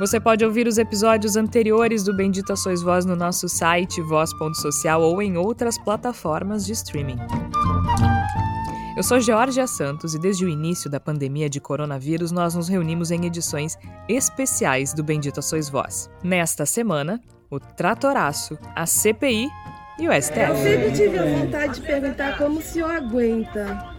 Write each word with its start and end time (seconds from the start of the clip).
Você 0.00 0.18
pode 0.18 0.42
ouvir 0.42 0.66
os 0.66 0.78
episódios 0.78 1.36
anteriores 1.36 2.02
do 2.02 2.16
Bendita 2.16 2.56
Sois 2.56 2.80
Voz 2.80 3.04
no 3.04 3.14
nosso 3.14 3.50
site 3.50 4.00
voz.social 4.00 5.02
ou 5.02 5.20
em 5.20 5.36
outras 5.36 5.76
plataformas 5.76 6.64
de 6.64 6.72
streaming. 6.72 7.18
Eu 8.96 9.02
sou 9.02 9.20
Georgia 9.20 9.66
Santos 9.66 10.14
e 10.14 10.18
desde 10.18 10.46
o 10.46 10.48
início 10.48 10.88
da 10.88 10.98
pandemia 10.98 11.50
de 11.50 11.60
coronavírus 11.60 12.32
nós 12.32 12.54
nos 12.54 12.66
reunimos 12.66 13.10
em 13.10 13.26
edições 13.26 13.76
especiais 14.08 14.94
do 14.94 15.04
Bendita 15.04 15.42
Sois 15.42 15.68
Voz. 15.68 16.08
Nesta 16.24 16.64
semana, 16.64 17.20
o 17.50 17.60
Tratoraço, 17.60 18.58
a 18.74 18.86
CPI 18.86 19.50
e 20.00 20.08
o 20.08 20.12
STF? 20.12 20.40
Eu 20.40 20.56
sempre 20.56 20.92
tive 20.92 21.18
a 21.18 21.24
vontade 21.24 21.74
de 21.74 21.80
perguntar 21.82 22.38
como 22.38 22.58
o 22.58 22.62
senhor 22.62 22.90
aguenta 22.90 23.90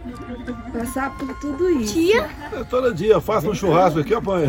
passar 0.72 1.16
por 1.16 1.38
tudo 1.38 1.70
isso. 1.70 1.94
Tia? 1.94 2.28
É, 2.52 2.64
todo 2.64 2.92
dia, 2.92 3.12
eu 3.12 3.20
faço 3.20 3.48
um 3.48 3.54
churrasco 3.54 4.00
aqui, 4.00 4.12
apanha. 4.12 4.48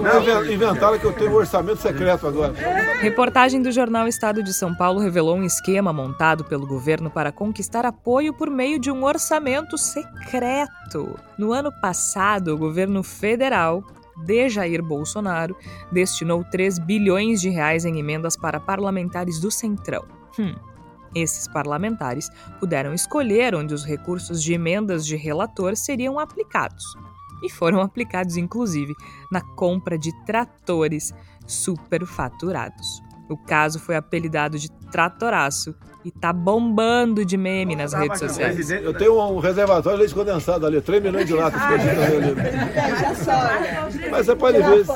Não, 0.00 0.52
inventaram 0.52 0.98
que 0.98 1.04
eu 1.04 1.12
tenho 1.12 1.32
um 1.32 1.34
orçamento 1.34 1.80
secreto 1.80 2.26
agora. 2.26 2.54
Reportagem 3.00 3.60
do 3.60 3.72
jornal 3.72 4.06
Estado 4.06 4.42
de 4.42 4.54
São 4.54 4.74
Paulo 4.74 5.00
revelou 5.00 5.36
um 5.36 5.42
esquema 5.42 5.92
montado 5.92 6.44
pelo 6.44 6.66
governo 6.66 7.10
para 7.10 7.32
conquistar 7.32 7.84
apoio 7.84 8.32
por 8.32 8.48
meio 8.48 8.78
de 8.78 8.90
um 8.90 9.04
orçamento 9.04 9.76
secreto. 9.76 11.18
No 11.36 11.52
ano 11.52 11.72
passado, 11.80 12.54
o 12.54 12.58
governo 12.58 13.02
federal 13.02 13.82
de 14.24 14.48
Jair 14.48 14.82
Bolsonaro 14.82 15.56
destinou 15.90 16.44
3 16.44 16.78
bilhões 16.80 17.40
de 17.40 17.48
reais 17.48 17.84
em 17.84 17.98
emendas 17.98 18.36
para 18.36 18.60
parlamentares 18.60 19.40
do 19.40 19.50
Centrão. 19.50 20.04
Hum. 20.38 20.54
Esses 21.14 21.48
parlamentares 21.48 22.30
puderam 22.60 22.92
escolher 22.92 23.54
onde 23.54 23.72
os 23.72 23.84
recursos 23.84 24.42
de 24.42 24.52
emendas 24.52 25.06
de 25.06 25.16
relator 25.16 25.76
seriam 25.76 26.18
aplicados. 26.18 26.84
E 27.42 27.48
foram 27.48 27.80
aplicados, 27.80 28.36
inclusive, 28.36 28.94
na 29.30 29.40
compra 29.40 29.96
de 29.96 30.12
tratores 30.24 31.12
superfaturados. 31.46 33.07
O 33.28 33.36
caso 33.36 33.78
foi 33.78 33.96
apelidado 33.96 34.58
de 34.58 34.70
Tratoraço 34.90 35.74
e 36.04 36.10
tá 36.10 36.32
bombando 36.32 37.24
de 37.24 37.36
meme 37.36 37.76
nas 37.76 37.92
redes 37.92 38.18
sociais. 38.18 38.70
Eu 38.70 38.94
tenho 38.94 39.20
um 39.20 39.38
reservatório 39.38 39.98
de 39.98 40.04
leite 40.04 40.14
condensado 40.14 40.64
ali, 40.64 40.80
3 40.80 41.02
milhões 41.02 41.26
de 41.26 41.34
latas 41.34 41.60
escondidas 41.60 41.98
ali. 42.04 42.34
Mas 44.10 44.26
você 44.26 44.34
pode 44.34 44.58
ver. 44.58 44.86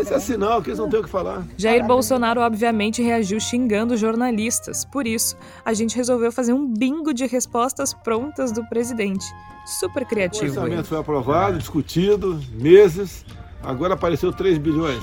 Esse 0.00 0.14
é 0.14 0.18
sinal 0.18 0.60
que 0.60 0.68
eles 0.68 0.78
não 0.78 0.90
têm 0.90 1.00
o 1.00 1.02
que 1.02 1.08
falar. 1.08 1.46
Jair 1.56 1.86
Bolsonaro, 1.86 2.40
obviamente, 2.42 3.00
reagiu 3.02 3.40
xingando 3.40 3.96
jornalistas. 3.96 4.84
Por 4.84 5.06
isso, 5.06 5.36
a 5.64 5.72
gente 5.72 5.96
resolveu 5.96 6.30
fazer 6.30 6.52
um 6.52 6.66
bingo 6.66 7.14
de 7.14 7.24
respostas 7.26 7.94
prontas 7.94 8.52
do 8.52 8.62
presidente. 8.68 9.24
Super 9.64 10.04
criativo. 10.04 10.44
O 10.44 10.48
orçamento 10.48 10.88
foi 10.88 10.98
aprovado, 10.98 11.56
discutido, 11.56 12.38
meses. 12.52 13.24
Agora 13.62 13.94
apareceu 13.94 14.32
3 14.32 14.58
bilhões. 14.58 15.00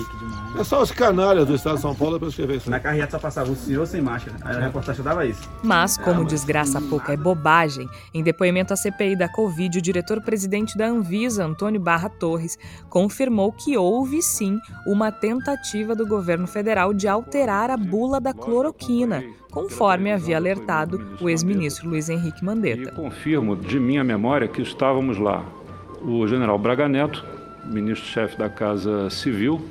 É 0.59 0.63
só 0.63 0.81
os 0.81 0.91
canalhas 0.91 1.47
do 1.47 1.55
estado 1.55 1.75
de 1.75 1.81
São 1.81 1.95
Paulo 1.95 2.19
para 2.19 2.27
escrever 2.27 2.57
isso. 2.57 2.69
Na 2.69 2.79
carreata 2.79 3.11
só 3.11 3.19
passava 3.19 3.51
o 3.51 3.55
senhor 3.55 3.85
sem 3.85 4.01
máscara. 4.01 4.35
Aí 4.41 4.57
a 4.57 4.59
reportagem 4.59 5.03
dava 5.03 5.25
isso. 5.25 5.47
Mas, 5.63 5.97
como 5.97 6.25
desgraça 6.25 6.81
pouca 6.81 7.13
é 7.13 7.17
bobagem, 7.17 7.87
em 8.13 8.23
depoimento 8.23 8.73
à 8.73 8.75
CPI 8.75 9.15
da 9.15 9.29
Covid, 9.29 9.77
o 9.77 9.81
diretor-presidente 9.81 10.77
da 10.77 10.87
Anvisa, 10.87 11.45
Antônio 11.45 11.79
Barra 11.79 12.09
Torres, 12.09 12.57
confirmou 12.89 13.51
que 13.51 13.77
houve 13.77 14.21
sim 14.21 14.59
uma 14.85 15.11
tentativa 15.11 15.95
do 15.95 16.05
governo 16.05 16.47
federal 16.47 16.93
de 16.93 17.07
alterar 17.07 17.69
a 17.69 17.77
bula 17.77 18.19
da 18.19 18.33
cloroquina, 18.33 19.23
conforme 19.51 20.11
havia 20.11 20.37
alertado 20.37 21.17
o 21.21 21.29
ex-ministro 21.29 21.89
Luiz 21.89 22.09
Henrique 22.09 22.43
Mandetta. 22.43 22.89
E 22.89 22.91
confirmo 22.91 23.55
de 23.55 23.79
minha 23.79 24.03
memória 24.03 24.47
que 24.47 24.61
estávamos 24.61 25.17
lá 25.17 25.45
o 26.01 26.25
general 26.27 26.57
Braga 26.57 26.87
Neto, 26.87 27.25
ministro-chefe 27.69 28.37
da 28.37 28.49
Casa 28.49 29.09
Civil, 29.09 29.61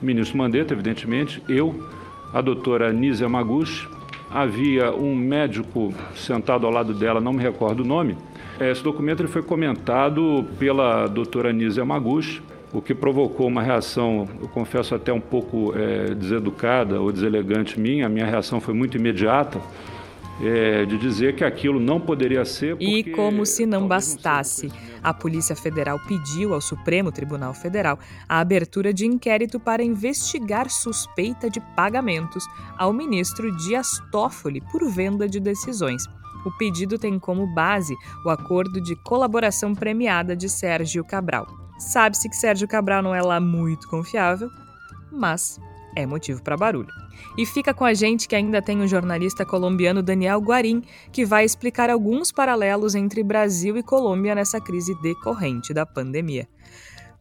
ministro 0.00 0.38
Mandetta, 0.38 0.74
evidentemente, 0.74 1.42
eu, 1.48 1.88
a 2.32 2.40
doutora 2.40 2.92
Nízia 2.92 3.28
Maguchi, 3.28 3.88
havia 4.30 4.92
um 4.92 5.14
médico 5.14 5.92
sentado 6.14 6.66
ao 6.66 6.72
lado 6.72 6.94
dela, 6.94 7.20
não 7.20 7.32
me 7.32 7.42
recordo 7.42 7.80
o 7.80 7.86
nome. 7.86 8.16
Esse 8.60 8.82
documento 8.82 9.26
foi 9.26 9.42
comentado 9.42 10.44
pela 10.58 11.06
doutora 11.06 11.52
Nízia 11.52 11.84
Maguchi, 11.84 12.42
o 12.72 12.80
que 12.80 12.94
provocou 12.94 13.48
uma 13.48 13.62
reação, 13.62 14.28
eu 14.40 14.46
confesso 14.46 14.94
até 14.94 15.12
um 15.12 15.20
pouco 15.20 15.74
é, 15.76 16.14
deseducada 16.14 17.00
ou 17.00 17.10
deselegante 17.10 17.80
minha. 17.80 18.06
A 18.06 18.08
minha 18.08 18.26
reação 18.26 18.60
foi 18.60 18.72
muito 18.72 18.96
imediata 18.96 19.60
é, 20.42 20.84
de 20.86 20.96
dizer 20.96 21.36
que 21.36 21.44
aquilo 21.44 21.78
não 21.78 22.00
poderia 22.00 22.44
ser. 22.44 22.76
E 22.80 23.04
como 23.04 23.44
se 23.44 23.66
não 23.66 23.86
bastasse, 23.86 24.70
a 25.02 25.12
Polícia 25.12 25.54
Federal 25.54 25.98
pediu 26.06 26.54
ao 26.54 26.60
Supremo 26.60 27.12
Tribunal 27.12 27.52
Federal 27.54 27.98
a 28.28 28.40
abertura 28.40 28.92
de 28.92 29.06
inquérito 29.06 29.60
para 29.60 29.82
investigar 29.82 30.70
suspeita 30.70 31.50
de 31.50 31.60
pagamentos 31.76 32.44
ao 32.78 32.92
ministro 32.92 33.54
Dias 33.56 34.00
Toffoli 34.10 34.60
por 34.72 34.88
venda 34.90 35.28
de 35.28 35.40
decisões. 35.40 36.04
O 36.44 36.50
pedido 36.56 36.98
tem 36.98 37.18
como 37.18 37.46
base 37.46 37.94
o 38.24 38.30
acordo 38.30 38.80
de 38.80 38.96
colaboração 38.96 39.74
premiada 39.74 40.34
de 40.34 40.48
Sérgio 40.48 41.04
Cabral. 41.04 41.46
Sabe-se 41.78 42.28
que 42.28 42.36
Sérgio 42.36 42.66
Cabral 42.66 43.02
não 43.02 43.14
é 43.14 43.22
lá 43.22 43.40
muito 43.40 43.88
confiável, 43.88 44.50
mas 45.12 45.58
é 45.96 46.06
motivo 46.06 46.42
para 46.42 46.56
barulho. 46.56 46.88
E 47.36 47.44
fica 47.46 47.74
com 47.74 47.84
a 47.84 47.94
gente 47.94 48.26
que 48.28 48.34
ainda 48.34 48.62
tem 48.62 48.80
o 48.80 48.88
jornalista 48.88 49.44
colombiano 49.44 50.02
Daniel 50.02 50.40
Guarim, 50.40 50.82
que 51.12 51.24
vai 51.24 51.44
explicar 51.44 51.90
alguns 51.90 52.32
paralelos 52.32 52.94
entre 52.94 53.22
Brasil 53.22 53.76
e 53.76 53.82
Colômbia 53.82 54.34
nessa 54.34 54.60
crise 54.60 54.94
decorrente 55.02 55.74
da 55.74 55.84
pandemia. 55.84 56.48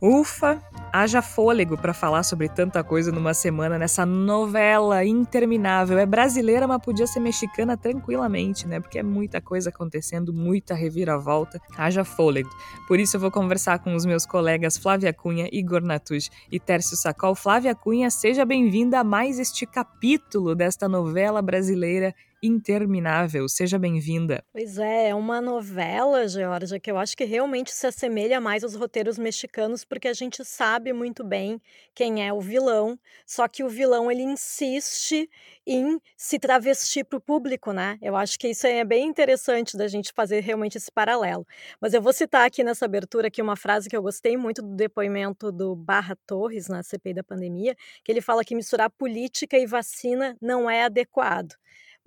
Ufa, 0.02 0.64
haja 0.94 1.22
fôlego 1.22 1.78
para 1.78 1.94
falar 1.94 2.24
sobre 2.24 2.48
tanta 2.48 2.82
coisa 2.82 3.12
numa 3.12 3.34
semana 3.34 3.78
nessa 3.78 4.06
novela 4.06 5.04
interminável. 5.04 5.98
É 5.98 6.06
brasileira, 6.06 6.66
mas 6.66 6.82
podia 6.82 7.06
ser 7.06 7.20
mexicana 7.20 7.76
tranquilamente, 7.76 8.66
né? 8.66 8.80
Porque 8.80 8.98
é 8.98 9.04
muita 9.04 9.42
coisa 9.42 9.70
acontecendo, 9.70 10.34
muita 10.34 10.74
reviravolta. 10.74 11.60
Haja 11.78 12.06
fôlego. 12.06 12.50
Por 12.88 12.98
isso 12.98 13.18
eu 13.18 13.20
vou 13.20 13.30
conversar 13.30 13.80
com 13.80 13.94
os 13.94 14.06
meus 14.06 14.26
colegas 14.26 14.78
Flávia 14.78 15.12
Cunha, 15.12 15.50
Igor 15.52 15.82
Natush 15.82 16.32
e 16.50 16.62
Tércio 16.62 16.96
Sacol. 16.96 17.36
Flávia 17.36 17.76
Cunha, 17.76 18.10
seja 18.10 18.46
bem-vinda 18.46 19.02
a 19.02 19.04
mais 19.04 19.38
este 19.38 19.66
capítulo 19.66 20.56
desta 20.56 20.88
novela 20.88 21.42
brasileira 21.42 22.16
interminável. 22.42 23.48
Seja 23.48 23.78
bem-vinda. 23.78 24.44
Pois 24.52 24.78
é, 24.78 25.10
é 25.10 25.16
uma 25.16 25.42
novela, 25.42 26.28
Georgia, 26.28 26.80
que 26.80 26.90
eu 26.90 26.98
acho 26.98 27.16
que 27.16 27.24
realmente 27.26 27.72
se 27.72 27.88
assemelha 27.88 28.40
mais 28.40 28.64
aos 28.64 28.76
roteiros 28.76 29.18
mexicanos, 29.18 29.84
porque 29.86 30.08
a 30.08 30.14
gente 30.14 30.44
sabe 30.44 30.94
muito 30.94 31.24
bem 31.24 31.62
quem 31.94 32.26
é 32.26 32.34
o 32.34 32.42
vilão, 32.42 33.00
só 33.26 33.48
que 33.48 33.64
o 33.64 33.70
vilão 33.70 34.12
ele 34.12 34.24
insiste 34.24 35.30
em 35.66 36.00
se 36.18 36.40
travestir 36.40 37.04
para 37.04 37.18
o 37.18 37.22
público, 37.22 37.72
né? 37.72 37.98
Eu 38.02 38.16
acho 38.16 38.40
que 38.40 38.48
isso 38.48 38.66
é 38.66 38.84
bem 38.84 39.08
interessante 39.08 39.78
da 39.78 39.88
gente 39.88 40.12
fazer 40.16 40.40
realmente 40.42 40.78
esse 40.78 40.92
paralelo. 40.92 41.46
Mas 41.80 41.94
eu 41.94 42.02
vou 42.02 42.12
citar 42.12 42.48
aqui 42.48 42.64
nessa 42.64 42.86
abertura 42.86 43.28
aqui 43.28 43.42
uma 43.42 43.56
frase 43.56 43.90
que 43.90 43.96
eu 43.96 44.02
gostei 44.02 44.36
muito 44.36 44.62
do 44.62 44.76
depoimento 44.76 45.52
do 45.52 45.76
Barra 45.76 46.18
Torres 46.26 46.68
na 46.68 46.82
CPI 46.82 47.14
da 47.14 47.24
pandemia, 47.24 47.76
que 48.04 48.12
ele 48.12 48.22
fala 48.22 48.44
que 48.44 48.56
misturar 48.56 48.90
política 48.90 49.58
e 49.58 49.66
vacina 49.66 50.36
não 50.42 50.70
é 50.70 50.84
adequado 50.84 51.54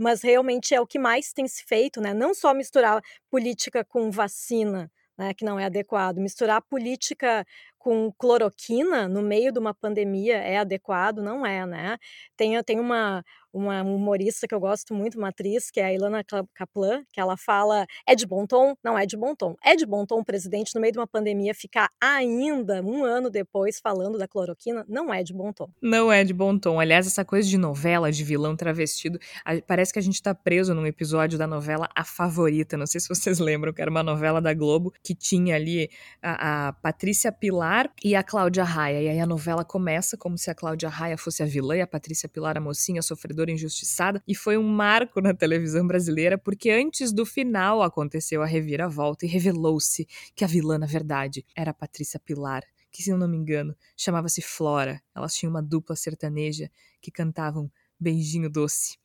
mas 0.02 0.22
realmente 0.22 0.74
é 0.74 0.80
o 0.80 0.86
que 0.86 0.98
mais 0.98 1.32
tem 1.32 1.46
se 1.48 1.64
feito, 1.64 2.00
né? 2.00 2.12
Não 2.14 2.34
só 2.34 2.52
misturar 2.54 3.02
política 3.30 3.84
com 3.84 4.10
vacina, 4.10 4.90
né, 5.18 5.34
que 5.34 5.44
não 5.44 5.58
é 5.60 5.64
adequado, 5.66 6.18
misturar 6.18 6.62
política 6.62 7.46
com 7.82 8.12
cloroquina 8.16 9.08
no 9.08 9.20
meio 9.20 9.50
de 9.50 9.58
uma 9.58 9.74
pandemia 9.74 10.36
é 10.36 10.56
adequado? 10.56 11.20
Não 11.20 11.44
é, 11.44 11.66
né? 11.66 11.98
Tem, 12.36 12.62
tem 12.62 12.78
uma, 12.78 13.24
uma 13.52 13.82
humorista 13.82 14.46
que 14.46 14.54
eu 14.54 14.60
gosto 14.60 14.94
muito, 14.94 15.18
uma 15.18 15.30
atriz, 15.30 15.68
que 15.68 15.80
é 15.80 15.86
a 15.86 15.92
Ilana 15.92 16.22
Kaplan, 16.54 17.02
que 17.12 17.20
ela 17.20 17.36
fala: 17.36 17.84
é 18.06 18.14
de 18.14 18.24
bom 18.24 18.46
tom? 18.46 18.76
Não 18.84 18.96
é 18.96 19.04
de 19.04 19.16
bom 19.16 19.34
tom. 19.34 19.56
É 19.64 19.74
de 19.74 19.84
bom 19.84 20.06
tom 20.06 20.20
o 20.20 20.24
presidente, 20.24 20.72
no 20.76 20.80
meio 20.80 20.92
de 20.92 20.98
uma 21.00 21.08
pandemia, 21.08 21.52
ficar 21.56 21.88
ainda 22.00 22.80
um 22.84 23.04
ano 23.04 23.28
depois 23.28 23.80
falando 23.80 24.16
da 24.16 24.28
cloroquina? 24.28 24.84
Não 24.88 25.12
é 25.12 25.24
de 25.24 25.34
bom 25.34 25.52
tom. 25.52 25.68
Não 25.82 26.12
é 26.12 26.22
de 26.22 26.32
bom 26.32 26.56
tom. 26.56 26.78
Aliás, 26.78 27.08
essa 27.08 27.24
coisa 27.24 27.48
de 27.48 27.58
novela, 27.58 28.12
de 28.12 28.22
vilão 28.22 28.54
travestido, 28.54 29.18
parece 29.66 29.92
que 29.92 29.98
a 29.98 30.02
gente 30.02 30.22
tá 30.22 30.32
preso 30.32 30.72
num 30.72 30.86
episódio 30.86 31.36
da 31.36 31.48
novela 31.48 31.88
A 31.96 32.04
Favorita. 32.04 32.76
Não 32.76 32.86
sei 32.86 33.00
se 33.00 33.08
vocês 33.08 33.40
lembram, 33.42 33.72
que 33.72 33.82
era 33.82 33.90
uma 33.90 34.04
novela 34.04 34.40
da 34.40 34.54
Globo 34.54 34.92
que 35.02 35.16
tinha 35.16 35.56
ali 35.56 35.90
a, 36.22 36.68
a 36.68 36.72
Patrícia 36.74 37.32
Pilar 37.32 37.71
Pilar 37.72 37.90
e 38.04 38.14
a 38.14 38.22
Cláudia 38.22 38.64
Raia. 38.64 39.00
E 39.00 39.08
aí 39.08 39.18
a 39.18 39.24
novela 39.24 39.64
começa 39.64 40.14
como 40.14 40.36
se 40.36 40.50
a 40.50 40.54
Cláudia 40.54 40.90
Raia 40.90 41.16
fosse 41.16 41.42
a 41.42 41.46
vilã 41.46 41.76
e 41.76 41.80
a 41.80 41.86
Patrícia 41.86 42.28
Pilar 42.28 42.58
a 42.58 42.60
mocinha 42.60 43.00
sofredora 43.00 43.50
injustiçada. 43.50 44.22
E 44.28 44.34
foi 44.34 44.58
um 44.58 44.62
marco 44.62 45.22
na 45.22 45.32
televisão 45.32 45.86
brasileira 45.86 46.36
porque 46.36 46.70
antes 46.70 47.12
do 47.12 47.24
final 47.24 47.82
aconteceu 47.82 48.42
a 48.42 48.46
reviravolta 48.46 49.24
e 49.24 49.28
revelou-se 49.28 50.06
que 50.34 50.44
a 50.44 50.46
vilã, 50.46 50.76
na 50.76 50.86
verdade, 50.86 51.46
era 51.56 51.70
a 51.70 51.74
Patrícia 51.74 52.20
Pilar 52.20 52.62
que, 52.90 53.02
se 53.02 53.08
eu 53.08 53.16
não 53.16 53.26
me 53.26 53.38
engano, 53.38 53.74
chamava-se 53.96 54.42
Flora. 54.42 55.00
Elas 55.14 55.34
tinham 55.34 55.48
uma 55.50 55.62
dupla 55.62 55.96
sertaneja 55.96 56.70
que 57.00 57.10
cantavam 57.10 57.72
Beijinho 57.98 58.50
Doce. 58.50 58.98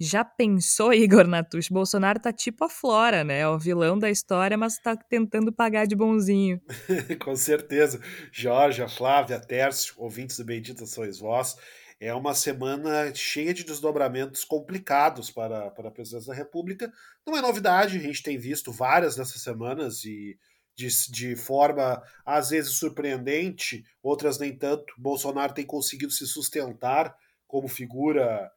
Já 0.00 0.24
pensou, 0.24 0.92
Igor 0.94 1.26
Natush? 1.26 1.68
Bolsonaro 1.68 2.20
tá 2.20 2.32
tipo 2.32 2.64
a 2.64 2.68
Flora, 2.68 3.22
né? 3.22 3.40
É 3.40 3.48
o 3.48 3.58
vilão 3.58 3.98
da 3.98 4.10
história, 4.10 4.56
mas 4.56 4.78
tá 4.78 4.96
tentando 4.96 5.52
pagar 5.52 5.86
de 5.86 5.94
bonzinho. 5.94 6.60
Com 7.20 7.36
certeza. 7.36 8.00
Jorge, 8.30 8.86
Flávia, 8.88 9.40
Tércio, 9.40 9.94
ouvintes 9.98 10.36
do 10.36 10.44
Bendita 10.44 10.86
Sois 10.86 11.18
Vós. 11.18 11.56
É 12.00 12.12
uma 12.12 12.34
semana 12.34 13.14
cheia 13.14 13.54
de 13.54 13.62
desdobramentos 13.62 14.42
complicados 14.42 15.30
para, 15.30 15.70
para 15.70 15.88
a 15.88 15.92
presidência 15.92 16.32
da 16.32 16.36
República. 16.36 16.92
Não 17.24 17.36
é 17.36 17.40
novidade, 17.40 17.96
a 17.96 18.00
gente 18.00 18.24
tem 18.24 18.36
visto 18.36 18.72
várias 18.72 19.14
dessas 19.14 19.40
semanas 19.40 20.04
e 20.04 20.36
de, 20.74 20.88
de 21.12 21.36
forma 21.36 22.02
às 22.26 22.50
vezes 22.50 22.72
surpreendente, 22.72 23.84
outras 24.02 24.36
nem 24.36 24.52
tanto. 24.56 24.92
Bolsonaro 24.98 25.54
tem 25.54 25.64
conseguido 25.64 26.12
se 26.12 26.26
sustentar 26.26 27.14
como 27.46 27.68
figura 27.68 28.50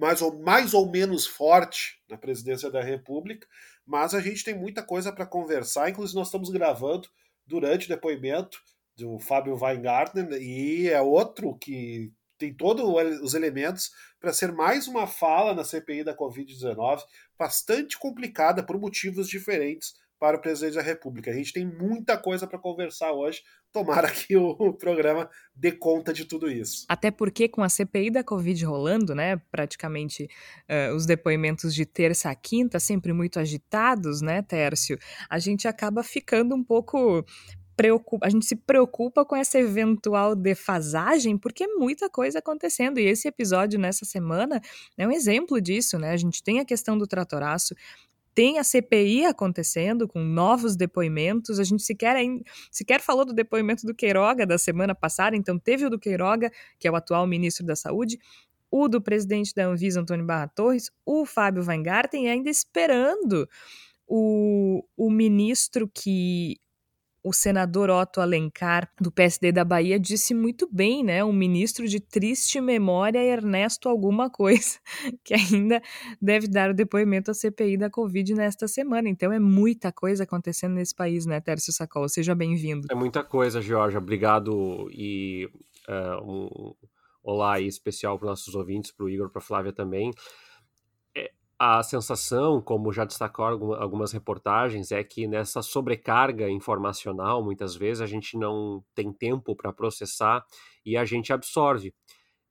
mais 0.00 0.22
ou, 0.22 0.40
mais 0.40 0.72
ou 0.72 0.90
menos 0.90 1.26
forte 1.26 2.00
na 2.08 2.16
presidência 2.16 2.70
da 2.70 2.80
República, 2.80 3.46
mas 3.86 4.14
a 4.14 4.20
gente 4.20 4.42
tem 4.42 4.58
muita 4.58 4.82
coisa 4.82 5.12
para 5.12 5.26
conversar. 5.26 5.90
Inclusive, 5.90 6.18
nós 6.18 6.28
estamos 6.28 6.48
gravando 6.48 7.06
durante 7.46 7.84
o 7.84 7.88
depoimento 7.88 8.58
do 8.96 9.18
Fábio 9.18 9.56
Weingarten, 9.60 10.30
e 10.40 10.88
é 10.88 11.00
outro 11.02 11.56
que 11.58 12.10
tem 12.38 12.54
todos 12.54 12.84
os 13.22 13.34
elementos 13.34 13.90
para 14.18 14.32
ser 14.32 14.52
mais 14.52 14.88
uma 14.88 15.06
fala 15.06 15.54
na 15.54 15.64
CPI 15.64 16.04
da 16.04 16.16
Covid-19, 16.16 17.02
bastante 17.38 17.98
complicada 17.98 18.62
por 18.62 18.80
motivos 18.80 19.28
diferentes 19.28 19.94
para 20.20 20.36
o 20.36 20.40
presidente 20.40 20.74
da 20.74 20.82
República. 20.82 21.30
A 21.30 21.34
gente 21.34 21.50
tem 21.50 21.66
muita 21.66 22.18
coisa 22.18 22.46
para 22.46 22.58
conversar 22.58 23.10
hoje. 23.12 23.42
Tomara 23.72 24.10
que 24.12 24.36
o 24.36 24.72
programa 24.74 25.28
dê 25.56 25.72
conta 25.72 26.12
de 26.12 26.26
tudo 26.26 26.50
isso. 26.50 26.84
Até 26.88 27.10
porque 27.10 27.48
com 27.48 27.62
a 27.62 27.68
CPI 27.70 28.10
da 28.10 28.22
Covid 28.22 28.62
rolando, 28.66 29.14
né, 29.14 29.38
praticamente 29.50 30.28
uh, 30.68 30.94
os 30.94 31.06
depoimentos 31.06 31.74
de 31.74 31.86
terça 31.86 32.30
a 32.30 32.34
quinta 32.34 32.78
sempre 32.78 33.14
muito 33.14 33.40
agitados, 33.40 34.20
né, 34.20 34.42
Tércio, 34.42 34.98
a 35.28 35.38
gente 35.38 35.66
acaba 35.66 36.02
ficando 36.02 36.54
um 36.54 36.62
pouco 36.62 37.24
a 38.22 38.28
gente 38.28 38.44
se 38.44 38.56
preocupa 38.56 39.24
com 39.24 39.34
essa 39.34 39.58
eventual 39.58 40.34
defasagem, 40.34 41.38
porque 41.38 41.64
é 41.64 41.66
muita 41.66 42.10
coisa 42.10 42.38
acontecendo. 42.38 42.98
E 42.98 43.06
esse 43.06 43.26
episódio 43.26 43.78
nessa 43.78 44.04
semana 44.04 44.60
é 44.98 45.06
um 45.06 45.10
exemplo 45.10 45.58
disso, 45.60 45.98
né? 45.98 46.10
A 46.10 46.16
gente 46.16 46.42
tem 46.42 46.60
a 46.60 46.64
questão 46.64 46.98
do 46.98 47.06
tratoraço, 47.06 47.74
tem 48.34 48.58
a 48.58 48.64
CPI 48.64 49.26
acontecendo 49.26 50.06
com 50.06 50.20
novos 50.20 50.76
depoimentos. 50.76 51.58
A 51.58 51.64
gente 51.64 51.82
sequer, 51.82 52.16
sequer 52.70 53.00
falou 53.00 53.24
do 53.24 53.32
depoimento 53.32 53.86
do 53.86 53.94
Queiroga 53.94 54.46
da 54.46 54.58
semana 54.58 54.94
passada, 54.94 55.36
então 55.36 55.58
teve 55.58 55.84
o 55.84 55.90
do 55.90 55.98
Queiroga, 55.98 56.50
que 56.78 56.86
é 56.86 56.90
o 56.90 56.96
atual 56.96 57.26
ministro 57.26 57.66
da 57.66 57.76
Saúde, 57.76 58.18
o 58.70 58.88
do 58.88 59.00
presidente 59.00 59.52
da 59.54 59.66
Anvisa, 59.66 60.00
Antônio 60.00 60.24
Barra 60.24 60.48
Torres, 60.48 60.90
o 61.04 61.26
Fábio 61.26 61.64
Weingarten, 61.64 62.28
ainda 62.28 62.48
esperando 62.48 63.48
o, 64.06 64.84
o 64.96 65.10
ministro 65.10 65.88
que 65.92 66.56
o 67.22 67.32
senador 67.32 67.90
Otto 67.90 68.20
Alencar, 68.20 68.90
do 69.00 69.10
PSD 69.10 69.52
da 69.52 69.64
Bahia, 69.64 69.98
disse 69.98 70.34
muito 70.34 70.68
bem, 70.72 71.04
né? 71.04 71.22
Um 71.22 71.32
ministro 71.32 71.86
de 71.86 72.00
triste 72.00 72.60
memória, 72.60 73.22
Ernesto 73.22 73.88
alguma 73.88 74.30
coisa, 74.30 74.78
que 75.24 75.34
ainda 75.34 75.82
deve 76.20 76.48
dar 76.48 76.70
o 76.70 76.74
depoimento 76.74 77.30
à 77.30 77.34
CPI 77.34 77.76
da 77.76 77.90
Covid 77.90 78.34
nesta 78.34 78.66
semana. 78.66 79.08
Então 79.08 79.32
é 79.32 79.38
muita 79.38 79.92
coisa 79.92 80.24
acontecendo 80.24 80.74
nesse 80.74 80.94
país, 80.94 81.26
né, 81.26 81.40
Tércio 81.40 81.72
Sacol? 81.72 82.08
Seja 82.08 82.34
bem-vindo. 82.34 82.86
É 82.90 82.94
muita 82.94 83.22
coisa, 83.22 83.60
Georgia. 83.60 83.98
Obrigado 83.98 84.88
e 84.90 85.48
uh, 85.88 86.24
um 86.24 86.74
olá 87.22 87.60
especial 87.60 88.18
para 88.18 88.28
nossos 88.28 88.54
ouvintes, 88.54 88.92
para 88.92 89.04
o 89.04 89.08
Igor, 89.08 89.30
para 89.30 89.40
a 89.40 89.44
Flávia 89.44 89.72
também 89.72 90.10
a 91.62 91.82
sensação, 91.82 92.58
como 92.58 92.90
já 92.90 93.04
destacou 93.04 93.74
algumas 93.74 94.12
reportagens, 94.12 94.90
é 94.90 95.04
que 95.04 95.26
nessa 95.26 95.60
sobrecarga 95.60 96.48
informacional, 96.48 97.44
muitas 97.44 97.76
vezes 97.76 98.00
a 98.00 98.06
gente 98.06 98.34
não 98.38 98.82
tem 98.94 99.12
tempo 99.12 99.54
para 99.54 99.70
processar 99.70 100.42
e 100.86 100.96
a 100.96 101.04
gente 101.04 101.34
absorve. 101.34 101.92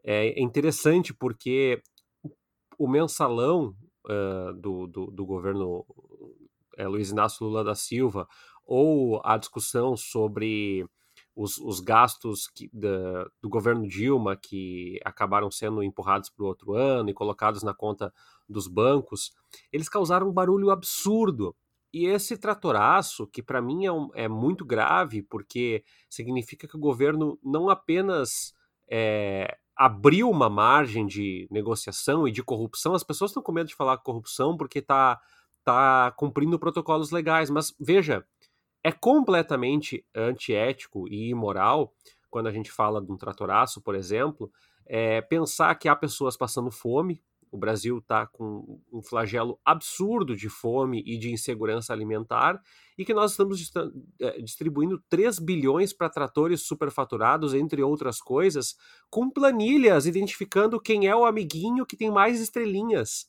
É 0.03 0.39
interessante 0.39 1.11
porque 1.11 1.81
o 2.77 2.87
mensalão 2.87 3.75
uh, 4.05 4.53
do, 4.53 4.85
do, 4.85 5.07
do, 5.07 5.25
governo 5.25 5.83
é, 6.77 6.87
Luiz 6.87 7.09
Inácio 7.09 7.47
Lula 7.47 7.63
da 7.63 7.73
Silva 7.73 8.27
ou 8.63 9.19
a 9.25 9.39
discussão 9.39 9.97
sobre 9.97 10.85
os, 11.39 11.57
os 11.57 11.79
gastos 11.79 12.49
que, 12.49 12.69
da, 12.73 13.23
do 13.41 13.47
governo 13.47 13.87
Dilma 13.87 14.35
que 14.35 14.99
acabaram 15.05 15.49
sendo 15.49 15.81
empurrados 15.81 16.29
para 16.29 16.43
o 16.43 16.47
outro 16.47 16.73
ano 16.73 17.09
e 17.09 17.13
colocados 17.13 17.63
na 17.63 17.73
conta 17.73 18.13
dos 18.47 18.67
bancos, 18.67 19.31
eles 19.71 19.87
causaram 19.87 20.27
um 20.27 20.33
barulho 20.33 20.69
absurdo. 20.69 21.55
E 21.93 22.05
esse 22.07 22.37
tratoraço, 22.37 23.25
que 23.25 23.41
para 23.41 23.61
mim 23.61 23.85
é, 23.85 23.91
um, 23.91 24.09
é, 24.13 24.27
muito 24.27 24.65
grave, 24.65 25.23
porque 25.23 25.81
significa 26.09 26.67
que 26.67 26.75
o 26.75 26.79
governo 26.79 27.39
não 27.41 27.69
apenas 27.69 28.53
é, 28.91 29.57
abriu 29.77 30.29
uma 30.29 30.49
margem 30.49 31.07
de 31.07 31.47
negociação 31.49 32.27
e 32.27 32.33
de 32.33 32.43
corrupção, 32.43 32.93
as 32.93 33.03
pessoas 33.03 33.31
estão 33.31 33.41
com 33.41 33.53
medo 33.53 33.67
de 33.67 33.75
falar 33.75 33.97
corrupção 33.99 34.57
porque 34.57 34.79
está 34.79 35.17
tá 35.63 36.11
cumprindo 36.17 36.59
protocolos 36.59 37.11
legais, 37.11 37.49
mas 37.49 37.73
veja, 37.79 38.25
é 38.83 38.91
completamente 38.91 40.05
antiético 40.15 41.07
e 41.07 41.29
imoral 41.29 41.93
quando 42.29 42.47
a 42.47 42.51
gente 42.51 42.71
fala 42.71 43.01
de 43.01 43.11
um 43.11 43.17
tratoraço, 43.17 43.81
por 43.81 43.95
exemplo, 43.95 44.51
é, 44.85 45.21
pensar 45.21 45.73
que 45.75 45.89
há 45.89 45.95
pessoas 45.95 46.37
passando 46.37 46.71
fome, 46.71 47.21
o 47.51 47.57
Brasil 47.57 47.97
está 47.97 48.27
com 48.27 48.79
um 48.91 49.01
flagelo 49.01 49.59
absurdo 49.65 50.35
de 50.35 50.49
fome 50.49 51.03
e 51.05 51.17
de 51.17 51.31
insegurança 51.31 51.91
alimentar 51.91 52.61
e 52.97 53.03
que 53.03 53.13
nós 53.13 53.31
estamos 53.31 53.71
eh, 54.21 54.41
distribuindo 54.41 55.01
3 55.09 55.39
bilhões 55.39 55.91
para 55.91 56.09
tratores 56.09 56.61
superfaturados, 56.61 57.53
entre 57.53 57.81
outras 57.81 58.21
coisas, 58.21 58.75
com 59.09 59.29
planilhas 59.29 60.05
identificando 60.05 60.79
quem 60.79 61.07
é 61.07 61.15
o 61.15 61.25
amiguinho 61.25 61.85
que 61.85 61.97
tem 61.97 62.11
mais 62.11 62.39
estrelinhas. 62.39 63.27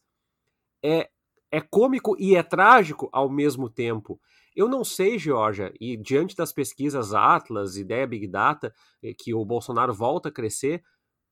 É, 0.84 1.08
é 1.50 1.60
cômico 1.60 2.14
e 2.18 2.36
é 2.36 2.42
trágico 2.42 3.08
ao 3.12 3.30
mesmo 3.30 3.70
tempo. 3.70 4.20
Eu 4.54 4.68
não 4.68 4.84
sei, 4.84 5.18
Georgia, 5.18 5.72
e 5.80 5.96
diante 5.96 6.34
das 6.34 6.52
pesquisas 6.52 7.14
Atlas, 7.14 7.76
ideia 7.76 8.06
Big 8.06 8.26
Data, 8.26 8.72
eh, 9.02 9.14
que 9.16 9.32
o 9.32 9.44
Bolsonaro 9.44 9.94
volta 9.94 10.28
a 10.28 10.32
crescer, 10.32 10.82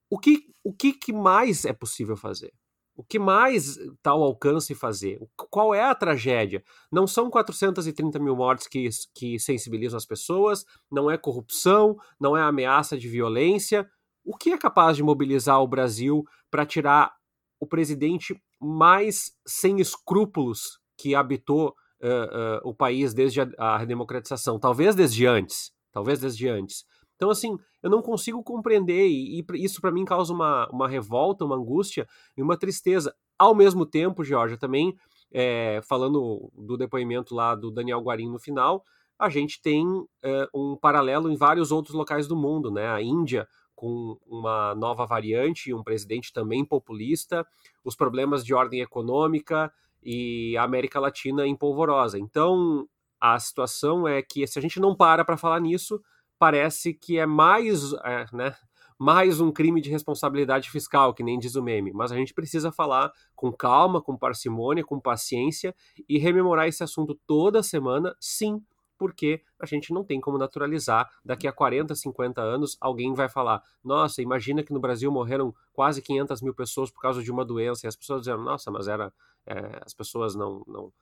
o 0.09 0.17
que, 0.17 0.45
o 0.63 0.73
que, 0.73 0.93
que 0.93 1.13
mais 1.13 1.65
é 1.65 1.73
possível 1.73 2.15
fazer? 2.15 2.51
O 2.95 3.03
que 3.03 3.17
mais 3.17 3.77
está 3.77 4.11
ao 4.11 4.23
alcance 4.23 4.75
fazer? 4.75 5.19
Qual 5.49 5.73
é 5.73 5.81
a 5.81 5.95
tragédia? 5.95 6.61
Não 6.91 7.07
são 7.07 7.29
430 7.29 8.19
mil 8.19 8.35
mortes 8.35 8.67
que, 8.67 8.89
que 9.15 9.39
sensibilizam 9.39 9.95
as 9.95 10.05
pessoas, 10.05 10.65
não 10.91 11.09
é 11.09 11.17
corrupção, 11.17 11.95
não 12.19 12.35
é 12.35 12.41
ameaça 12.41 12.97
de 12.97 13.07
violência. 13.07 13.89
O 14.25 14.35
que 14.35 14.51
é 14.51 14.57
capaz 14.57 14.97
de 14.97 15.03
mobilizar 15.03 15.61
o 15.61 15.67
Brasil 15.67 16.25
para 16.51 16.65
tirar 16.65 17.13
o 17.57 17.65
presidente 17.65 18.37
mais 18.59 19.31
sem 19.47 19.79
escrúpulos 19.79 20.79
que 20.97 21.15
habitou 21.15 21.73
uh, 22.01 22.65
uh, 22.65 22.69
o 22.69 22.73
país 22.73 23.13
desde 23.13 23.41
a, 23.41 23.47
a 23.57 23.77
redemocratização? 23.77 24.59
Talvez 24.59 24.95
desde 24.95 25.25
antes. 25.25 25.71
Talvez 25.91 26.19
desde 26.19 26.47
antes. 26.47 26.85
Então, 27.15 27.29
assim, 27.29 27.57
eu 27.83 27.89
não 27.89 28.01
consigo 28.01 28.41
compreender, 28.41 29.07
e, 29.07 29.41
e 29.41 29.65
isso 29.65 29.81
para 29.81 29.91
mim 29.91 30.05
causa 30.05 30.33
uma, 30.33 30.69
uma 30.71 30.87
revolta, 30.87 31.43
uma 31.43 31.55
angústia 31.55 32.07
e 32.37 32.41
uma 32.41 32.57
tristeza. 32.57 33.13
Ao 33.37 33.53
mesmo 33.53 33.85
tempo, 33.85 34.23
Georgia, 34.23 34.57
também, 34.57 34.95
é, 35.31 35.81
falando 35.87 36.49
do 36.57 36.77
depoimento 36.77 37.35
lá 37.35 37.55
do 37.55 37.69
Daniel 37.69 38.01
Guarim 38.01 38.29
no 38.29 38.39
final, 38.39 38.83
a 39.17 39.29
gente 39.29 39.61
tem 39.61 39.85
é, 40.23 40.47
um 40.55 40.77
paralelo 40.77 41.29
em 41.29 41.35
vários 41.35 41.73
outros 41.73 41.93
locais 41.93 42.25
do 42.25 42.37
mundo, 42.37 42.71
né? 42.71 42.87
A 42.87 43.01
Índia 43.01 43.45
com 43.75 44.17
uma 44.27 44.75
nova 44.75 45.05
variante, 45.05 45.73
um 45.73 45.83
presidente 45.83 46.33
também 46.33 46.65
populista, 46.65 47.47
os 47.83 47.95
problemas 47.95 48.43
de 48.43 48.53
ordem 48.53 48.81
econômica 48.81 49.71
e 50.03 50.55
a 50.57 50.63
América 50.63 50.99
Latina 50.99 51.45
em 51.45 51.55
polvorosa. 51.55 52.17
Então, 52.17 52.87
a 53.19 53.37
situação 53.39 54.07
é 54.07 54.21
que 54.21 54.45
se 54.47 54.57
a 54.57 54.61
gente 54.61 54.79
não 54.79 54.95
para 54.95 55.25
para 55.25 55.37
falar 55.37 55.59
nisso, 55.59 56.01
parece 56.37 56.93
que 56.93 57.17
é 57.17 57.25
mais, 57.25 57.93
é, 58.03 58.25
né, 58.31 58.55
mais 58.97 59.39
um 59.39 59.51
crime 59.51 59.81
de 59.81 59.89
responsabilidade 59.89 60.69
fiscal, 60.69 61.13
que 61.13 61.23
nem 61.23 61.37
diz 61.37 61.55
o 61.55 61.63
meme. 61.63 61.91
Mas 61.93 62.11
a 62.11 62.15
gente 62.15 62.33
precisa 62.33 62.71
falar 62.71 63.11
com 63.35 63.51
calma, 63.51 64.01
com 64.01 64.17
parcimônia, 64.17 64.83
com 64.83 64.99
paciência 64.99 65.75
e 66.07 66.17
rememorar 66.17 66.67
esse 66.67 66.83
assunto 66.83 67.19
toda 67.27 67.63
semana, 67.63 68.15
sim, 68.19 68.61
porque 68.99 69.41
a 69.57 69.65
gente 69.65 69.93
não 69.93 70.03
tem 70.03 70.19
como 70.19 70.37
naturalizar. 70.37 71.09
Daqui 71.23 71.47
a 71.47 71.53
40, 71.53 71.95
50 71.95 72.41
anos, 72.41 72.77
alguém 72.79 73.13
vai 73.13 73.29
falar: 73.29 73.63
nossa, 73.83 74.21
imagina 74.21 74.61
que 74.61 74.73
no 74.73 74.79
Brasil 74.79 75.09
morreram 75.09 75.55
quase 75.73 76.01
500 76.01 76.41
mil 76.41 76.53
pessoas 76.53 76.91
por 76.91 77.01
causa 77.01 77.23
de 77.23 77.31
uma 77.31 77.45
doença. 77.45 77.87
E 77.87 77.89
as 77.89 77.95
pessoas 77.95 78.21
dizendo: 78.21 78.43
nossa, 78.43 78.69
mas 78.69 78.87
era. 78.87 79.11
É, 79.47 79.79
as 79.83 79.93
pessoas 79.93 80.35
não, 80.35 80.63
não, 80.67 80.93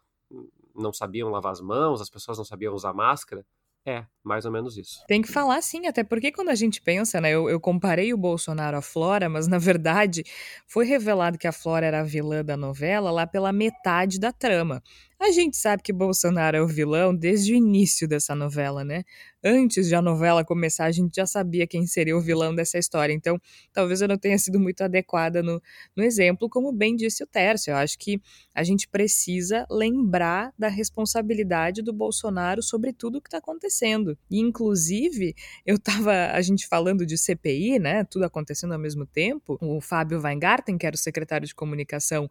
não 0.73 0.93
sabiam 0.93 1.29
lavar 1.29 1.51
as 1.51 1.59
mãos, 1.59 1.99
as 1.99 2.09
pessoas 2.09 2.37
não 2.37 2.45
sabiam 2.45 2.73
usar 2.73 2.93
máscara. 2.93 3.43
É, 3.85 4.05
mais 4.21 4.43
ou 4.43 4.51
menos 4.51 4.77
isso. 4.77 5.01
Tem 5.07 5.21
que 5.21 5.31
falar 5.31 5.61
sim, 5.61 5.87
até 5.87 6.03
porque 6.03 6.29
quando 6.29 6.49
a 6.49 6.55
gente 6.55 6.81
pensa, 6.81 7.21
né? 7.21 7.29
Eu, 7.31 7.49
eu, 7.49 7.57
comparei 7.57 8.13
o 8.13 8.17
Bolsonaro 8.17 8.75
à 8.75 8.81
Flora, 8.81 9.29
mas 9.29 9.47
na 9.47 9.57
verdade 9.57 10.25
foi 10.67 10.85
revelado 10.85 11.37
que 11.37 11.47
a 11.47 11.53
Flora 11.53 11.85
era 11.85 12.01
a 12.01 12.03
vilã 12.03 12.43
da 12.43 12.57
novela 12.57 13.09
lá 13.11 13.25
pela 13.25 13.53
metade 13.53 14.19
da 14.19 14.33
trama. 14.33 14.83
A 15.19 15.31
gente 15.31 15.57
sabe 15.57 15.81
que 15.81 15.91
Bolsonaro 15.91 16.57
é 16.57 16.61
o 16.61 16.67
vilão 16.67 17.13
desde 17.13 17.51
o 17.51 17.55
início 17.55 18.07
dessa 18.07 18.35
novela, 18.35 18.83
né? 18.83 19.03
Antes 19.43 19.87
de 19.87 19.95
a 19.95 20.01
novela 20.01 20.45
começar, 20.45 20.85
a 20.85 20.91
gente 20.91 21.15
já 21.15 21.25
sabia 21.25 21.65
quem 21.65 21.87
seria 21.87 22.15
o 22.15 22.21
vilão 22.21 22.53
dessa 22.53 22.77
história. 22.77 23.11
Então, 23.13 23.39
talvez 23.73 23.99
eu 23.99 24.07
não 24.07 24.17
tenha 24.17 24.37
sido 24.37 24.59
muito 24.59 24.81
adequada 24.81 25.41
no, 25.41 25.59
no 25.95 26.03
exemplo, 26.03 26.47
como 26.47 26.71
bem 26.71 26.95
disse 26.95 27.23
o 27.23 27.27
Tércio. 27.27 27.71
Eu 27.71 27.77
acho 27.77 27.97
que 27.97 28.21
a 28.53 28.63
gente 28.63 28.87
precisa 28.87 29.65
lembrar 29.71 30.53
da 30.57 30.67
responsabilidade 30.67 31.81
do 31.81 31.91
Bolsonaro 31.91 32.61
sobre 32.61 32.93
tudo 32.93 33.17
o 33.17 33.21
que 33.21 33.27
está 33.27 33.39
acontecendo. 33.39 34.15
E, 34.29 34.39
inclusive, 34.39 35.33
eu 35.65 35.77
estava 35.77 36.27
a 36.31 36.41
gente 36.41 36.67
falando 36.67 37.07
de 37.07 37.17
CPI, 37.17 37.79
né? 37.79 38.03
Tudo 38.03 38.25
acontecendo 38.25 38.73
ao 38.73 38.79
mesmo 38.79 39.05
tempo. 39.05 39.57
O 39.61 39.81
Fábio 39.81 40.21
Weingarten, 40.21 40.77
que 40.77 40.85
era 40.85 40.95
o 40.95 40.99
secretário 40.99 41.47
de 41.47 41.55
comunicação 41.55 42.29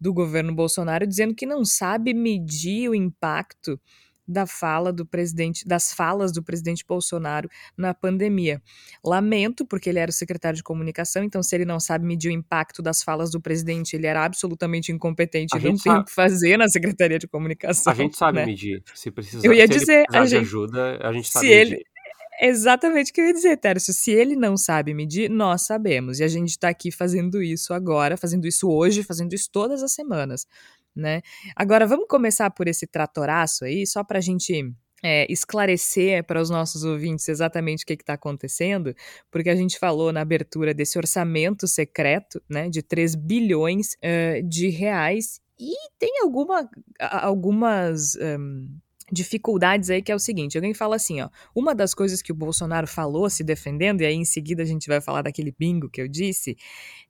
do 0.00 0.12
governo 0.12 0.54
Bolsonaro 0.54 1.06
dizendo 1.06 1.34
que 1.34 1.44
não 1.44 1.64
sabe 1.64 2.14
medir 2.14 2.88
o 2.88 2.94
impacto 2.94 3.78
da 4.30 4.46
fala 4.46 4.92
do 4.92 5.04
presidente, 5.04 5.66
das 5.66 5.92
falas 5.92 6.32
do 6.32 6.42
presidente 6.42 6.84
Bolsonaro 6.86 7.48
na 7.76 7.92
pandemia. 7.92 8.62
Lamento, 9.04 9.66
porque 9.66 9.90
ele 9.90 9.98
era 9.98 10.10
o 10.10 10.14
secretário 10.14 10.56
de 10.56 10.62
comunicação, 10.62 11.24
então 11.24 11.42
se 11.42 11.54
ele 11.54 11.64
não 11.64 11.80
sabe 11.80 12.06
medir 12.06 12.28
o 12.28 12.32
impacto 12.32 12.80
das 12.80 13.02
falas 13.02 13.30
do 13.30 13.40
presidente, 13.40 13.96
ele 13.96 14.06
era 14.06 14.24
absolutamente 14.24 14.92
incompetente, 14.92 15.56
e 15.56 15.60
não 15.60 15.76
tem 15.76 15.92
o 15.92 16.04
que 16.04 16.12
fazer 16.12 16.56
na 16.56 16.68
secretaria 16.68 17.18
de 17.18 17.26
comunicação. 17.26 17.92
A 17.92 17.96
gente 17.96 18.16
sabe 18.16 18.38
né? 18.38 18.46
medir. 18.46 18.82
Se 18.94 19.10
precisar, 19.10 19.44
Eu 19.44 19.52
ia 19.52 19.66
dizer, 19.66 20.04
a 20.12 20.20
de 20.22 20.30
gente, 20.30 20.40
ajuda, 20.42 20.98
a 21.02 21.12
gente 21.12 21.28
sabe 21.28 21.46
se 21.46 21.52
medir. 21.52 21.74
ele 21.74 21.84
Exatamente 22.42 23.10
o 23.10 23.14
que 23.14 23.20
eu 23.20 23.26
ia 23.26 23.34
dizer, 23.34 23.56
Tércio. 23.58 23.92
Se 23.92 24.10
ele 24.10 24.34
não 24.34 24.56
sabe 24.56 24.94
medir, 24.94 25.28
nós 25.28 25.66
sabemos. 25.66 26.20
E 26.20 26.24
a 26.24 26.28
gente 26.28 26.50
está 26.50 26.70
aqui 26.70 26.90
fazendo 26.90 27.42
isso 27.42 27.74
agora, 27.74 28.16
fazendo 28.16 28.46
isso 28.46 28.68
hoje, 28.70 29.02
fazendo 29.02 29.34
isso 29.34 29.50
todas 29.52 29.82
as 29.82 29.92
semanas, 29.92 30.46
né? 30.96 31.20
Agora, 31.54 31.86
vamos 31.86 32.06
começar 32.08 32.50
por 32.50 32.66
esse 32.66 32.86
tratoraço 32.86 33.64
aí, 33.66 33.86
só 33.86 34.02
para 34.02 34.18
a 34.18 34.22
gente 34.22 34.74
é, 35.02 35.30
esclarecer 35.30 36.24
para 36.24 36.40
os 36.40 36.48
nossos 36.48 36.82
ouvintes 36.82 37.28
exatamente 37.28 37.84
o 37.84 37.86
que 37.86 37.92
está 37.92 38.14
acontecendo, 38.14 38.94
porque 39.30 39.50
a 39.50 39.56
gente 39.56 39.78
falou 39.78 40.10
na 40.10 40.22
abertura 40.22 40.72
desse 40.72 40.98
orçamento 40.98 41.68
secreto, 41.68 42.42
né, 42.48 42.70
de 42.70 42.82
3 42.82 43.14
bilhões 43.14 43.94
uh, 43.96 44.42
de 44.48 44.68
reais, 44.68 45.40
e 45.58 45.74
tem 45.98 46.20
alguma, 46.22 46.68
algumas. 46.98 48.16
Um, 48.16 48.66
dificuldades 49.12 49.90
aí 49.90 50.02
que 50.02 50.12
é 50.12 50.14
o 50.14 50.18
seguinte, 50.18 50.56
alguém 50.56 50.74
fala 50.74 50.96
assim, 50.96 51.20
ó, 51.20 51.28
uma 51.54 51.74
das 51.74 51.94
coisas 51.94 52.22
que 52.22 52.32
o 52.32 52.34
Bolsonaro 52.34 52.86
falou 52.86 53.28
se 53.30 53.44
defendendo, 53.44 54.02
e 54.02 54.06
aí 54.06 54.14
em 54.14 54.24
seguida 54.24 54.62
a 54.62 54.66
gente 54.66 54.88
vai 54.88 55.00
falar 55.00 55.22
daquele 55.22 55.54
bingo 55.58 55.88
que 55.88 56.00
eu 56.00 56.08
disse, 56.08 56.56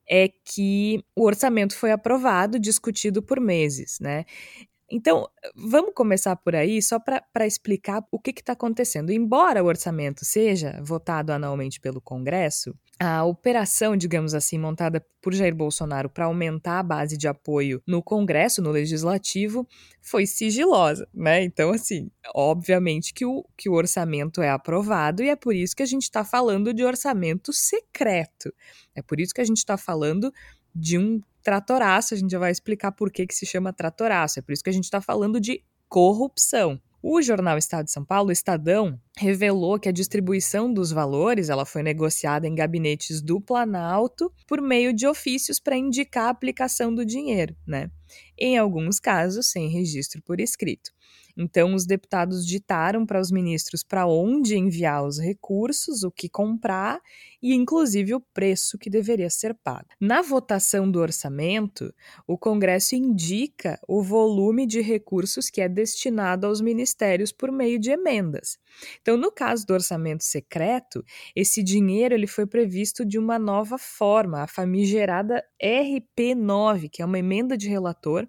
é 0.08 0.28
que 0.28 1.04
o 1.14 1.24
orçamento 1.24 1.76
foi 1.76 1.92
aprovado, 1.92 2.58
discutido 2.58 3.22
por 3.22 3.40
meses, 3.40 3.98
né? 4.00 4.24
Então, 4.90 5.28
vamos 5.54 5.92
começar 5.94 6.34
por 6.34 6.56
aí, 6.56 6.82
só 6.82 6.98
para 6.98 7.46
explicar 7.46 8.02
o 8.10 8.18
que 8.18 8.30
está 8.30 8.54
acontecendo. 8.54 9.12
Embora 9.12 9.62
o 9.62 9.66
orçamento 9.66 10.24
seja 10.24 10.80
votado 10.82 11.32
anualmente 11.32 11.80
pelo 11.80 12.00
Congresso, 12.00 12.74
a 12.98 13.24
operação, 13.24 13.96
digamos 13.96 14.34
assim, 14.34 14.58
montada 14.58 15.04
por 15.22 15.32
Jair 15.32 15.54
Bolsonaro 15.54 16.10
para 16.10 16.26
aumentar 16.26 16.80
a 16.80 16.82
base 16.82 17.16
de 17.16 17.28
apoio 17.28 17.80
no 17.86 18.02
Congresso, 18.02 18.60
no 18.60 18.70
Legislativo, 18.70 19.66
foi 20.02 20.26
sigilosa, 20.26 21.08
né? 21.14 21.42
Então, 21.42 21.70
assim, 21.70 22.10
obviamente 22.34 23.14
que 23.14 23.24
o, 23.24 23.46
que 23.56 23.70
o 23.70 23.74
orçamento 23.74 24.42
é 24.42 24.50
aprovado 24.50 25.22
e 25.22 25.28
é 25.28 25.36
por 25.36 25.54
isso 25.54 25.74
que 25.76 25.82
a 25.82 25.86
gente 25.86 26.02
está 26.02 26.24
falando 26.24 26.74
de 26.74 26.84
orçamento 26.84 27.52
secreto. 27.52 28.52
É 28.94 29.00
por 29.00 29.20
isso 29.20 29.32
que 29.32 29.40
a 29.40 29.44
gente 29.44 29.58
está 29.58 29.78
falando 29.78 30.32
de 30.74 30.98
um 30.98 31.22
tratoraço, 31.42 32.14
a 32.14 32.16
gente 32.16 32.30
já 32.30 32.38
vai 32.38 32.50
explicar 32.50 32.92
por 32.92 33.10
que, 33.10 33.26
que 33.26 33.34
se 33.34 33.46
chama 33.46 33.72
tratoraço. 33.72 34.38
É 34.38 34.42
por 34.42 34.52
isso 34.52 34.62
que 34.62 34.70
a 34.70 34.72
gente 34.72 34.84
está 34.84 35.00
falando 35.00 35.40
de 35.40 35.62
corrupção. 35.88 36.80
O 37.02 37.22
jornal 37.22 37.56
Estado 37.56 37.86
de 37.86 37.92
São 37.92 38.04
Paulo, 38.04 38.30
Estadão, 38.30 39.00
revelou 39.16 39.78
que 39.80 39.88
a 39.88 39.92
distribuição 39.92 40.70
dos 40.70 40.92
valores 40.92 41.48
ela 41.48 41.64
foi 41.64 41.82
negociada 41.82 42.46
em 42.46 42.54
gabinetes 42.54 43.22
do 43.22 43.40
Planalto 43.40 44.30
por 44.46 44.60
meio 44.60 44.92
de 44.92 45.06
ofícios 45.06 45.58
para 45.58 45.78
indicar 45.78 46.26
a 46.26 46.30
aplicação 46.30 46.94
do 46.94 47.02
dinheiro, 47.02 47.56
né? 47.66 47.90
Em 48.38 48.58
alguns 48.58 49.00
casos, 49.00 49.46
sem 49.46 49.68
registro 49.70 50.20
por 50.22 50.40
escrito. 50.40 50.90
Então, 51.34 51.74
os 51.74 51.86
deputados 51.86 52.46
ditaram 52.46 53.06
para 53.06 53.18
os 53.18 53.30
ministros 53.30 53.82
para 53.82 54.06
onde 54.06 54.58
enviar 54.58 55.02
os 55.02 55.18
recursos, 55.18 56.02
o 56.02 56.10
que 56.10 56.28
comprar 56.28 57.00
e, 57.42 57.54
inclusive, 57.54 58.14
o 58.14 58.20
preço 58.20 58.78
que 58.78 58.90
deveria 58.90 59.30
ser 59.30 59.54
pago. 59.54 59.88
Na 60.00 60.22
votação 60.22 60.90
do 60.90 61.00
orçamento, 61.00 61.92
o 62.26 62.36
Congresso 62.36 62.94
indica 62.94 63.78
o 63.88 64.02
volume 64.02 64.66
de 64.66 64.80
recursos 64.80 65.48
que 65.50 65.60
é 65.60 65.68
destinado 65.68 66.46
aos 66.46 66.60
ministérios 66.60 67.32
por 67.32 67.50
meio 67.50 67.78
de 67.78 67.90
emendas. 67.90 68.58
Então, 69.00 69.16
no 69.16 69.32
caso 69.32 69.66
do 69.66 69.74
orçamento 69.74 70.24
secreto, 70.24 71.04
esse 71.34 71.62
dinheiro 71.62 72.14
ele 72.14 72.26
foi 72.26 72.46
previsto 72.46 73.04
de 73.04 73.18
uma 73.18 73.38
nova 73.38 73.78
forma, 73.78 74.42
a 74.42 74.46
famigerada 74.46 75.42
RP9, 75.62 76.88
que 76.90 77.02
é 77.02 77.04
uma 77.04 77.18
emenda 77.18 77.56
de 77.56 77.68
relator 77.68 78.28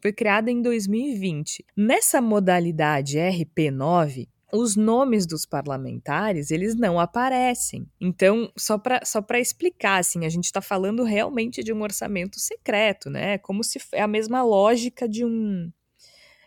foi 0.00 0.12
criada 0.12 0.50
em 0.50 0.62
2020. 0.62 1.64
Nessa 1.76 2.20
modalidade 2.20 3.18
RP9, 3.18 4.28
os 4.52 4.76
nomes 4.76 5.26
dos 5.26 5.44
parlamentares 5.44 6.50
eles 6.50 6.74
não 6.74 6.98
aparecem. 6.98 7.86
Então, 8.00 8.50
só 8.56 8.78
para 8.78 9.04
só 9.04 9.24
explicar, 9.38 9.98
assim, 9.98 10.24
a 10.24 10.28
gente 10.28 10.44
está 10.44 10.60
falando 10.60 11.04
realmente 11.04 11.62
de 11.62 11.72
um 11.72 11.82
orçamento 11.82 12.40
secreto, 12.40 13.10
né? 13.10 13.38
Como 13.38 13.62
se 13.62 13.78
é 13.92 14.02
a 14.02 14.08
mesma 14.08 14.42
lógica 14.42 15.08
de 15.08 15.24
um 15.24 15.70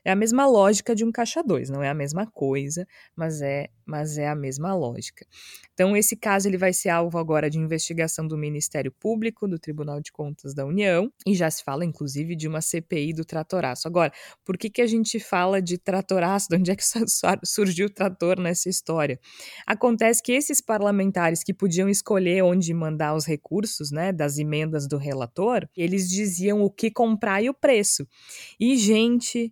é 0.04 0.12
a 0.12 0.16
mesma 0.16 0.48
lógica 0.48 0.96
de 0.96 1.06
um 1.06 1.12
caixa 1.12 1.44
2, 1.44 1.70
não 1.70 1.84
é 1.84 1.90
a 1.90 1.94
mesma 1.94 2.26
coisa, 2.26 2.88
mas 3.16 3.42
é, 3.42 3.70
mas 3.86 4.18
é 4.18 4.28
a 4.28 4.36
mesma 4.36 4.74
lógica. 4.74 5.26
Então, 5.74 5.96
esse 5.96 6.16
caso 6.16 6.48
ele 6.48 6.58
vai 6.58 6.74
ser 6.74 6.90
alvo 6.90 7.18
agora 7.18 7.50
de 7.50 7.60
investigação 7.60 8.28
do 8.28 8.38
Ministério 8.38 8.92
Público, 8.92 9.48
do 9.48 9.60
Tribunal 9.60 10.00
de 10.00 10.12
Contas 10.12 10.54
da 10.54 10.66
União, 10.66 11.12
e 11.26 11.36
já 11.36 11.52
se 11.52 11.64
fala, 11.64 11.86
inclusive, 11.86 12.36
de 12.36 12.48
uma 12.48 12.62
CPI 12.62 13.14
do 13.14 13.26
tratoraço. 13.26 13.88
Agora, 13.88 14.12
por 14.46 14.58
que, 14.58 14.70
que 14.70 14.82
a 14.82 14.88
gente 14.88 15.20
fala 15.20 15.62
de 15.62 15.78
tratoraço? 15.78 16.48
De 16.50 16.56
onde 16.56 16.72
é 16.72 16.76
que 16.76 16.84
surgiu 17.46 17.88
o 17.88 17.90
trator 17.90 18.40
nessa 18.40 18.70
história? 18.70 19.20
Acontece 19.68 20.22
que 20.24 20.32
esses 20.32 20.62
parlamentares 20.62 21.44
que 21.44 21.54
podiam 21.54 21.90
escolher 21.90 22.44
onde 22.44 22.74
mandar 22.74 23.14
os 23.16 23.26
recursos, 23.26 23.92
né, 23.92 24.12
das 24.12 24.38
emendas 24.38 24.88
do 24.88 24.98
relator, 24.98 25.68
eles 25.76 26.10
diziam 26.10 26.62
o 26.62 26.72
que 26.72 26.90
comprar 26.90 27.44
e 27.44 27.50
o 27.50 27.54
preço. 27.54 28.08
E, 28.60 28.78
gente 28.78 29.52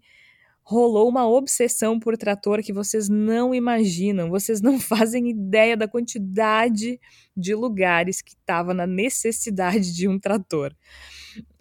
rolou 0.69 1.09
uma 1.09 1.27
obsessão 1.27 1.99
por 1.99 2.15
trator 2.15 2.61
que 2.61 2.71
vocês 2.71 3.09
não 3.09 3.55
imaginam, 3.55 4.29
vocês 4.29 4.61
não 4.61 4.77
fazem 4.79 5.27
ideia 5.27 5.75
da 5.75 5.88
quantidade 5.88 6.99
de 7.35 7.55
lugares 7.55 8.21
que 8.21 8.35
estava 8.35 8.71
na 8.71 8.85
necessidade 8.85 9.91
de 9.93 10.07
um 10.07 10.19
trator. 10.19 10.73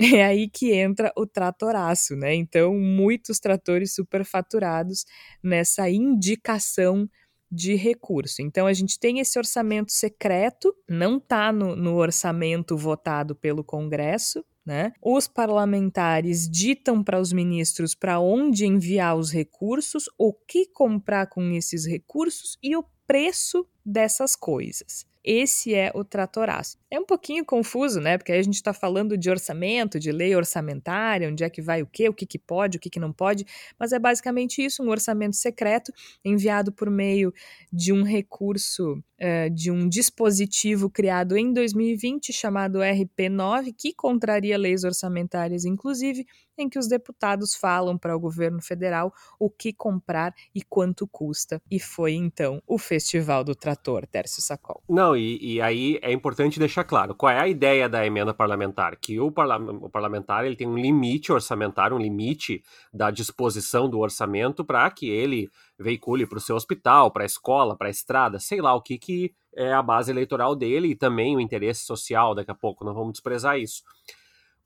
É 0.00 0.24
aí 0.24 0.48
que 0.48 0.72
entra 0.72 1.12
o 1.16 1.26
tratoraço, 1.26 2.16
né? 2.16 2.34
Então, 2.34 2.74
muitos 2.74 3.38
tratores 3.38 3.94
superfaturados 3.94 5.04
nessa 5.42 5.88
indicação 5.90 7.08
de 7.50 7.74
recurso. 7.74 8.40
Então, 8.40 8.66
a 8.66 8.72
gente 8.72 8.98
tem 8.98 9.20
esse 9.20 9.38
orçamento 9.38 9.92
secreto, 9.92 10.74
não 10.88 11.18
está 11.18 11.52
no, 11.52 11.76
no 11.76 11.96
orçamento 11.96 12.76
votado 12.76 13.36
pelo 13.36 13.62
Congresso, 13.62 14.44
né? 14.68 14.92
Os 15.02 15.26
parlamentares 15.26 16.46
ditam 16.46 17.02
para 17.02 17.18
os 17.18 17.32
ministros 17.32 17.94
para 17.94 18.20
onde 18.20 18.66
enviar 18.66 19.16
os 19.16 19.32
recursos, 19.32 20.04
o 20.18 20.30
que 20.30 20.66
comprar 20.66 21.26
com 21.26 21.50
esses 21.52 21.86
recursos 21.86 22.58
e 22.62 22.76
o 22.76 22.84
preço 23.06 23.66
dessas 23.88 24.36
coisas. 24.36 25.06
Esse 25.24 25.74
é 25.74 25.90
o 25.94 26.04
tratoraço. 26.04 26.78
É 26.90 26.98
um 26.98 27.04
pouquinho 27.04 27.44
confuso, 27.44 28.00
né? 28.00 28.16
Porque 28.16 28.32
aí 28.32 28.38
a 28.38 28.42
gente 28.42 28.54
está 28.54 28.72
falando 28.72 29.18
de 29.18 29.28
orçamento, 29.28 30.00
de 30.00 30.10
lei 30.10 30.34
orçamentária, 30.34 31.28
onde 31.28 31.44
é 31.44 31.50
que 31.50 31.60
vai 31.60 31.82
o 31.82 31.86
quê, 31.86 32.08
o 32.08 32.14
que, 32.14 32.24
que 32.24 32.38
pode, 32.38 32.78
o 32.78 32.80
que, 32.80 32.88
que 32.88 32.98
não 32.98 33.12
pode, 33.12 33.44
mas 33.78 33.92
é 33.92 33.98
basicamente 33.98 34.64
isso: 34.64 34.82
um 34.82 34.88
orçamento 34.88 35.36
secreto 35.36 35.92
enviado 36.24 36.72
por 36.72 36.88
meio 36.88 37.32
de 37.70 37.92
um 37.92 38.02
recurso, 38.04 38.94
uh, 38.94 39.50
de 39.52 39.70
um 39.70 39.88
dispositivo 39.88 40.88
criado 40.88 41.36
em 41.36 41.52
2020 41.52 42.32
chamado 42.32 42.78
RP9, 42.78 43.74
que 43.76 43.92
contraria 43.92 44.56
leis 44.56 44.82
orçamentárias, 44.84 45.64
inclusive, 45.66 46.24
em 46.56 46.68
que 46.68 46.78
os 46.78 46.88
deputados 46.88 47.54
falam 47.54 47.96
para 47.96 48.16
o 48.16 48.20
governo 48.20 48.60
federal 48.60 49.12
o 49.38 49.48
que 49.48 49.72
comprar 49.72 50.34
e 50.54 50.62
quanto 50.62 51.06
custa. 51.06 51.62
E 51.70 51.78
foi 51.78 52.14
então 52.14 52.62
o 52.66 52.78
Festival 52.78 53.44
do 53.44 53.54
Trator, 53.54 53.77
Tércio 54.06 54.42
Sacol. 54.42 54.82
Não, 54.88 55.16
e, 55.16 55.54
e 55.54 55.60
aí 55.60 55.98
é 56.02 56.12
importante 56.12 56.58
deixar 56.58 56.84
claro 56.84 57.14
qual 57.14 57.32
é 57.32 57.38
a 57.38 57.48
ideia 57.48 57.88
da 57.88 58.04
emenda 58.04 58.34
parlamentar, 58.34 58.96
que 58.96 59.18
o, 59.18 59.30
parla 59.30 59.58
o 59.58 59.88
parlamentar 59.88 60.44
ele 60.44 60.56
tem 60.56 60.66
um 60.66 60.76
limite 60.76 61.32
orçamentário, 61.32 61.96
um 61.96 62.00
limite 62.00 62.62
da 62.92 63.10
disposição 63.10 63.88
do 63.88 63.98
orçamento 63.98 64.64
para 64.64 64.90
que 64.90 65.08
ele 65.08 65.50
veicule 65.78 66.26
para 66.26 66.38
o 66.38 66.40
seu 66.40 66.56
hospital, 66.56 67.10
para 67.10 67.22
a 67.22 67.26
escola, 67.26 67.76
para 67.76 67.88
a 67.88 67.90
estrada, 67.90 68.38
sei 68.38 68.60
lá 68.60 68.74
o 68.74 68.82
que, 68.82 68.98
que 68.98 69.34
é 69.54 69.72
a 69.72 69.82
base 69.82 70.10
eleitoral 70.10 70.54
dele 70.54 70.88
e 70.88 70.94
também 70.94 71.36
o 71.36 71.40
interesse 71.40 71.84
social, 71.84 72.34
daqui 72.34 72.50
a 72.50 72.54
pouco, 72.54 72.84
não 72.84 72.94
vamos 72.94 73.12
desprezar 73.12 73.58
isso. 73.58 73.82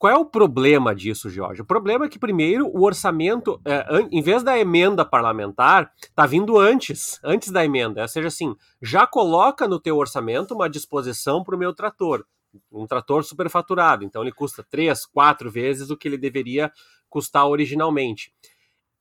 Qual 0.03 0.13
é 0.13 0.17
o 0.19 0.25
problema 0.25 0.97
disso, 0.97 1.31
Jorge? 1.31 1.63
O 1.63 1.65
problema 1.65 2.07
é 2.07 2.09
que, 2.09 2.19
primeiro, 2.19 2.67
o 2.67 2.83
orçamento, 2.83 3.61
é, 3.65 3.87
em 4.11 4.21
vez 4.21 4.43
da 4.43 4.59
emenda 4.59 5.05
parlamentar, 5.05 5.93
está 6.03 6.27
vindo 6.27 6.59
antes, 6.59 7.21
antes 7.23 7.53
da 7.53 7.65
emenda. 7.65 8.03
Ou 8.03 8.09
seja, 8.09 8.27
assim, 8.27 8.53
já 8.83 9.07
coloca 9.07 9.69
no 9.69 9.79
teu 9.79 9.97
orçamento 9.97 10.55
uma 10.55 10.69
disposição 10.69 11.45
para 11.45 11.55
o 11.55 11.59
meu 11.59 11.73
trator. 11.73 12.27
Um 12.73 12.85
trator 12.85 13.23
superfaturado. 13.23 14.03
Então, 14.03 14.23
ele 14.23 14.33
custa 14.33 14.67
três, 14.69 15.07
quatro 15.07 15.49
vezes 15.49 15.89
o 15.89 15.97
que 15.97 16.09
ele 16.09 16.19
deveria 16.19 16.73
custar 17.09 17.47
originalmente. 17.47 18.33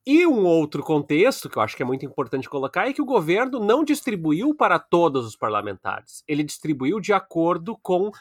E 0.05 0.27
um 0.27 0.45
outro 0.45 0.83
contexto 0.83 1.49
que 1.49 1.57
eu 1.57 1.63
acho 1.63 1.75
que 1.75 1.81
é 1.81 1.85
muito 1.85 2.05
importante 2.05 2.47
colocar 2.47 2.87
é 2.87 2.93
que 2.93 3.01
o 3.01 3.05
governo 3.05 3.59
não 3.59 3.83
distribuiu 3.83 4.53
para 4.53 4.77
todos 4.77 5.25
os 5.25 5.35
parlamentares. 5.35 6.23
Ele 6.27 6.43
distribuiu 6.43 6.99
de 6.99 7.11
acordo 7.11 7.75
com 7.81 8.11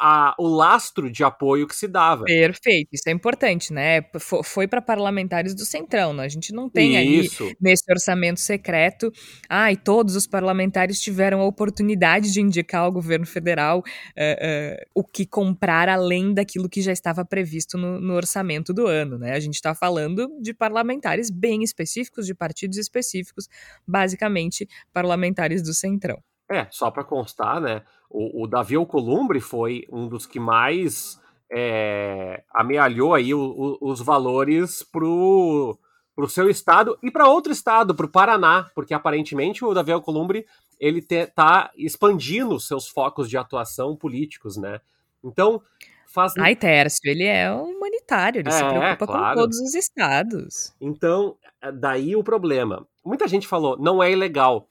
a, 0.00 0.34
o 0.38 0.46
lastro 0.46 1.10
de 1.10 1.22
apoio 1.22 1.66
que 1.66 1.74
se 1.74 1.86
dava. 1.86 2.24
Perfeito, 2.24 2.88
isso 2.92 3.08
é 3.08 3.12
importante, 3.12 3.72
né? 3.72 4.02
Foi 4.44 4.66
para 4.66 4.82
parlamentares 4.82 5.54
do 5.54 5.64
Centrão, 5.64 6.12
né? 6.12 6.24
A 6.24 6.28
gente 6.28 6.52
não 6.52 6.68
tem 6.68 6.96
isso. 7.20 7.44
aí 7.44 7.56
nesse 7.60 7.84
orçamento 7.90 8.40
secreto. 8.40 9.12
Ah, 9.48 9.72
e 9.72 9.76
todos 9.76 10.16
os 10.16 10.26
parlamentares 10.26 11.00
tiveram 11.00 11.40
a 11.40 11.44
oportunidade 11.44 12.32
de 12.32 12.40
indicar 12.40 12.82
ao 12.82 12.92
governo 12.92 13.26
federal 13.26 13.78
uh, 13.78 13.82
uh, 13.82 14.84
o 14.94 15.04
que 15.04 15.24
comprar 15.26 15.88
além 15.88 16.34
daquilo 16.34 16.68
que 16.68 16.82
já 16.82 16.92
estava 16.92 17.24
previsto 17.24 17.78
no, 17.78 18.00
no 18.00 18.14
orçamento 18.14 18.72
do 18.72 18.86
ano, 18.86 19.18
né? 19.18 19.32
A 19.32 19.40
gente 19.40 19.54
está 19.54 19.74
falando 19.74 20.28
de 20.40 20.52
parlamentares 20.52 21.30
bem 21.30 21.62
específicos, 21.62 22.26
de 22.26 22.34
partidos 22.34 22.78
específicos, 22.78 23.48
basicamente 23.86 24.68
parlamentares 24.92 25.62
do 25.62 25.72
Centrão. 25.72 26.22
É, 26.50 26.66
só 26.70 26.90
para 26.90 27.04
constar, 27.04 27.60
né? 27.60 27.82
O, 28.10 28.44
o 28.44 28.46
Davi 28.46 28.76
Alcolumbre 28.76 29.40
foi 29.40 29.86
um 29.90 30.06
dos 30.06 30.26
que 30.26 30.38
mais 30.38 31.20
é, 31.50 32.42
amealhou 32.52 33.14
aí 33.14 33.34
o, 33.34 33.40
o, 33.40 33.90
os 33.90 34.00
valores 34.00 34.82
pro 34.82 35.78
para 36.14 36.24
o 36.24 36.28
seu 36.28 36.48
estado 36.48 36.96
e 37.02 37.10
para 37.10 37.28
outro 37.28 37.52
estado, 37.52 37.92
para 37.92 38.06
o 38.06 38.08
Paraná, 38.08 38.70
porque 38.72 38.94
aparentemente 38.94 39.64
o 39.64 39.74
Davi 39.74 39.90
Alcolumbre 39.90 40.46
ele 40.78 41.00
está 41.00 41.72
expandindo 41.76 42.60
seus 42.60 42.88
focos 42.88 43.28
de 43.28 43.36
atuação 43.36 43.96
políticos, 43.96 44.56
né? 44.56 44.80
Então 45.24 45.60
faz. 46.06 46.32
Ai, 46.38 46.54
Tércio, 46.54 47.00
ele 47.04 47.24
é 47.24 47.50
humanitário, 47.50 48.40
ele 48.40 48.48
é, 48.48 48.52
se 48.52 48.64
preocupa 48.64 49.06
claro. 49.06 49.34
com 49.34 49.40
todos 49.42 49.58
os 49.58 49.74
estados. 49.74 50.74
Então, 50.80 51.36
daí 51.74 52.14
o 52.14 52.22
problema. 52.22 52.86
Muita 53.04 53.26
gente 53.26 53.48
falou, 53.48 53.76
não 53.78 54.02
é 54.02 54.12
ilegal. 54.12 54.68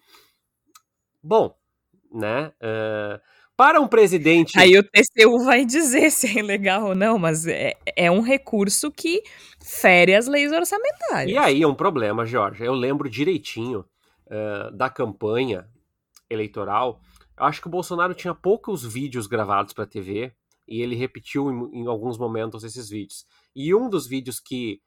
Bom, 1.22 1.56
né? 2.14 2.52
Uh, 2.62 3.20
para 3.56 3.80
um 3.80 3.88
presidente. 3.88 4.58
Aí 4.60 4.78
o 4.78 4.84
TCU 4.84 5.44
vai 5.46 5.66
dizer 5.66 6.12
se 6.12 6.40
é 6.40 6.42
legal 6.42 6.88
ou 6.90 6.96
não, 6.96 7.18
mas 7.18 7.46
é, 7.46 7.74
é 7.96 8.10
um 8.10 8.22
recurso 8.22 8.92
que 8.92 9.22
fere 9.64 10.16
as 10.16 10.28
leis 10.28 10.52
orçamentárias. 10.52 11.32
E 11.32 11.38
aí 11.38 11.62
é 11.62 11.68
um 11.68 11.76
problema, 11.76 12.26
Jorge. 12.26 12.64
Eu 12.64 12.74
lembro 12.74 13.10
direitinho 13.10 13.86
uh, 14.28 14.72
da 14.76 14.90
campanha 14.90 15.68
eleitoral. 16.30 17.00
Eu 17.38 17.46
acho 17.46 17.62
que 17.62 17.68
o 17.68 17.72
Bolsonaro 17.72 18.14
tinha 18.14 18.34
poucos 18.34 18.84
vídeos 18.84 19.28
gravados 19.28 19.74
para 19.74 19.86
TV 19.86 20.34
e 20.68 20.82
ele 20.82 20.96
repetiu 20.96 21.52
em, 21.52 21.82
em 21.82 21.88
alguns 21.88 22.18
momentos 22.18 22.64
esses 22.64 22.90
vídeos. 22.90 23.26
E 23.56 23.74
um 23.74 23.90
dos 23.90 24.08
vídeos 24.08 24.40
que 24.40 24.82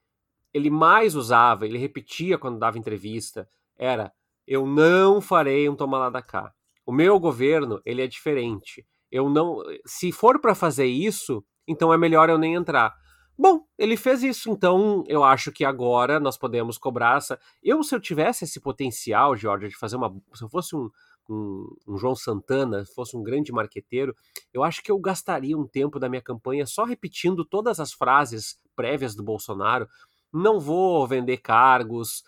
ele 0.53 0.69
mais 0.69 1.15
usava, 1.15 1.65
ele 1.65 1.77
repetia 1.77 2.37
quando 2.37 2.59
dava 2.59 2.77
entrevista, 2.77 3.47
era: 3.77 4.11
Eu 4.45 4.65
não 4.65 5.21
farei 5.21 5.69
um 5.69 5.75
toma 5.75 5.97
lá 5.97 6.09
da 6.09 6.21
cá. 6.21 6.53
O 6.87 6.91
meu 6.93 7.19
governo, 7.19 7.81
ele 7.85 8.01
é 8.01 8.07
diferente. 8.07 8.87
Eu 9.11 9.29
não, 9.29 9.61
se 9.85 10.09
for 10.09 10.39
para 10.39 10.55
fazer 10.55 10.85
isso, 10.85 11.43
então 11.67 11.91
é 11.91 11.97
melhor 11.97 12.29
eu 12.29 12.37
nem 12.37 12.53
entrar. 12.53 12.95
Bom, 13.37 13.65
ele 13.77 13.97
fez 13.97 14.23
isso, 14.23 14.49
então 14.49 15.03
eu 15.05 15.21
acho 15.21 15.51
que 15.51 15.65
agora 15.65 16.17
nós 16.17 16.37
podemos 16.37 16.77
cobrar 16.77 17.17
essa. 17.17 17.37
Eu, 17.61 17.83
se 17.83 17.93
eu 17.93 17.99
tivesse 17.99 18.45
esse 18.45 18.61
potencial, 18.61 19.35
Jorge, 19.35 19.67
de 19.67 19.77
fazer 19.77 19.97
uma. 19.97 20.15
Se 20.33 20.45
eu 20.45 20.49
fosse 20.49 20.77
um, 20.77 20.89
um, 21.29 21.75
um, 21.85 21.97
João 21.97 22.15
Santana, 22.15 22.85
fosse 22.95 23.17
um 23.17 23.21
grande 23.21 23.51
marqueteiro, 23.51 24.15
eu 24.53 24.63
acho 24.63 24.81
que 24.81 24.89
eu 24.89 24.97
gastaria 24.97 25.57
um 25.57 25.67
tempo 25.67 25.99
da 25.99 26.07
minha 26.07 26.21
campanha 26.21 26.65
só 26.65 26.85
repetindo 26.85 27.43
todas 27.43 27.81
as 27.81 27.91
frases 27.91 28.57
prévias 28.77 29.13
do 29.13 29.23
Bolsonaro. 29.23 29.89
Não 30.31 30.57
vou 30.57 31.05
vender 31.05 31.37
cargos, 31.37 32.23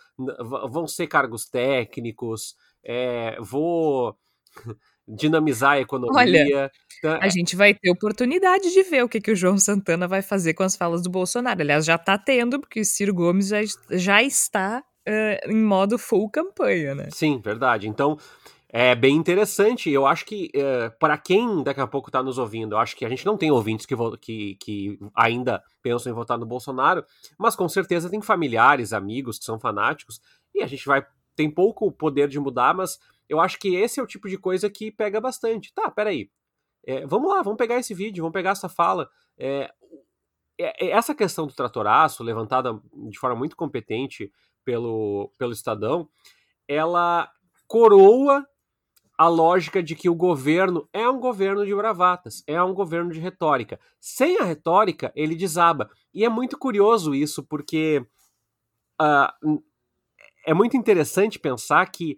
vão 0.69 0.85
ser 0.85 1.07
cargos 1.07 1.45
técnicos, 1.45 2.55
é, 2.83 3.39
vou 3.41 4.17
dinamizar 5.07 5.71
a 5.71 5.79
economia. 5.79 6.17
Olha, 6.17 6.71
então, 6.99 7.17
a 7.19 7.25
é 7.25 7.29
gente 7.29 7.55
vai 7.55 7.73
ter 7.73 7.89
oportunidade 7.89 8.71
de 8.71 8.83
ver 8.83 9.03
o 9.03 9.09
que, 9.09 9.19
que 9.19 9.31
o 9.31 9.35
João 9.35 9.57
Santana 9.57 10.07
vai 10.07 10.21
fazer 10.21 10.53
com 10.53 10.63
as 10.63 10.75
falas 10.75 11.01
do 11.01 11.09
Bolsonaro. 11.09 11.61
Aliás, 11.61 11.85
já 11.85 11.95
está 11.95 12.17
tendo, 12.17 12.59
porque 12.59 12.81
o 12.81 12.85
Ciro 12.85 13.13
Gomes 13.13 13.47
já, 13.47 13.59
já 13.91 14.21
está 14.21 14.83
uh, 15.07 15.51
em 15.51 15.63
modo 15.63 15.97
full 15.97 16.29
campanha, 16.29 16.93
né? 16.93 17.07
Sim, 17.11 17.39
verdade. 17.43 17.87
Então, 17.87 18.17
é 18.71 18.93
bem 18.93 19.15
interessante. 19.15 19.89
Eu 19.89 20.05
acho 20.05 20.25
que, 20.25 20.51
uh, 20.55 20.95
para 20.99 21.17
quem 21.17 21.63
daqui 21.63 21.81
a 21.81 21.87
pouco 21.87 22.09
está 22.09 22.21
nos 22.21 22.37
ouvindo, 22.37 22.75
eu 22.75 22.79
acho 22.79 22.95
que 22.95 23.05
a 23.05 23.09
gente 23.09 23.25
não 23.25 23.37
tem 23.37 23.49
ouvintes 23.49 23.85
que, 23.85 23.95
que, 24.21 24.55
que 24.55 24.99
ainda 25.15 25.63
pensam 25.81 26.11
em 26.11 26.15
votar 26.15 26.37
no 26.37 26.45
Bolsonaro, 26.45 27.03
mas 27.37 27.55
com 27.55 27.67
certeza 27.67 28.09
tem 28.09 28.21
familiares, 28.21 28.93
amigos 28.93 29.39
que 29.39 29.45
são 29.45 29.59
fanáticos, 29.59 30.21
e 30.53 30.61
a 30.61 30.67
gente 30.67 30.85
vai. 30.85 31.03
Tem 31.35 31.49
pouco 31.49 31.89
poder 31.89 32.27
de 32.27 32.37
mudar, 32.37 32.73
mas 32.73 32.99
eu 33.29 33.39
acho 33.39 33.59
que 33.59 33.75
esse 33.75 33.99
é 33.99 34.03
o 34.03 34.07
tipo 34.07 34.27
de 34.27 34.37
coisa 34.37 34.69
que 34.69 34.91
pega 34.91 35.21
bastante. 35.21 35.71
Tá, 35.73 35.89
peraí. 35.89 36.29
É, 36.85 37.05
vamos 37.05 37.29
lá, 37.29 37.41
vamos 37.43 37.57
pegar 37.57 37.77
esse 37.77 37.93
vídeo, 37.93 38.23
vamos 38.23 38.33
pegar 38.33 38.51
essa 38.51 38.67
fala. 38.67 39.09
É, 39.37 39.71
é, 40.59 40.87
é, 40.87 40.89
essa 40.89 41.13
questão 41.13 41.45
do 41.45 41.53
tratoraço, 41.53 42.23
levantada 42.23 42.81
de 43.09 43.19
forma 43.19 43.35
muito 43.35 43.55
competente 43.55 44.31
pelo, 44.65 45.31
pelo 45.37 45.53
Estadão, 45.53 46.09
ela 46.67 47.31
coroa 47.67 48.45
a 49.17 49.27
lógica 49.27 49.83
de 49.83 49.95
que 49.95 50.09
o 50.09 50.15
governo 50.15 50.87
é 50.93 51.07
um 51.07 51.19
governo 51.19 51.65
de 51.65 51.75
bravatas, 51.75 52.41
é 52.47 52.61
um 52.63 52.73
governo 52.73 53.11
de 53.11 53.19
retórica. 53.19 53.79
Sem 53.99 54.39
a 54.39 54.43
retórica, 54.43 55.11
ele 55.13 55.35
desaba. 55.35 55.89
E 56.13 56.23
é 56.23 56.29
muito 56.29 56.57
curioso 56.57 57.13
isso, 57.13 57.43
porque 57.43 58.05
uh, 59.01 59.61
é 60.45 60.53
muito 60.53 60.77
interessante 60.77 61.37
pensar 61.37 61.85
que 61.91 62.17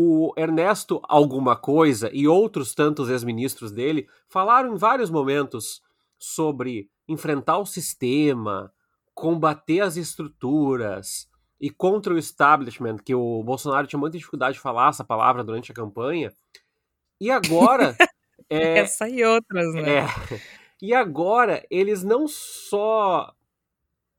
o 0.00 0.32
Ernesto 0.36 1.00
Alguma 1.08 1.56
Coisa 1.56 2.08
e 2.12 2.28
outros 2.28 2.72
tantos 2.72 3.10
ex-ministros 3.10 3.72
dele 3.72 4.06
falaram 4.28 4.72
em 4.72 4.76
vários 4.76 5.10
momentos 5.10 5.82
sobre 6.16 6.88
enfrentar 7.08 7.58
o 7.58 7.66
sistema, 7.66 8.72
combater 9.12 9.80
as 9.80 9.96
estruturas 9.96 11.28
e 11.60 11.68
contra 11.68 12.14
o 12.14 12.18
establishment, 12.18 12.98
que 12.98 13.12
o 13.12 13.42
Bolsonaro 13.42 13.88
tinha 13.88 13.98
muita 13.98 14.16
dificuldade 14.16 14.54
de 14.54 14.60
falar 14.60 14.90
essa 14.90 15.02
palavra 15.02 15.42
durante 15.42 15.72
a 15.72 15.74
campanha. 15.74 16.32
E 17.20 17.28
agora. 17.28 17.96
é, 18.48 18.78
Essa 18.78 19.08
e 19.08 19.24
outras, 19.24 19.74
né? 19.74 19.98
É, 19.98 20.06
e 20.80 20.94
agora 20.94 21.66
eles 21.68 22.04
não 22.04 22.28
só 22.28 23.34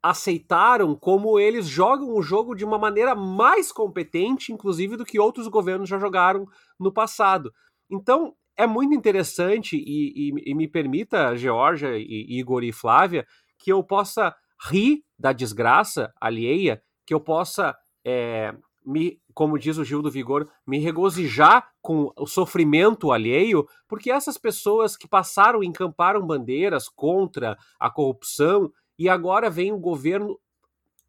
aceitaram 0.02 0.96
como 0.96 1.40
eles 1.40 1.68
jogam 1.68 2.16
o 2.16 2.22
jogo 2.22 2.56
de 2.56 2.64
uma 2.64 2.78
maneira 2.78 3.14
mais 3.14 3.72
competente, 3.72 4.54
inclusive, 4.54 4.96
do 4.96 5.06
que 5.06 5.20
outros 5.20 5.48
governos 5.48 5.90
já 5.90 6.00
jogaram 6.00 6.48
no 6.80 6.92
passado. 6.92 7.54
Então, 7.90 8.34
é 8.56 8.68
muito 8.68 8.94
interessante 8.94 9.78
e, 9.78 10.30
e, 10.30 10.52
e 10.52 10.54
me 10.54 10.68
permita, 10.68 11.36
Georgia, 11.36 11.98
e, 11.98 12.40
Igor 12.40 12.64
e 12.64 12.72
Flávia, 12.72 13.26
que 13.58 13.72
eu 13.72 13.84
possa 13.84 14.36
rir 14.70 15.04
da 15.18 15.32
desgraça 15.32 16.14
alheia, 16.20 16.82
que 17.06 17.14
eu 17.14 17.20
possa, 17.20 17.76
é, 18.06 18.54
me, 18.86 19.20
como 19.34 19.58
diz 19.58 19.78
o 19.78 19.84
Gil 19.86 20.02
do 20.02 20.12
Vigor, 20.12 20.50
me 20.68 20.80
regozijar 20.80 21.70
com 21.82 22.12
o 22.18 22.28
sofrimento 22.28 23.12
alheio, 23.12 23.66
porque 23.88 24.12
essas 24.12 24.38
pessoas 24.38 24.98
que 24.98 25.08
passaram 25.08 25.64
e 25.64 25.68
encamparam 25.68 26.26
bandeiras 26.26 26.90
contra 26.90 27.58
a 27.80 27.90
corrupção 27.90 28.72
e 29.00 29.08
agora 29.08 29.50
vem 29.50 29.72
o 29.72 29.80
governo 29.80 30.38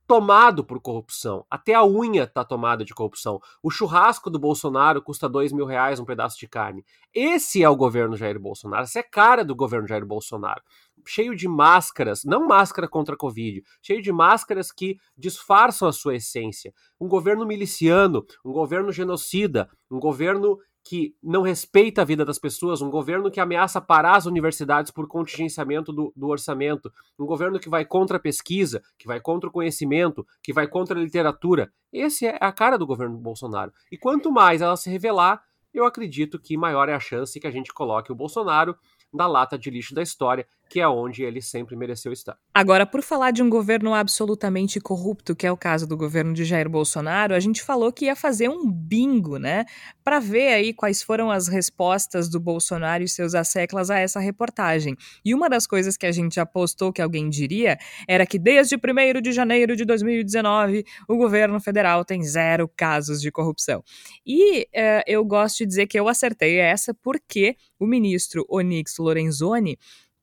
tomado 0.06 0.64
por 0.64 0.80
corrupção. 0.80 1.44
Até 1.48 1.74
a 1.74 1.84
unha 1.84 2.24
está 2.24 2.44
tomada 2.44 2.84
de 2.84 2.92
corrupção. 2.92 3.40
O 3.62 3.70
churrasco 3.70 4.28
do 4.28 4.40
Bolsonaro 4.40 5.00
custa 5.00 5.28
dois 5.28 5.52
mil 5.52 5.64
reais 5.64 6.00
um 6.00 6.04
pedaço 6.04 6.36
de 6.36 6.48
carne. 6.48 6.84
Esse 7.14 7.62
é 7.62 7.68
o 7.68 7.76
governo 7.76 8.16
Jair 8.16 8.38
Bolsonaro. 8.40 8.82
Essa 8.82 8.98
é 8.98 9.02
a 9.02 9.08
cara 9.08 9.44
do 9.44 9.54
governo 9.54 9.86
Jair 9.86 10.04
Bolsonaro. 10.04 10.62
Cheio 11.06 11.36
de 11.36 11.46
máscaras, 11.46 12.24
não 12.24 12.46
máscara 12.46 12.88
contra 12.88 13.14
a 13.14 13.18
Covid, 13.18 13.62
cheio 13.80 14.02
de 14.02 14.12
máscaras 14.12 14.72
que 14.72 14.98
disfarçam 15.16 15.86
a 15.86 15.92
sua 15.92 16.16
essência. 16.16 16.74
Um 17.00 17.08
governo 17.08 17.46
miliciano, 17.46 18.24
um 18.44 18.52
governo 18.52 18.90
genocida, 18.92 19.70
um 19.88 19.98
governo 20.00 20.58
que 20.90 21.14
não 21.22 21.42
respeita 21.42 22.02
a 22.02 22.04
vida 22.04 22.24
das 22.24 22.36
pessoas, 22.36 22.82
um 22.82 22.90
governo 22.90 23.30
que 23.30 23.38
ameaça 23.38 23.80
parar 23.80 24.16
as 24.16 24.26
universidades 24.26 24.90
por 24.90 25.06
contingenciamento 25.06 25.92
do, 25.92 26.12
do, 26.16 26.26
orçamento, 26.26 26.92
um 27.16 27.24
governo 27.24 27.60
que 27.60 27.68
vai 27.68 27.84
contra 27.84 28.16
a 28.16 28.20
pesquisa, 28.20 28.82
que 28.98 29.06
vai 29.06 29.20
contra 29.20 29.48
o 29.48 29.52
conhecimento, 29.52 30.26
que 30.42 30.52
vai 30.52 30.66
contra 30.66 30.98
a 30.98 31.00
literatura. 31.00 31.72
Esse 31.92 32.26
é 32.26 32.36
a 32.40 32.50
cara 32.50 32.76
do 32.76 32.88
governo 32.88 33.16
Bolsonaro. 33.16 33.72
E 33.88 33.96
quanto 33.96 34.32
mais 34.32 34.62
ela 34.62 34.76
se 34.76 34.90
revelar, 34.90 35.40
eu 35.72 35.84
acredito 35.84 36.40
que 36.40 36.56
maior 36.56 36.88
é 36.88 36.94
a 36.94 36.98
chance 36.98 37.38
que 37.38 37.46
a 37.46 37.52
gente 37.52 37.72
coloque 37.72 38.10
o 38.10 38.16
Bolsonaro 38.16 38.76
na 39.14 39.28
lata 39.28 39.56
de 39.56 39.70
lixo 39.70 39.94
da 39.94 40.02
história 40.02 40.44
que 40.70 40.78
é 40.78 40.86
onde 40.86 41.24
ele 41.24 41.42
sempre 41.42 41.74
mereceu 41.74 42.12
estar. 42.12 42.38
Agora, 42.54 42.86
por 42.86 43.02
falar 43.02 43.32
de 43.32 43.42
um 43.42 43.50
governo 43.50 43.92
absolutamente 43.92 44.80
corrupto, 44.80 45.34
que 45.34 45.44
é 45.44 45.50
o 45.50 45.56
caso 45.56 45.84
do 45.84 45.96
governo 45.96 46.32
de 46.32 46.44
Jair 46.44 46.70
Bolsonaro, 46.70 47.34
a 47.34 47.40
gente 47.40 47.60
falou 47.60 47.92
que 47.92 48.04
ia 48.04 48.14
fazer 48.14 48.48
um 48.48 48.70
bingo, 48.70 49.36
né? 49.36 49.64
Para 50.04 50.20
ver 50.20 50.52
aí 50.52 50.72
quais 50.72 51.02
foram 51.02 51.28
as 51.28 51.48
respostas 51.48 52.28
do 52.28 52.38
Bolsonaro 52.38 53.02
e 53.02 53.08
seus 53.08 53.34
asseclas 53.34 53.90
a 53.90 53.98
essa 53.98 54.20
reportagem. 54.20 54.94
E 55.24 55.34
uma 55.34 55.50
das 55.50 55.66
coisas 55.66 55.96
que 55.96 56.06
a 56.06 56.12
gente 56.12 56.38
apostou 56.38 56.92
que 56.92 57.02
alguém 57.02 57.28
diria 57.28 57.76
era 58.06 58.24
que 58.24 58.38
desde 58.38 58.76
1 58.76 59.20
de 59.20 59.32
janeiro 59.32 59.74
de 59.74 59.84
2019 59.84 60.84
o 61.08 61.16
governo 61.16 61.58
federal 61.58 62.04
tem 62.04 62.22
zero 62.22 62.70
casos 62.76 63.20
de 63.20 63.32
corrupção. 63.32 63.82
E 64.24 64.60
uh, 64.62 65.02
eu 65.04 65.24
gosto 65.24 65.58
de 65.58 65.66
dizer 65.66 65.88
que 65.88 65.98
eu 65.98 66.06
acertei 66.06 66.60
essa 66.60 66.94
porque 66.94 67.56
o 67.76 67.86
ministro 67.86 68.46
Onyx 68.48 68.98
Lorenzoni 68.98 69.76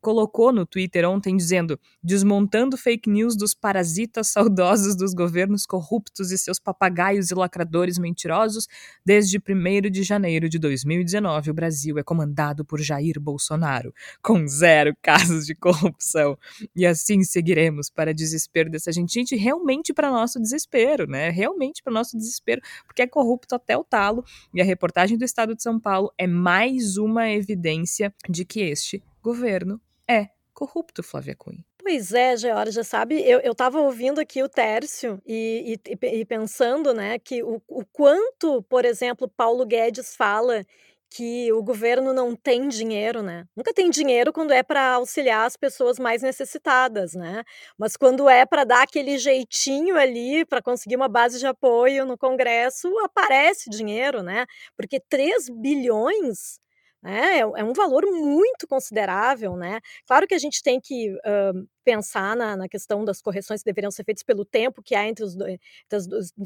colocou 0.07 0.53
no 0.53 0.65
Twitter 0.65 1.03
ontem 1.03 1.35
dizendo: 1.35 1.77
desmontando 2.01 2.77
fake 2.77 3.09
news 3.09 3.35
dos 3.35 3.53
parasitas 3.53 4.29
saudosos 4.29 4.95
dos 4.95 5.13
governos 5.13 5.65
corruptos 5.65 6.31
e 6.31 6.37
seus 6.37 6.57
papagaios 6.61 7.29
e 7.29 7.35
lacradores 7.35 7.97
mentirosos, 7.97 8.69
desde 9.05 9.37
1 9.37 9.91
de 9.91 10.03
janeiro 10.03 10.47
de 10.47 10.57
2019, 10.59 11.51
o 11.51 11.53
Brasil 11.53 11.97
é 11.97 12.03
comandado 12.03 12.63
por 12.63 12.79
Jair 12.79 13.19
Bolsonaro, 13.19 13.93
com 14.23 14.47
zero 14.47 14.95
casos 15.03 15.45
de 15.45 15.53
corrupção. 15.53 16.37
E 16.73 16.85
assim 16.85 17.21
seguiremos 17.21 17.89
para 17.89 18.13
desespero 18.13 18.69
dessa 18.69 18.93
gente. 18.93 19.13
Gente, 19.13 19.35
realmente 19.35 19.93
para 19.93 20.09
nosso 20.09 20.39
desespero, 20.39 21.05
né? 21.05 21.31
Realmente 21.31 21.83
para 21.83 21.91
nosso 21.91 22.15
desespero, 22.15 22.61
porque 22.85 23.01
é 23.01 23.07
corrupto 23.07 23.55
até 23.55 23.75
o 23.75 23.83
talo. 23.83 24.23
E 24.53 24.61
a 24.61 24.63
reportagem 24.63 25.17
do 25.17 25.25
Estado 25.25 25.53
de 25.53 25.61
São 25.61 25.77
Paulo 25.77 26.13
é 26.17 26.25
mais 26.25 26.95
uma 26.95 27.29
evidência 27.29 28.15
de 28.29 28.45
que 28.45 28.61
este 28.61 29.03
governo 29.21 29.81
é 30.09 30.29
corrupto, 30.53 31.03
Flávia 31.03 31.35
Cunha. 31.35 31.63
Pois 31.77 32.11
é, 32.11 32.35
Georgia, 32.35 32.83
sabe, 32.83 33.21
eu, 33.21 33.39
eu 33.39 33.55
tava 33.55 33.79
ouvindo 33.79 34.19
aqui 34.19 34.43
o 34.43 34.49
Tércio 34.49 35.21
e, 35.25 35.79
e, 35.87 36.19
e 36.19 36.25
pensando, 36.25 36.93
né, 36.93 37.17
que 37.17 37.41
o, 37.43 37.61
o 37.67 37.85
quanto, 37.85 38.61
por 38.63 38.83
exemplo, 38.83 39.27
Paulo 39.29 39.65
Guedes 39.65 40.15
fala 40.15 40.65
que 41.09 41.51
o 41.53 41.63
governo 41.63 42.13
não 42.13 42.35
tem 42.35 42.67
dinheiro, 42.67 43.21
né? 43.23 43.45
Nunca 43.55 43.73
tem 43.73 43.89
dinheiro 43.89 44.33
quando 44.33 44.51
é 44.51 44.61
para 44.61 44.95
auxiliar 44.95 45.45
as 45.47 45.55
pessoas 45.55 45.97
mais 45.97 46.21
necessitadas, 46.21 47.13
né? 47.13 47.43
Mas 47.77 47.95
quando 47.95 48.27
é 48.29 48.45
para 48.45 48.65
dar 48.65 48.83
aquele 48.83 49.17
jeitinho 49.17 49.95
ali 49.97 50.45
para 50.45 50.61
conseguir 50.61 50.97
uma 50.97 51.07
base 51.07 51.39
de 51.39 51.47
apoio 51.47 52.05
no 52.05 52.17
Congresso, 52.17 52.89
aparece 52.99 53.69
dinheiro, 53.69 54.21
né? 54.21 54.45
Porque 54.75 54.99
3 54.99 55.49
bilhões 55.49 56.59
é, 57.07 57.39
é 57.39 57.63
um 57.63 57.73
valor 57.73 58.05
muito 58.05 58.67
considerável, 58.67 59.55
né? 59.55 59.79
Claro 60.05 60.27
que 60.27 60.33
a 60.35 60.39
gente 60.39 60.61
tem 60.61 60.79
que 60.79 61.11
uh, 61.11 61.67
pensar 61.83 62.35
na, 62.35 62.57
na, 62.57 62.67
questão 62.67 63.05
das 63.05 63.21
correções 63.21 63.61
que 63.61 63.65
deveriam 63.65 63.91
ser 63.91 64.03
feitas 64.03 64.23
pelo 64.23 64.43
tempo 64.43 64.83
que 64.83 64.93
há 64.95 65.07
entre 65.07 65.23
os, 65.23 65.35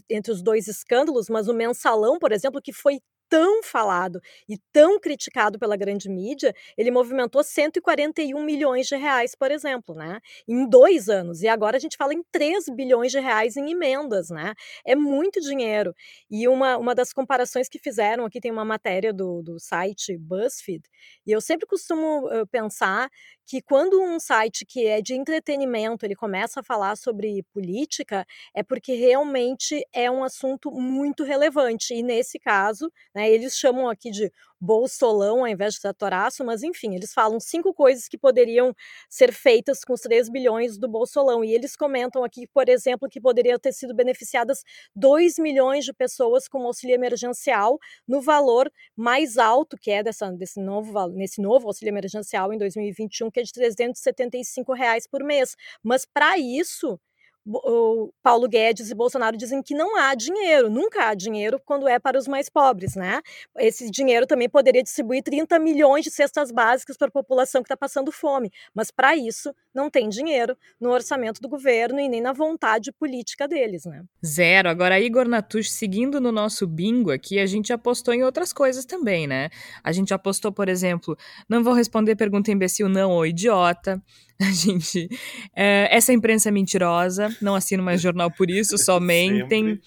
entre 0.10 0.32
os 0.32 0.42
dois 0.42 0.68
escândalos, 0.68 1.30
mas 1.30 1.48
o 1.48 1.54
mensalão, 1.54 2.20
por 2.20 2.32
exemplo, 2.32 2.62
que 2.62 2.72
foi 2.72 3.00
tão 3.32 3.64
falado 3.64 4.22
e 4.48 4.58
tão 4.74 5.00
criticado 5.00 5.58
pela 5.58 5.78
grande 5.78 6.10
mídia, 6.10 6.54
ele 6.78 6.92
movimentou 6.92 7.42
141 7.42 8.44
milhões 8.44 8.88
de 8.88 8.98
reais, 8.98 9.34
por 9.34 9.50
exemplo, 9.52 9.96
né? 9.96 10.20
Em 10.46 10.68
dois 10.68 11.08
anos. 11.08 11.42
E 11.42 11.48
agora 11.48 11.78
a 11.78 11.80
gente 11.80 11.96
fala 11.96 12.14
em 12.14 12.22
3 12.30 12.66
bilhões 12.76 13.10
de 13.10 13.22
reais 13.22 13.56
em 13.56 13.72
emendas, 13.72 14.30
né? 14.30 14.54
É 14.86 14.98
muito 14.98 15.40
dinheiro. 15.40 15.96
E 16.30 16.46
uma, 16.50 16.78
uma 16.78 16.94
das 16.94 17.14
comparações 17.14 17.70
que 17.70 17.80
fizeram, 17.80 18.26
aqui 18.26 18.42
tem 18.42 18.52
uma 18.52 18.66
matéria 18.66 19.14
do, 19.14 19.42
do 19.42 19.58
site 19.60 20.18
BuzzFeed, 20.18 20.84
e 21.26 21.32
eu 21.32 21.40
sempre 21.40 21.66
costumo 21.66 22.28
uh, 22.28 22.46
pensar 22.48 23.10
que 23.46 23.62
quando 23.62 24.02
um 24.02 24.20
site 24.20 24.66
que 24.66 24.88
é 24.88 25.02
de 25.02 25.14
entretenimento 25.14 26.06
ele 26.06 26.16
começa 26.16 26.62
a 26.62 26.64
falar 26.64 26.96
sobre 26.96 27.44
política, 27.54 28.26
é 28.54 28.64
porque 28.64 28.94
realmente 28.94 29.86
é 29.94 30.10
um 30.10 30.24
assunto 30.24 30.72
muito 30.72 31.24
relevante. 31.24 31.94
E 31.94 32.02
nesse 32.04 32.40
caso, 32.40 32.92
né, 33.14 33.21
eles 33.30 33.58
chamam 33.58 33.90
aqui 33.90 34.12
de 34.12 34.32
bolsolão 34.60 35.40
ao 35.40 35.48
invés 35.48 35.74
de 35.74 35.82
tratoraço, 35.82 36.46
mas 36.46 36.62
enfim, 36.62 36.94
eles 36.94 37.14
falam 37.14 37.40
cinco 37.40 37.74
coisas 37.74 38.08
que 38.08 38.18
poderiam 38.18 38.76
ser 39.10 39.34
feitas 39.34 39.84
com 39.84 39.94
os 39.94 40.02
3 40.02 40.30
bilhões 40.30 40.78
do 40.78 40.88
bolsolão. 40.88 41.44
E 41.44 41.54
eles 41.54 41.76
comentam 41.76 42.24
aqui, 42.24 42.48
por 42.48 42.70
exemplo, 42.70 43.10
que 43.10 43.20
poderiam 43.20 43.58
ter 43.58 43.74
sido 43.74 43.96
beneficiadas 43.96 44.64
2 44.96 45.40
milhões 45.40 45.84
de 45.84 45.94
pessoas 45.94 46.48
com 46.48 46.64
auxílio 46.66 46.94
emergencial 46.94 47.80
no 48.08 48.22
valor 48.22 48.72
mais 48.96 49.38
alto 49.38 49.76
que 49.78 49.90
é 49.90 50.04
dessa, 50.04 50.32
desse 50.32 50.60
novo, 50.62 51.08
nesse 51.10 51.42
novo 51.42 51.68
auxílio 51.68 51.92
emergencial 51.92 52.54
em 52.54 52.58
2021, 52.58 53.32
que 53.32 53.40
é 53.40 53.44
de 53.44 53.52
375 53.52 54.74
reais 54.74 55.08
por 55.08 55.24
mês. 55.24 55.56
Mas 55.84 56.06
para 56.06 56.38
isso, 56.38 57.00
o 57.46 58.12
Paulo 58.22 58.48
Guedes 58.48 58.92
e 58.92 58.96
Bolsonaro 58.96 59.36
dizem 59.36 59.62
que 59.64 59.74
não 59.74 59.98
há 59.98 60.14
dinheiro, 60.14 60.70
nunca 60.70 61.08
há 61.08 61.14
dinheiro 61.14 61.60
quando 61.66 61.88
é 61.88 62.00
para 62.00 62.18
os 62.18 62.28
mais 62.28 62.50
pobres, 62.50 62.96
né? 62.96 63.22
Esse 63.58 63.90
dinheiro 63.90 64.28
também 64.28 64.48
poderia 64.48 64.84
distribuir 64.84 65.24
30 65.24 65.58
milhões 65.60 66.04
de 66.04 66.12
cestas 66.12 66.52
básicas 66.52 66.98
para 66.98 67.08
a 67.08 67.12
população 67.12 67.62
que 67.62 67.68
está 67.68 67.78
passando 67.78 68.12
fome, 68.12 68.52
mas 68.74 68.92
para 68.92 69.16
isso 69.16 69.54
não 69.74 69.90
tem 69.90 70.10
dinheiro 70.10 70.56
no 70.80 70.92
orçamento 70.92 71.42
do 71.42 71.50
governo 71.50 72.00
e 72.00 72.10
nem 72.10 72.22
na 72.22 72.34
vontade 72.34 72.92
política 72.92 73.48
deles, 73.48 73.86
né? 73.86 74.04
Zero. 74.24 74.70
Agora, 74.70 75.00
Igor 75.00 75.28
Natush, 75.28 75.72
seguindo 75.72 76.20
no 76.20 76.32
nosso 76.32 76.68
bingo 76.68 77.12
aqui, 77.12 77.40
a 77.40 77.46
gente 77.46 77.72
apostou 77.74 78.14
em 78.14 78.24
outras 78.24 78.54
coisas 78.54 78.86
também, 78.86 79.28
né? 79.28 79.50
A 79.84 79.92
gente 79.92 80.14
apostou, 80.14 80.52
por 80.52 80.68
exemplo, 80.68 81.18
não 81.50 81.64
vou 81.64 81.74
responder 81.74 82.16
pergunta 82.16 82.52
imbecil 82.52 82.90
não 82.90 83.12
ou 83.12 83.26
idiota. 83.26 84.02
A 84.50 84.52
gente. 84.52 85.08
É, 85.56 85.88
essa 85.96 86.12
imprensa 86.12 86.50
é 86.50 86.52
mentirosa, 86.52 87.36
não 87.42 87.56
assino 87.56 87.84
mais 87.84 88.02
jornal 88.02 88.32
por 88.32 88.50
isso, 88.50 88.78
só 88.80 89.00
mentem. 89.00 89.80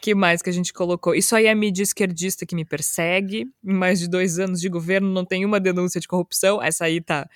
que 0.00 0.14
mais 0.14 0.40
que 0.40 0.48
a 0.48 0.52
gente 0.52 0.72
colocou? 0.72 1.14
Isso 1.14 1.36
aí 1.36 1.46
é 1.46 1.50
a 1.50 1.54
mídia 1.54 1.82
esquerdista 1.82 2.46
que 2.46 2.54
me 2.54 2.64
persegue. 2.64 3.46
Em 3.62 3.72
mais 3.72 4.00
de 4.00 4.08
dois 4.08 4.38
anos 4.38 4.60
de 4.60 4.68
governo, 4.68 5.08
não 5.10 5.24
tem 5.24 5.44
uma 5.44 5.60
denúncia 5.60 6.00
de 6.00 6.08
corrupção. 6.08 6.62
Essa 6.62 6.86
aí 6.86 7.00
tá. 7.00 7.28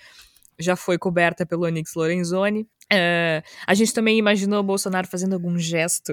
Já 0.58 0.76
foi 0.76 0.96
coberta 0.96 1.44
pelo 1.44 1.64
Onyx 1.64 1.94
Lorenzoni. 1.94 2.62
Uh, 2.62 3.42
a 3.66 3.74
gente 3.74 3.92
também 3.92 4.18
imaginou 4.18 4.60
o 4.60 4.62
Bolsonaro 4.62 5.06
fazendo 5.06 5.32
algum 5.32 5.58
gesto 5.58 6.12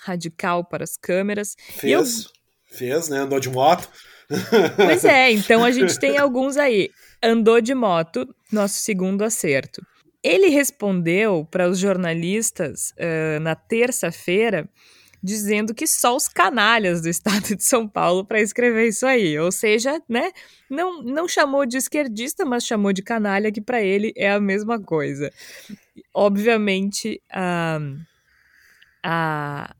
radical 0.00 0.64
para 0.64 0.84
as 0.84 0.96
câmeras. 0.96 1.54
Fez, 1.78 1.92
eu... 1.92 2.76
fez, 2.76 3.08
né? 3.08 3.18
Andou 3.18 3.38
de 3.38 3.50
moto. 3.50 3.88
Pois 4.76 5.04
é, 5.04 5.30
então 5.30 5.62
a 5.62 5.70
gente 5.70 5.96
tem 6.00 6.18
alguns 6.18 6.56
aí. 6.56 6.90
Andou 7.22 7.60
de 7.60 7.74
moto, 7.74 8.34
nosso 8.50 8.80
segundo 8.80 9.22
acerto. 9.22 9.82
Ele 10.24 10.48
respondeu 10.48 11.46
para 11.50 11.68
os 11.68 11.78
jornalistas 11.78 12.92
uh, 12.92 13.38
na 13.40 13.54
terça-feira 13.54 14.66
dizendo 15.24 15.74
que 15.74 15.86
só 15.86 16.14
os 16.14 16.28
canalhas 16.28 17.00
do 17.00 17.08
estado 17.08 17.56
de 17.56 17.64
São 17.64 17.88
Paulo 17.88 18.26
para 18.26 18.42
escrever 18.42 18.88
isso 18.88 19.06
aí. 19.06 19.38
Ou 19.38 19.50
seja, 19.50 19.98
né, 20.06 20.30
não, 20.68 21.02
não 21.02 21.26
chamou 21.26 21.64
de 21.64 21.78
esquerdista, 21.78 22.44
mas 22.44 22.66
chamou 22.66 22.92
de 22.92 23.02
canalha, 23.02 23.50
que 23.50 23.60
para 23.60 23.80
ele 23.80 24.12
é 24.14 24.30
a 24.30 24.38
mesma 24.38 24.78
coisa. 24.78 25.32
Obviamente, 26.12 27.22
a, 27.32 27.78
a, 29.02 29.74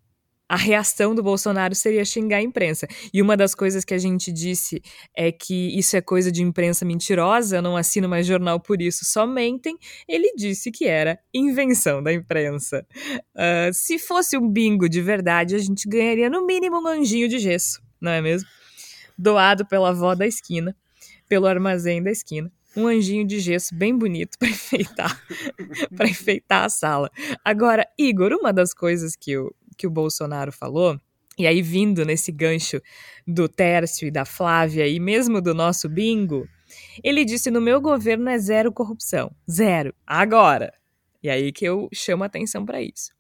a 0.54 0.56
reação 0.56 1.16
do 1.16 1.22
Bolsonaro 1.22 1.74
seria 1.74 2.04
xingar 2.04 2.36
a 2.36 2.42
imprensa. 2.42 2.86
E 3.12 3.20
uma 3.20 3.36
das 3.36 3.56
coisas 3.56 3.84
que 3.84 3.92
a 3.92 3.98
gente 3.98 4.30
disse 4.30 4.80
é 5.12 5.32
que 5.32 5.76
isso 5.76 5.96
é 5.96 6.00
coisa 6.00 6.30
de 6.30 6.42
imprensa 6.42 6.84
mentirosa, 6.84 7.56
eu 7.56 7.62
não 7.62 7.76
assino 7.76 8.08
mais 8.08 8.24
jornal 8.24 8.60
por 8.60 8.80
isso, 8.80 9.04
só 9.04 9.26
mentem. 9.26 9.76
Ele 10.06 10.32
disse 10.36 10.70
que 10.70 10.86
era 10.86 11.18
invenção 11.34 12.00
da 12.00 12.12
imprensa. 12.12 12.86
Uh, 13.34 13.72
se 13.72 13.98
fosse 13.98 14.38
um 14.38 14.48
bingo 14.48 14.88
de 14.88 15.02
verdade, 15.02 15.56
a 15.56 15.58
gente 15.58 15.88
ganharia 15.88 16.30
no 16.30 16.46
mínimo 16.46 16.80
um 16.80 16.86
anjinho 16.86 17.28
de 17.28 17.40
gesso, 17.40 17.82
não 18.00 18.12
é 18.12 18.22
mesmo? 18.22 18.48
Doado 19.18 19.66
pela 19.66 19.88
avó 19.88 20.14
da 20.14 20.24
esquina, 20.24 20.76
pelo 21.28 21.48
armazém 21.48 22.00
da 22.00 22.12
esquina. 22.12 22.48
um 22.76 22.86
anjinho 22.86 23.26
de 23.26 23.40
gesso 23.40 23.74
bem 23.74 23.96
bonito 23.96 24.38
para 24.38 24.48
enfeitar, 24.48 25.20
para 25.96 26.08
enfeitar 26.08 26.64
a 26.64 26.68
sala. 26.68 27.10
Agora, 27.44 27.84
Igor, 27.98 28.32
uma 28.32 28.52
das 28.52 28.72
coisas 28.72 29.16
que 29.16 29.36
o, 29.36 29.52
que 29.74 29.86
o 29.86 29.90
Bolsonaro 29.90 30.52
falou, 30.52 30.98
e 31.36 31.46
aí 31.46 31.60
vindo 31.60 32.04
nesse 32.04 32.30
gancho 32.30 32.80
do 33.26 33.48
Tércio 33.48 34.06
e 34.06 34.10
da 34.10 34.24
Flávia 34.24 34.86
e 34.86 35.00
mesmo 35.00 35.40
do 35.40 35.52
nosso 35.52 35.88
bingo, 35.88 36.46
ele 37.02 37.24
disse: 37.24 37.50
no 37.50 37.60
meu 37.60 37.80
governo 37.80 38.28
é 38.28 38.38
zero 38.38 38.72
corrupção. 38.72 39.34
Zero. 39.50 39.94
Agora. 40.06 40.72
E 41.22 41.30
aí 41.30 41.52
que 41.52 41.64
eu 41.64 41.88
chamo 41.92 42.22
atenção 42.22 42.64
para 42.64 42.82
isso. 42.82 43.10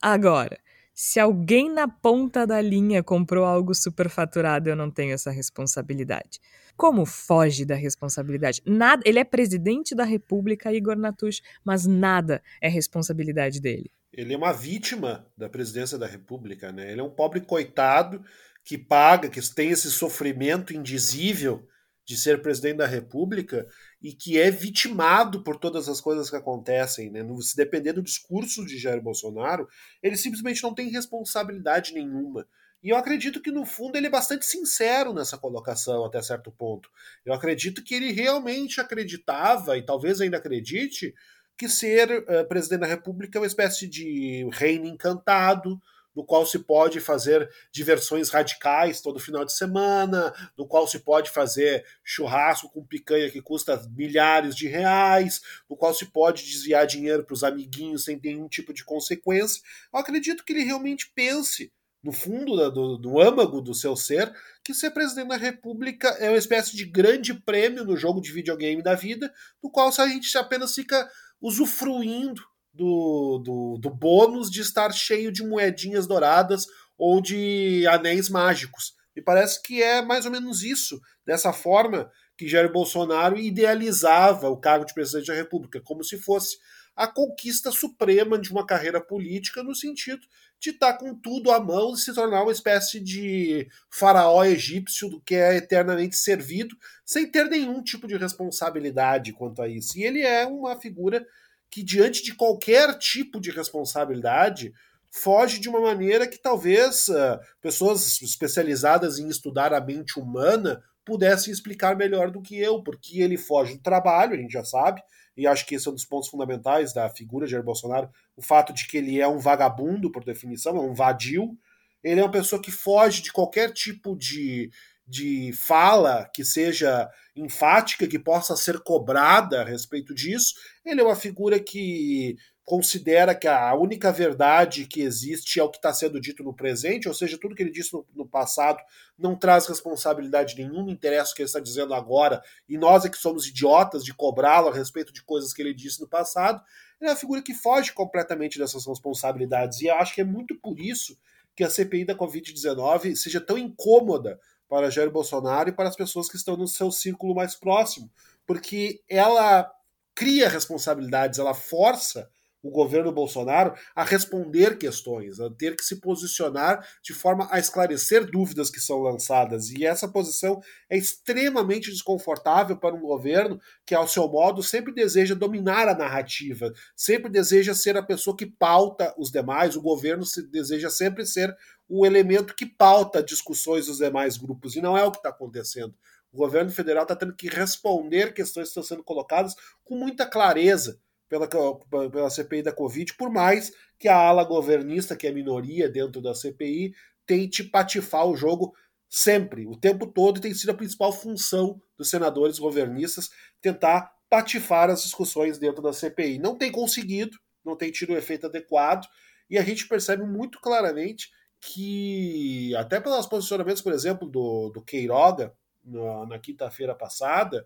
Agora, 0.00 0.58
se 0.92 1.20
alguém 1.20 1.70
na 1.72 1.88
ponta 1.88 2.46
da 2.46 2.60
linha 2.60 3.02
comprou 3.02 3.44
algo 3.44 3.74
superfaturado, 3.74 4.68
eu 4.68 4.76
não 4.76 4.90
tenho 4.90 5.12
essa 5.14 5.30
responsabilidade. 5.30 6.40
Como 6.76 7.06
foge 7.06 7.64
da 7.64 7.74
responsabilidade? 7.74 8.60
Nada, 8.66 9.02
ele 9.06 9.18
é 9.18 9.24
presidente 9.24 9.94
da 9.94 10.04
República, 10.04 10.72
Igor 10.72 10.96
Natush, 10.96 11.40
mas 11.64 11.86
nada 11.86 12.42
é 12.60 12.68
responsabilidade 12.68 13.60
dele. 13.60 13.90
Ele 14.12 14.34
é 14.34 14.36
uma 14.36 14.52
vítima 14.52 15.26
da 15.36 15.48
presidência 15.48 15.96
da 15.96 16.06
República, 16.06 16.70
né? 16.70 16.92
Ele 16.92 17.00
é 17.00 17.04
um 17.04 17.14
pobre 17.14 17.40
coitado 17.40 18.22
que 18.64 18.76
paga, 18.76 19.28
que 19.28 19.40
tem 19.54 19.70
esse 19.70 19.90
sofrimento 19.90 20.74
indizível 20.74 21.66
de 22.04 22.16
ser 22.16 22.42
presidente 22.42 22.78
da 22.78 22.86
República 22.86 23.66
e 24.00 24.12
que 24.12 24.38
é 24.38 24.50
vitimado 24.50 25.42
por 25.42 25.56
todas 25.56 25.88
as 25.88 26.00
coisas 26.00 26.28
que 26.28 26.36
acontecem. 26.36 27.10
Né? 27.10 27.20
Se 27.40 27.56
depender 27.56 27.92
do 27.92 28.02
discurso 28.02 28.66
de 28.66 28.78
Jair 28.78 29.00
Bolsonaro, 29.00 29.68
ele 30.02 30.16
simplesmente 30.16 30.62
não 30.62 30.74
tem 30.74 30.90
responsabilidade 30.90 31.94
nenhuma. 31.94 32.46
E 32.82 32.88
eu 32.88 32.96
acredito 32.96 33.40
que, 33.40 33.52
no 33.52 33.64
fundo, 33.64 33.96
ele 33.96 34.08
é 34.08 34.10
bastante 34.10 34.44
sincero 34.44 35.14
nessa 35.14 35.38
colocação, 35.38 36.04
até 36.04 36.20
certo 36.20 36.50
ponto. 36.50 36.90
Eu 37.24 37.32
acredito 37.32 37.82
que 37.84 37.94
ele 37.94 38.10
realmente 38.10 38.80
acreditava, 38.80 39.78
e 39.78 39.86
talvez 39.86 40.20
ainda 40.20 40.38
acredite, 40.38 41.14
que 41.62 41.68
ser 41.68 42.24
uh, 42.28 42.44
presidente 42.48 42.80
da 42.80 42.86
República 42.88 43.38
é 43.38 43.40
uma 43.40 43.46
espécie 43.46 43.86
de 43.86 44.48
reino 44.50 44.84
encantado, 44.84 45.80
no 46.12 46.24
qual 46.24 46.44
se 46.44 46.58
pode 46.58 46.98
fazer 46.98 47.48
diversões 47.70 48.30
radicais 48.30 49.00
todo 49.00 49.20
final 49.20 49.44
de 49.44 49.52
semana, 49.52 50.34
no 50.58 50.66
qual 50.66 50.88
se 50.88 50.98
pode 50.98 51.30
fazer 51.30 51.86
churrasco 52.02 52.68
com 52.68 52.84
picanha 52.84 53.30
que 53.30 53.40
custa 53.40 53.80
milhares 53.96 54.56
de 54.56 54.66
reais, 54.66 55.40
no 55.70 55.76
qual 55.76 55.94
se 55.94 56.06
pode 56.06 56.42
desviar 56.42 56.84
dinheiro 56.84 57.24
para 57.24 57.32
os 57.32 57.44
amiguinhos 57.44 58.06
sem 58.06 58.20
nenhum 58.20 58.48
tipo 58.48 58.74
de 58.74 58.84
consequência. 58.84 59.62
Eu 59.94 60.00
acredito 60.00 60.44
que 60.44 60.52
ele 60.52 60.64
realmente 60.64 61.12
pense 61.14 61.70
no 62.02 62.10
fundo 62.10 62.70
do, 62.70 62.98
do 62.98 63.20
âmago 63.20 63.60
do 63.60 63.72
seu 63.72 63.94
ser, 63.94 64.34
que 64.64 64.74
ser 64.74 64.90
presidente 64.90 65.28
da 65.28 65.36
República 65.36 66.08
é 66.18 66.28
uma 66.28 66.36
espécie 66.36 66.76
de 66.76 66.84
grande 66.84 67.32
prêmio 67.32 67.84
no 67.84 67.96
jogo 67.96 68.20
de 68.20 68.32
videogame 68.32 68.82
da 68.82 68.94
vida, 68.94 69.32
no 69.62 69.70
qual 69.70 69.88
a 69.88 70.08
gente 70.08 70.36
apenas 70.36 70.74
fica 70.74 71.08
usufruindo 71.42 72.40
do, 72.72 73.38
do, 73.44 73.78
do 73.78 73.90
bônus 73.90 74.50
de 74.50 74.60
estar 74.60 74.90
cheio 74.92 75.32
de 75.32 75.44
moedinhas 75.44 76.06
douradas 76.06 76.66
ou 76.96 77.20
de 77.20 77.86
anéis 77.88 78.28
mágicos. 78.28 78.94
Me 79.14 79.22
parece 79.22 79.60
que 79.62 79.82
é 79.82 80.00
mais 80.00 80.24
ou 80.24 80.30
menos 80.30 80.62
isso, 80.62 80.98
dessa 81.26 81.52
forma 81.52 82.10
que 82.36 82.48
Jair 82.48 82.72
Bolsonaro 82.72 83.38
idealizava 83.38 84.48
o 84.48 84.56
cargo 84.56 84.86
de 84.86 84.94
presidente 84.94 85.26
da 85.26 85.34
República, 85.34 85.80
como 85.84 86.02
se 86.02 86.16
fosse 86.16 86.56
a 86.94 87.06
conquista 87.06 87.70
suprema 87.70 88.38
de 88.38 88.50
uma 88.50 88.66
carreira 88.66 89.00
política, 89.00 89.62
no 89.62 89.74
sentido 89.74 90.26
de 90.60 90.70
estar 90.70 90.94
com 90.94 91.12
tudo 91.14 91.50
à 91.50 91.58
mão 91.58 91.92
e 91.92 91.98
se 91.98 92.14
tornar 92.14 92.42
uma 92.42 92.52
espécie 92.52 93.00
de 93.00 93.66
faraó 93.90 94.44
egípcio 94.44 95.08
do 95.08 95.20
que 95.20 95.34
é 95.34 95.56
eternamente 95.56 96.16
servido, 96.16 96.76
sem 97.04 97.28
ter 97.28 97.46
nenhum 97.46 97.82
tipo 97.82 98.06
de 98.06 98.16
responsabilidade 98.16 99.32
quanto 99.32 99.60
a 99.60 99.66
isso. 99.66 99.98
E 99.98 100.04
ele 100.04 100.20
é 100.20 100.46
uma 100.46 100.78
figura 100.78 101.26
que, 101.68 101.82
diante 101.82 102.22
de 102.22 102.34
qualquer 102.34 102.96
tipo 102.98 103.40
de 103.40 103.50
responsabilidade, 103.50 104.72
foge 105.10 105.58
de 105.58 105.68
uma 105.68 105.80
maneira 105.80 106.28
que 106.28 106.38
talvez 106.38 107.08
uh, 107.08 107.40
pessoas 107.60 108.22
especializadas 108.22 109.18
em 109.18 109.26
estudar 109.28 109.74
a 109.74 109.80
mente 109.80 110.20
humana 110.20 110.82
pudessem 111.04 111.52
explicar 111.52 111.96
melhor 111.96 112.30
do 112.30 112.40
que 112.40 112.56
eu, 112.56 112.82
porque 112.82 113.20
ele 113.20 113.36
foge 113.36 113.74
do 113.74 113.82
trabalho, 113.82 114.34
a 114.34 114.36
gente 114.36 114.52
já 114.52 114.64
sabe, 114.64 115.02
e 115.36 115.46
acho 115.46 115.66
que 115.66 115.74
esse 115.74 115.88
é 115.88 115.90
um 115.90 115.94
dos 115.94 116.04
pontos 116.04 116.28
fundamentais 116.28 116.92
da 116.92 117.08
figura 117.08 117.46
de 117.46 117.52
Jair 117.52 117.64
Bolsonaro, 117.64 118.10
o 118.36 118.42
fato 118.42 118.72
de 118.72 118.86
que 118.86 118.96
ele 118.96 119.20
é 119.20 119.26
um 119.26 119.38
vagabundo, 119.38 120.10
por 120.10 120.24
definição, 120.24 120.76
é 120.76 120.80
um 120.80 120.94
vadio, 120.94 121.56
ele 122.02 122.20
é 122.20 122.24
uma 122.24 122.30
pessoa 122.30 122.60
que 122.60 122.70
foge 122.70 123.22
de 123.22 123.32
qualquer 123.32 123.72
tipo 123.72 124.16
de 124.16 124.70
de 125.06 125.52
fala 125.52 126.30
que 126.32 126.44
seja 126.44 127.10
enfática, 127.34 128.06
que 128.06 128.18
possa 128.18 128.56
ser 128.56 128.80
cobrada 128.80 129.60
a 129.60 129.64
respeito 129.64 130.14
disso. 130.14 130.54
Ele 130.84 131.00
é 131.00 131.04
uma 131.04 131.16
figura 131.16 131.58
que 131.58 132.36
considera 132.64 133.34
que 133.34 133.48
a 133.48 133.74
única 133.74 134.12
verdade 134.12 134.86
que 134.86 135.02
existe 135.02 135.58
é 135.58 135.62
o 135.62 135.68
que 135.68 135.78
está 135.78 135.92
sendo 135.92 136.20
dito 136.20 136.44
no 136.44 136.54
presente, 136.54 137.08
ou 137.08 137.14
seja, 137.14 137.38
tudo 137.38 137.54
que 137.54 137.62
ele 137.62 137.72
disse 137.72 137.92
no, 137.92 138.06
no 138.14 138.26
passado 138.26 138.78
não 139.18 139.36
traz 139.36 139.66
responsabilidade 139.66 140.56
nenhuma, 140.56 140.90
interessa 140.90 141.32
o 141.32 141.34
que 141.34 141.42
ele 141.42 141.48
está 141.48 141.58
dizendo 141.58 141.92
agora, 141.92 142.42
e 142.68 142.78
nós 142.78 143.04
é 143.04 143.08
que 143.08 143.18
somos 143.18 143.46
idiotas 143.46 144.04
de 144.04 144.14
cobrá-lo 144.14 144.68
a 144.68 144.74
respeito 144.74 145.12
de 145.12 145.22
coisas 145.24 145.52
que 145.52 145.60
ele 145.60 145.74
disse 145.74 146.00
no 146.00 146.08
passado. 146.08 146.62
Ele 147.00 147.10
é 147.10 147.12
uma 147.12 147.18
figura 147.18 147.42
que 147.42 147.52
foge 147.52 147.92
completamente 147.92 148.58
dessas 148.58 148.86
responsabilidades, 148.86 149.80
e 149.80 149.86
eu 149.86 149.96
acho 149.96 150.14
que 150.14 150.20
é 150.20 150.24
muito 150.24 150.54
por 150.54 150.78
isso 150.78 151.18
que 151.54 151.64
a 151.64 151.70
CPI 151.70 152.04
da 152.04 152.14
Covid-19 152.14 153.14
seja 153.16 153.40
tão 153.40 153.58
incômoda 153.58 154.40
para 154.68 154.88
Jair 154.88 155.10
Bolsonaro 155.10 155.68
e 155.68 155.72
para 155.72 155.88
as 155.88 155.96
pessoas 155.96 156.28
que 156.28 156.36
estão 156.36 156.56
no 156.56 156.66
seu 156.66 156.90
círculo 156.90 157.34
mais 157.34 157.54
próximo, 157.54 158.10
porque 158.46 159.02
ela 159.08 159.70
cria 160.14 160.48
responsabilidades, 160.48 161.38
ela 161.38 161.52
força 161.52 162.30
o 162.62 162.70
governo 162.70 163.10
Bolsonaro 163.10 163.74
a 163.94 164.04
responder 164.04 164.78
questões, 164.78 165.40
a 165.40 165.50
ter 165.50 165.74
que 165.74 165.84
se 165.84 165.96
posicionar 165.96 166.86
de 167.02 167.12
forma 167.12 167.48
a 167.50 167.58
esclarecer 167.58 168.24
dúvidas 168.30 168.70
que 168.70 168.80
são 168.80 169.00
lançadas. 169.00 169.70
E 169.70 169.84
essa 169.84 170.08
posição 170.08 170.60
é 170.88 170.96
extremamente 170.96 171.90
desconfortável 171.90 172.76
para 172.76 172.94
um 172.94 173.00
governo 173.00 173.60
que, 173.84 173.94
ao 173.94 174.06
seu 174.06 174.28
modo, 174.28 174.62
sempre 174.62 174.94
deseja 174.94 175.34
dominar 175.34 175.88
a 175.88 175.96
narrativa, 175.96 176.72
sempre 176.94 177.30
deseja 177.30 177.74
ser 177.74 177.96
a 177.96 178.02
pessoa 178.02 178.36
que 178.36 178.46
pauta 178.46 179.12
os 179.18 179.30
demais. 179.30 179.74
O 179.74 179.82
governo 179.82 180.24
deseja 180.50 180.88
sempre 180.88 181.26
ser 181.26 181.54
o 181.88 182.06
elemento 182.06 182.54
que 182.54 182.64
pauta 182.64 183.22
discussões 183.22 183.86
dos 183.86 183.98
demais 183.98 184.36
grupos, 184.36 184.76
e 184.76 184.80
não 184.80 184.96
é 184.96 185.04
o 185.04 185.10
que 185.10 185.18
está 185.18 185.30
acontecendo. 185.30 185.94
O 186.32 186.38
governo 186.38 186.70
federal 186.70 187.02
está 187.02 187.14
tendo 187.14 187.34
que 187.34 187.48
responder 187.48 188.32
questões 188.32 188.68
que 188.68 188.70
estão 188.70 188.82
sendo 188.82 189.04
colocadas 189.04 189.54
com 189.84 189.96
muita 189.96 190.24
clareza 190.24 190.98
pela, 191.32 192.10
pela 192.10 192.30
CPI 192.30 192.62
da 192.62 192.72
Covid, 192.72 193.14
por 193.14 193.30
mais 193.30 193.72
que 193.98 194.08
a 194.08 194.16
ala 194.16 194.44
governista, 194.44 195.16
que 195.16 195.26
é 195.26 195.32
minoria 195.32 195.88
dentro 195.88 196.20
da 196.20 196.34
CPI, 196.34 196.92
tente 197.24 197.64
patifar 197.64 198.26
o 198.26 198.36
jogo 198.36 198.74
sempre, 199.08 199.66
o 199.66 199.76
tempo 199.76 200.06
todo, 200.06 200.40
tem 200.40 200.52
sido 200.52 200.70
a 200.70 200.74
principal 200.74 201.12
função 201.12 201.80
dos 201.96 202.10
senadores 202.10 202.58
governistas 202.58 203.30
tentar 203.60 204.12
patifar 204.28 204.90
as 204.90 205.02
discussões 205.02 205.58
dentro 205.58 205.82
da 205.82 205.92
CPI. 205.92 206.38
Não 206.38 206.56
tem 206.56 206.70
conseguido, 206.70 207.38
não 207.64 207.76
tem 207.76 207.90
tido 207.90 208.12
o 208.12 208.16
efeito 208.16 208.46
adequado, 208.46 209.06
e 209.48 209.58
a 209.58 209.62
gente 209.62 209.86
percebe 209.86 210.24
muito 210.24 210.60
claramente 210.60 211.30
que, 211.60 212.74
até 212.76 213.00
pelos 213.00 213.26
posicionamentos, 213.26 213.82
por 213.82 213.92
exemplo, 213.92 214.28
do, 214.28 214.70
do 214.70 214.82
Queiroga 214.82 215.54
na, 215.84 216.26
na 216.26 216.38
quinta-feira 216.38 216.94
passada, 216.94 217.64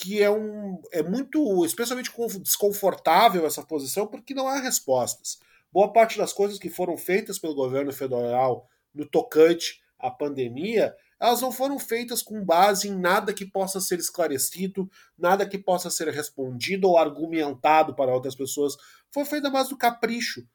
que 0.00 0.22
é 0.22 0.30
um 0.30 0.80
é 0.92 1.02
muito 1.02 1.62
especialmente 1.66 2.10
desconfortável 2.40 3.46
essa 3.46 3.62
posição 3.62 4.06
porque 4.06 4.32
não 4.32 4.48
há 4.48 4.58
respostas. 4.58 5.38
Boa 5.70 5.92
parte 5.92 6.16
das 6.16 6.32
coisas 6.32 6.58
que 6.58 6.70
foram 6.70 6.96
feitas 6.96 7.38
pelo 7.38 7.54
governo 7.54 7.92
federal 7.92 8.66
no 8.94 9.04
tocante 9.04 9.82
à 9.98 10.10
pandemia, 10.10 10.96
elas 11.20 11.42
não 11.42 11.52
foram 11.52 11.78
feitas 11.78 12.22
com 12.22 12.42
base 12.42 12.88
em 12.88 12.98
nada 12.98 13.34
que 13.34 13.44
possa 13.44 13.78
ser 13.78 13.98
esclarecido, 13.98 14.90
nada 15.18 15.46
que 15.46 15.58
possa 15.58 15.90
ser 15.90 16.08
respondido 16.08 16.88
ou 16.88 16.96
argumentado 16.96 17.94
para 17.94 18.14
outras 18.14 18.34
pessoas. 18.34 18.78
Foi 19.12 19.26
feita 19.26 19.50
mais 19.50 19.68
do 19.68 19.76
capricho, 19.76 20.46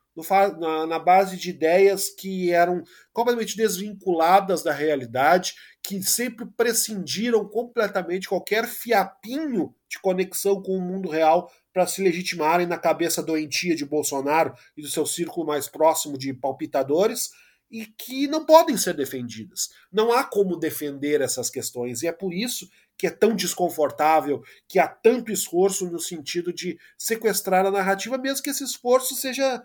na, 0.57 0.87
na 0.87 0.97
base 0.97 1.37
de 1.37 1.49
ideias 1.49 2.09
que 2.09 2.51
eram 2.51 2.83
completamente 3.13 3.55
desvinculadas 3.55 4.63
da 4.63 4.71
realidade, 4.71 5.53
que 5.85 6.01
sempre 6.01 6.47
prescindiram 6.57 7.47
completamente 7.47 8.27
qualquer 8.27 8.67
fiapinho 8.67 9.73
de 9.87 9.99
conexão 9.99 10.59
com 10.61 10.75
o 10.75 10.81
mundo 10.81 11.09
real 11.09 11.51
para 11.71 11.85
se 11.85 12.01
legitimarem 12.01 12.65
na 12.65 12.77
cabeça 12.77 13.21
doentia 13.21 13.75
de 13.75 13.85
Bolsonaro 13.85 14.55
e 14.75 14.81
do 14.81 14.87
seu 14.87 15.05
círculo 15.05 15.45
mais 15.45 15.67
próximo 15.67 16.17
de 16.17 16.33
palpitadores 16.33 17.29
e 17.69 17.85
que 17.85 18.27
não 18.27 18.45
podem 18.45 18.77
ser 18.77 18.95
defendidas. 18.95 19.69
Não 19.91 20.11
há 20.11 20.23
como 20.23 20.57
defender 20.57 21.21
essas 21.21 21.51
questões 21.51 22.01
e 22.01 22.07
é 22.07 22.11
por 22.11 22.33
isso 22.33 22.67
que 22.97 23.05
é 23.05 23.11
tão 23.11 23.35
desconfortável, 23.35 24.41
que 24.67 24.79
há 24.79 24.87
tanto 24.87 25.31
esforço 25.31 25.85
no 25.91 25.99
sentido 25.99 26.51
de 26.51 26.79
sequestrar 26.97 27.65
a 27.65 27.71
narrativa, 27.71 28.17
mesmo 28.17 28.41
que 28.41 28.49
esse 28.49 28.63
esforço 28.63 29.13
seja 29.13 29.63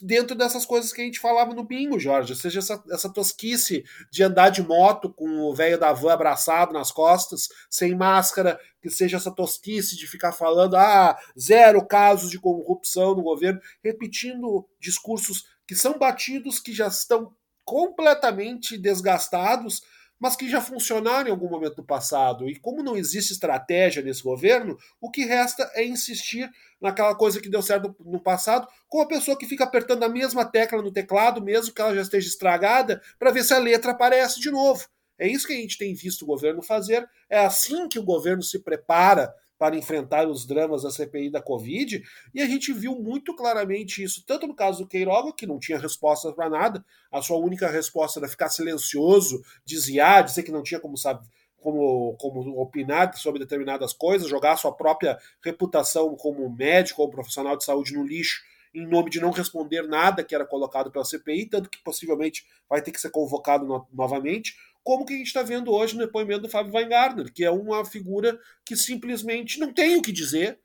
dentro 0.00 0.36
dessas 0.36 0.64
coisas 0.64 0.92
que 0.92 1.00
a 1.00 1.04
gente 1.04 1.18
falava 1.18 1.54
no 1.54 1.64
bingo, 1.64 1.98
Jorge. 1.98 2.36
Seja 2.36 2.60
essa, 2.60 2.82
essa 2.90 3.12
tosquice 3.12 3.84
de 4.10 4.22
andar 4.22 4.50
de 4.50 4.62
moto 4.62 5.12
com 5.12 5.28
o 5.40 5.54
velho 5.54 5.78
da 5.78 5.92
van 5.92 6.12
abraçado 6.12 6.72
nas 6.72 6.90
costas, 6.90 7.48
sem 7.68 7.94
máscara, 7.94 8.58
que 8.80 8.90
seja 8.90 9.16
essa 9.16 9.30
tosquice 9.30 9.96
de 9.96 10.06
ficar 10.06 10.32
falando, 10.32 10.76
ah, 10.76 11.16
zero 11.38 11.86
casos 11.86 12.30
de 12.30 12.38
corrupção 12.38 13.14
no 13.14 13.22
governo, 13.22 13.60
repetindo 13.82 14.66
discursos 14.78 15.44
que 15.66 15.74
são 15.74 15.98
batidos, 15.98 16.58
que 16.58 16.72
já 16.72 16.88
estão 16.88 17.34
completamente 17.64 18.76
desgastados, 18.76 19.82
mas 20.20 20.36
que 20.36 20.48
já 20.48 20.60
funcionaram 20.60 21.28
em 21.28 21.30
algum 21.32 21.48
momento 21.48 21.76
do 21.76 21.84
passado. 21.84 22.48
E 22.48 22.54
como 22.54 22.82
não 22.82 22.96
existe 22.96 23.32
estratégia 23.32 24.02
nesse 24.02 24.22
governo, 24.22 24.76
o 25.00 25.10
que 25.10 25.24
resta 25.24 25.68
é 25.74 25.82
insistir 25.82 26.50
naquela 26.78 27.14
coisa 27.14 27.40
que 27.40 27.48
deu 27.48 27.62
certo 27.62 27.96
no 28.00 28.20
passado, 28.20 28.68
com 28.86 29.00
a 29.00 29.06
pessoa 29.06 29.36
que 29.36 29.46
fica 29.46 29.64
apertando 29.64 30.02
a 30.02 30.08
mesma 30.08 30.44
tecla 30.44 30.82
no 30.82 30.92
teclado, 30.92 31.42
mesmo 31.42 31.74
que 31.74 31.80
ela 31.80 31.94
já 31.94 32.02
esteja 32.02 32.28
estragada, 32.28 33.00
para 33.18 33.30
ver 33.30 33.42
se 33.42 33.54
a 33.54 33.58
letra 33.58 33.92
aparece 33.92 34.38
de 34.38 34.50
novo. 34.50 34.86
É 35.18 35.26
isso 35.26 35.46
que 35.46 35.52
a 35.52 35.56
gente 35.56 35.78
tem 35.78 35.94
visto 35.94 36.22
o 36.22 36.26
governo 36.26 36.62
fazer, 36.62 37.08
é 37.28 37.38
assim 37.38 37.88
que 37.88 37.98
o 37.98 38.04
governo 38.04 38.42
se 38.42 38.58
prepara 38.58 39.34
para 39.60 39.76
enfrentar 39.76 40.26
os 40.26 40.46
dramas 40.46 40.84
da 40.84 40.90
CPI 40.90 41.28
da 41.28 41.42
Covid, 41.42 42.02
e 42.32 42.40
a 42.40 42.46
gente 42.46 42.72
viu 42.72 42.94
muito 42.94 43.36
claramente 43.36 44.02
isso, 44.02 44.24
tanto 44.26 44.46
no 44.46 44.54
caso 44.54 44.78
do 44.78 44.88
Queiroga, 44.88 45.34
que 45.34 45.46
não 45.46 45.58
tinha 45.58 45.78
respostas 45.78 46.32
para 46.32 46.48
nada, 46.48 46.82
a 47.12 47.20
sua 47.20 47.36
única 47.36 47.68
resposta 47.68 48.18
era 48.18 48.26
ficar 48.26 48.48
silencioso, 48.48 49.44
desviar, 49.62 50.24
dizer 50.24 50.44
que 50.44 50.50
não 50.50 50.62
tinha 50.62 50.80
como 50.80 50.96
saber. 50.96 51.28
Como, 51.62 52.16
como 52.18 52.58
opinar 52.58 53.14
sobre 53.18 53.38
determinadas 53.38 53.92
coisas, 53.92 54.30
jogar 54.30 54.56
sua 54.56 54.72
própria 54.74 55.18
reputação 55.44 56.16
como 56.16 56.48
médico 56.48 57.02
ou 57.02 57.10
profissional 57.10 57.54
de 57.54 57.64
saúde 57.64 57.92
no 57.92 58.02
lixo 58.02 58.40
em 58.72 58.86
nome 58.86 59.10
de 59.10 59.20
não 59.20 59.30
responder 59.30 59.82
nada 59.82 60.24
que 60.24 60.34
era 60.34 60.46
colocado 60.46 60.90
pela 60.90 61.04
CPI, 61.04 61.46
tanto 61.46 61.68
que 61.68 61.82
possivelmente 61.82 62.46
vai 62.68 62.80
ter 62.80 62.92
que 62.92 63.00
ser 63.00 63.10
convocado 63.10 63.66
no 63.66 63.86
novamente 63.92 64.54
como 64.82 65.04
que 65.04 65.14
a 65.14 65.16
gente 65.16 65.26
está 65.26 65.42
vendo 65.42 65.72
hoje 65.72 65.94
no 65.94 66.04
depoimento 66.04 66.42
do 66.42 66.48
Fábio 66.48 66.74
Weingartner, 66.74 67.32
que 67.32 67.44
é 67.44 67.50
uma 67.50 67.84
figura 67.84 68.38
que 68.64 68.76
simplesmente 68.76 69.58
não 69.58 69.72
tem 69.72 69.96
o 69.96 70.02
que 70.02 70.12
dizer, 70.12 70.58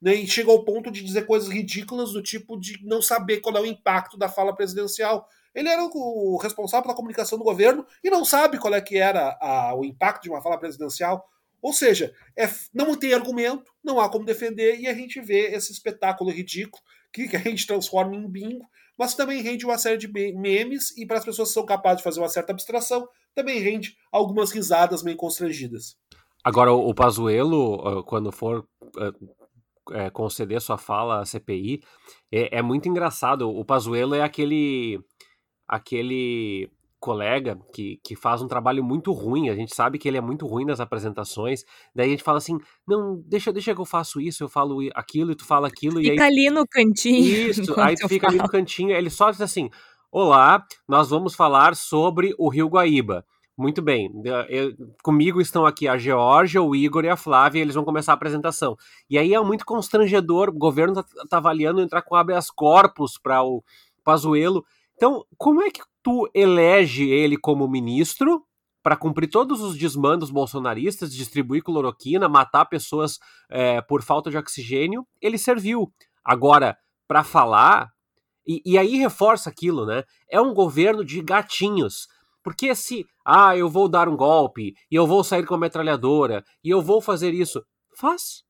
né, 0.00 0.14
e 0.14 0.26
chega 0.26 0.50
ao 0.50 0.64
ponto 0.64 0.90
de 0.90 1.02
dizer 1.02 1.26
coisas 1.26 1.48
ridículas 1.48 2.12
do 2.12 2.22
tipo 2.22 2.58
de 2.58 2.84
não 2.84 3.00
saber 3.00 3.40
qual 3.40 3.56
é 3.56 3.60
o 3.60 3.66
impacto 3.66 4.18
da 4.18 4.28
fala 4.28 4.54
presidencial. 4.54 5.28
Ele 5.54 5.68
era 5.68 5.84
o 5.84 6.38
responsável 6.38 6.82
pela 6.82 6.96
comunicação 6.96 7.38
do 7.38 7.44
governo 7.44 7.86
e 8.02 8.10
não 8.10 8.24
sabe 8.24 8.58
qual 8.58 8.74
é 8.74 8.80
que 8.80 8.96
era 8.96 9.38
a, 9.40 9.74
o 9.74 9.84
impacto 9.84 10.24
de 10.24 10.30
uma 10.30 10.42
fala 10.42 10.58
presidencial. 10.58 11.28
Ou 11.60 11.72
seja, 11.72 12.12
é, 12.36 12.48
não 12.74 12.96
tem 12.96 13.14
argumento, 13.14 13.72
não 13.84 14.00
há 14.00 14.08
como 14.10 14.24
defender, 14.24 14.80
e 14.80 14.88
a 14.88 14.94
gente 14.94 15.20
vê 15.20 15.54
esse 15.54 15.70
espetáculo 15.70 16.30
ridículo 16.30 16.82
que, 17.12 17.28
que 17.28 17.36
a 17.36 17.40
gente 17.40 17.66
transforma 17.66 18.16
em 18.16 18.28
bingo, 18.28 18.66
mas 19.02 19.16
também 19.16 19.42
rende 19.42 19.66
uma 19.66 19.76
série 19.76 19.96
de 19.98 20.06
memes, 20.06 20.96
e 20.96 21.04
para 21.04 21.18
as 21.18 21.24
pessoas 21.24 21.48
que 21.48 21.54
são 21.54 21.66
capazes 21.66 21.96
de 21.98 22.04
fazer 22.04 22.20
uma 22.20 22.28
certa 22.28 22.52
abstração, 22.52 23.04
também 23.34 23.58
rende 23.58 23.96
algumas 24.12 24.52
risadas 24.52 25.02
meio 25.02 25.16
constrangidas. 25.16 25.96
Agora, 26.44 26.72
o 26.72 26.94
Pazuello, 26.94 28.04
quando 28.04 28.30
for 28.30 28.64
é, 29.90 30.08
conceder 30.08 30.60
sua 30.60 30.78
fala 30.78 31.20
à 31.20 31.24
CPI, 31.24 31.82
é, 32.30 32.58
é 32.58 32.62
muito 32.62 32.88
engraçado. 32.88 33.50
O 33.50 33.64
Pazuello 33.64 34.14
é 34.14 34.22
aquele 34.22 35.00
aquele 35.66 36.70
colega 37.02 37.58
que, 37.74 37.98
que 38.04 38.14
faz 38.14 38.40
um 38.40 38.46
trabalho 38.46 38.84
muito 38.84 39.10
ruim, 39.10 39.48
a 39.48 39.56
gente 39.56 39.74
sabe 39.74 39.98
que 39.98 40.06
ele 40.06 40.16
é 40.16 40.20
muito 40.20 40.46
ruim 40.46 40.64
nas 40.64 40.78
apresentações, 40.78 41.64
daí 41.92 42.06
a 42.06 42.10
gente 42.10 42.22
fala 42.22 42.38
assim, 42.38 42.56
não, 42.86 43.20
deixa, 43.26 43.52
deixa 43.52 43.74
que 43.74 43.80
eu 43.80 43.84
faço 43.84 44.20
isso, 44.20 44.44
eu 44.44 44.48
falo 44.48 44.78
aquilo 44.94 45.32
e 45.32 45.34
tu 45.34 45.44
fala 45.44 45.66
aquilo. 45.66 45.96
Fica 45.96 46.14
e 46.14 46.20
aí, 46.20 46.20
ali 46.20 46.50
no 46.50 46.64
cantinho. 46.64 47.50
Isso, 47.50 47.74
aí 47.80 47.96
tu 47.96 48.08
fica 48.08 48.26
falo. 48.26 48.38
ali 48.38 48.42
no 48.44 48.48
cantinho, 48.48 48.92
ele 48.92 49.10
só 49.10 49.32
diz 49.32 49.40
assim, 49.40 49.68
Olá, 50.12 50.64
nós 50.86 51.10
vamos 51.10 51.34
falar 51.34 51.74
sobre 51.74 52.34
o 52.38 52.48
Rio 52.48 52.68
Guaíba. 52.68 53.24
Muito 53.58 53.82
bem, 53.82 54.10
eu, 54.48 54.72
comigo 55.02 55.40
estão 55.40 55.66
aqui 55.66 55.88
a 55.88 55.98
Georgia, 55.98 56.62
o 56.62 56.76
Igor 56.76 57.04
e 57.04 57.08
a 57.08 57.16
Flávia, 57.16 57.60
eles 57.60 57.74
vão 57.74 57.84
começar 57.84 58.12
a 58.12 58.14
apresentação. 58.14 58.76
E 59.10 59.18
aí 59.18 59.34
é 59.34 59.40
muito 59.40 59.64
constrangedor, 59.64 60.50
o 60.50 60.58
governo 60.58 60.94
tá, 60.94 61.04
tá 61.28 61.36
avaliando 61.38 61.80
entrar 61.80 62.02
com 62.02 62.14
habeas 62.14 62.48
corpus 62.48 63.18
para 63.18 63.42
o 63.42 63.64
Pazuello. 64.04 64.64
Então, 65.02 65.26
como 65.36 65.60
é 65.60 65.68
que 65.68 65.80
tu 66.00 66.30
elege 66.32 67.10
ele 67.10 67.36
como 67.36 67.66
ministro 67.66 68.46
para 68.84 68.96
cumprir 68.96 69.28
todos 69.28 69.60
os 69.60 69.76
desmandos 69.76 70.30
bolsonaristas, 70.30 71.12
distribuir 71.12 71.64
cloroquina, 71.64 72.28
matar 72.28 72.66
pessoas 72.66 73.18
é, 73.50 73.82
por 73.82 74.00
falta 74.00 74.30
de 74.30 74.36
oxigênio? 74.36 75.04
Ele 75.20 75.36
serviu. 75.36 75.92
Agora, 76.24 76.78
para 77.08 77.24
falar, 77.24 77.90
e, 78.46 78.62
e 78.64 78.78
aí 78.78 78.96
reforça 78.96 79.50
aquilo, 79.50 79.84
né? 79.84 80.04
É 80.30 80.40
um 80.40 80.54
governo 80.54 81.04
de 81.04 81.20
gatinhos. 81.20 82.06
Porque 82.40 82.72
se, 82.72 83.04
ah, 83.26 83.56
eu 83.56 83.68
vou 83.68 83.88
dar 83.88 84.08
um 84.08 84.16
golpe, 84.16 84.72
e 84.88 84.94
eu 84.94 85.04
vou 85.04 85.24
sair 85.24 85.44
com 85.44 85.56
a 85.56 85.58
metralhadora, 85.58 86.44
e 86.62 86.70
eu 86.70 86.80
vou 86.80 87.00
fazer 87.00 87.34
isso, 87.34 87.60
faz. 87.96 88.44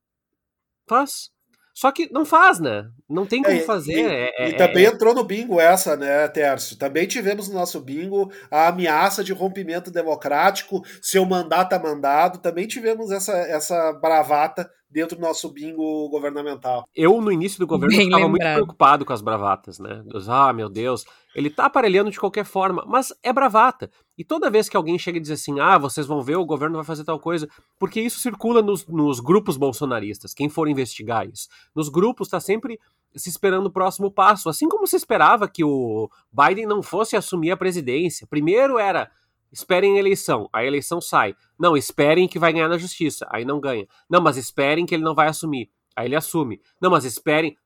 Faz. 0.86 1.30
Só 1.74 1.90
que 1.90 2.12
não 2.12 2.24
faz, 2.24 2.60
né? 2.60 2.88
Não 3.08 3.24
tem 3.26 3.42
como 3.42 3.56
é, 3.56 3.60
fazer. 3.60 3.92
E, 3.94 4.00
é, 4.00 4.48
e 4.50 4.54
é, 4.54 4.56
também 4.56 4.84
é... 4.84 4.88
entrou 4.88 5.14
no 5.14 5.24
bingo 5.24 5.58
essa, 5.60 5.96
né, 5.96 6.28
Tércio? 6.28 6.76
Também 6.76 7.06
tivemos 7.06 7.48
no 7.48 7.54
nosso 7.54 7.80
bingo 7.80 8.30
a 8.50 8.68
ameaça 8.68 9.24
de 9.24 9.32
rompimento 9.32 9.90
democrático, 9.90 10.82
seu 11.00 11.24
mandato 11.24 11.74
é 11.74 11.78
mandado. 11.78 12.38
Também 12.38 12.66
tivemos 12.66 13.10
essa, 13.10 13.32
essa 13.32 13.92
bravata 13.94 14.70
dentro 14.92 15.16
do 15.16 15.22
nosso 15.22 15.48
bingo 15.48 16.08
governamental. 16.10 16.84
Eu, 16.94 17.20
no 17.20 17.32
início 17.32 17.58
do 17.58 17.66
governo, 17.66 17.96
Bem 17.96 18.06
estava 18.06 18.28
muito 18.28 18.42
preocupado 18.42 19.04
com 19.04 19.12
as 19.12 19.22
bravatas, 19.22 19.78
né? 19.78 20.04
Ah, 20.28 20.52
meu 20.52 20.68
Deus, 20.68 21.04
ele 21.34 21.48
tá 21.48 21.64
aparelhando 21.64 22.10
de 22.10 22.20
qualquer 22.20 22.44
forma, 22.44 22.84
mas 22.86 23.12
é 23.22 23.32
bravata. 23.32 23.90
E 24.18 24.24
toda 24.24 24.50
vez 24.50 24.68
que 24.68 24.76
alguém 24.76 24.98
chega 24.98 25.16
e 25.16 25.20
diz 25.20 25.30
assim, 25.30 25.58
ah, 25.58 25.78
vocês 25.78 26.06
vão 26.06 26.20
ver, 26.20 26.36
o 26.36 26.44
governo 26.44 26.76
vai 26.76 26.84
fazer 26.84 27.04
tal 27.04 27.18
coisa, 27.18 27.48
porque 27.78 28.00
isso 28.00 28.20
circula 28.20 28.60
nos, 28.60 28.86
nos 28.86 29.18
grupos 29.18 29.56
bolsonaristas, 29.56 30.34
quem 30.34 30.50
for 30.50 30.68
investigar 30.68 31.26
isso. 31.26 31.48
Nos 31.74 31.88
grupos 31.88 32.28
está 32.28 32.38
sempre 32.38 32.78
se 33.16 33.28
esperando 33.28 33.66
o 33.66 33.72
próximo 33.72 34.10
passo, 34.10 34.48
assim 34.48 34.68
como 34.68 34.86
se 34.86 34.96
esperava 34.96 35.48
que 35.48 35.64
o 35.64 36.10
Biden 36.30 36.66
não 36.66 36.82
fosse 36.82 37.16
assumir 37.16 37.50
a 37.50 37.56
presidência. 37.56 38.26
Primeiro 38.26 38.78
era 38.78 39.10
Esperem 39.52 39.96
a 39.96 39.98
eleição, 39.98 40.48
a 40.50 40.64
eleição 40.64 41.00
sai. 41.00 41.36
Não, 41.58 41.76
esperem 41.76 42.26
que 42.26 42.38
vai 42.38 42.52
ganhar 42.52 42.68
na 42.68 42.78
justiça, 42.78 43.26
aí 43.30 43.44
não 43.44 43.60
ganha. 43.60 43.86
Não, 44.08 44.22
mas 44.22 44.38
esperem 44.38 44.86
que 44.86 44.94
ele 44.94 45.04
não 45.04 45.14
vai 45.14 45.28
assumir, 45.28 45.70
aí 45.94 46.06
ele 46.06 46.16
assume. 46.16 46.60
Não, 46.80 46.90
mas 46.90 47.04
esperem. 47.04 47.56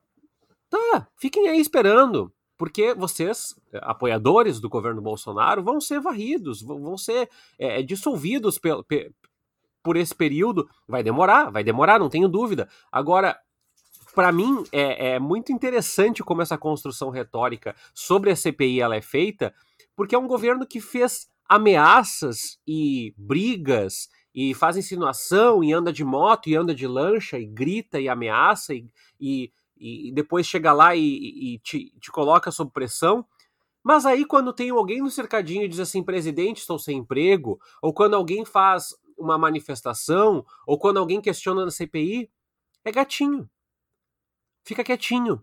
Tá, 0.69 1.07
fiquem 1.17 1.49
aí 1.49 1.61
esperando, 1.61 2.33
porque 2.59 2.93
vocês, 2.93 3.55
apoiadores 3.75 4.59
do 4.59 4.69
governo 4.69 5.01
Bolsonaro, 5.01 5.63
vão 5.63 5.81
ser 5.81 6.01
varridos, 6.01 6.61
vão 6.61 6.99
ser 6.99 7.31
é, 7.57 7.81
dissolvidos 7.83 8.59
pe, 8.59 8.71
pe, 8.89 9.13
por 9.81 9.97
esse 9.97 10.15
período. 10.15 10.69
Vai 10.89 11.05
demorar, 11.05 11.51
vai 11.51 11.63
demorar, 11.63 12.01
não 12.01 12.09
tenho 12.09 12.29
dúvida. 12.29 12.69
Agora, 12.91 13.39
para 14.13 14.33
mim, 14.33 14.65
é, 14.73 15.11
é, 15.11 15.19
muito 15.21 15.53
interessante 15.53 16.25
como 16.25 16.43
essa 16.43 16.59
construção 16.59 17.11
retórica 17.11 17.77
sobre 17.95 18.31
a 18.31 18.37
CPI 18.37 18.81
ela 18.81 18.97
é 18.97 19.03
feita, 19.03 19.55
porque 19.95 20.17
é 20.17 20.19
um 20.19 20.27
governo 20.27 20.67
que 20.67 20.81
fez 20.81 21.29
ameaças 21.49 22.59
e 22.67 23.15
brigas 23.17 24.09
e 24.35 24.55
faz 24.55 24.77
insinuação 24.77 25.65
e 25.65 25.73
anda 25.73 25.93
de 25.93 26.05
moto 26.05 26.49
e 26.49 26.57
anda 26.57 26.75
de 26.75 26.87
lancha 26.87 27.39
e 27.39 27.47
grita 27.47 28.01
e 28.01 28.09
ameaça 28.09 28.75
e, 28.75 28.91
e, 29.21 29.51
e 29.79 30.13
depois 30.13 30.47
chega 30.47 30.73
lá 30.73 30.95
e, 30.95 31.01
e 31.55 31.59
te, 31.61 31.93
te, 31.99 32.11
coloca 32.11 32.51
sob 32.51 32.71
pressão. 32.71 33.25
Mas 33.83 34.05
aí 34.05 34.25
quando 34.25 34.53
tem 34.53 34.71
alguém 34.71 35.01
no 35.01 35.11
cercadinho 35.11 35.65
e 35.65 35.69
diz 35.69 35.81
assim, 35.81 36.03
presidente, 36.03 36.59
estou 36.59 36.79
sem 36.79 36.99
emprego, 36.99 37.59
ou 37.81 37.95
quando 37.95 38.15
alguém 38.15 38.45
faz 38.45 38.95
uma 39.17 39.39
manifestação, 39.39 40.45
ou 40.67 40.79
quando 40.79 40.99
alguém 40.99 41.21
questiona 41.21 41.65
na 41.65 41.71
CPI, 41.71 42.31
é 42.85 42.93
gatinho. 42.93 43.49
Fica 44.65 44.85
quietinho 44.85 45.43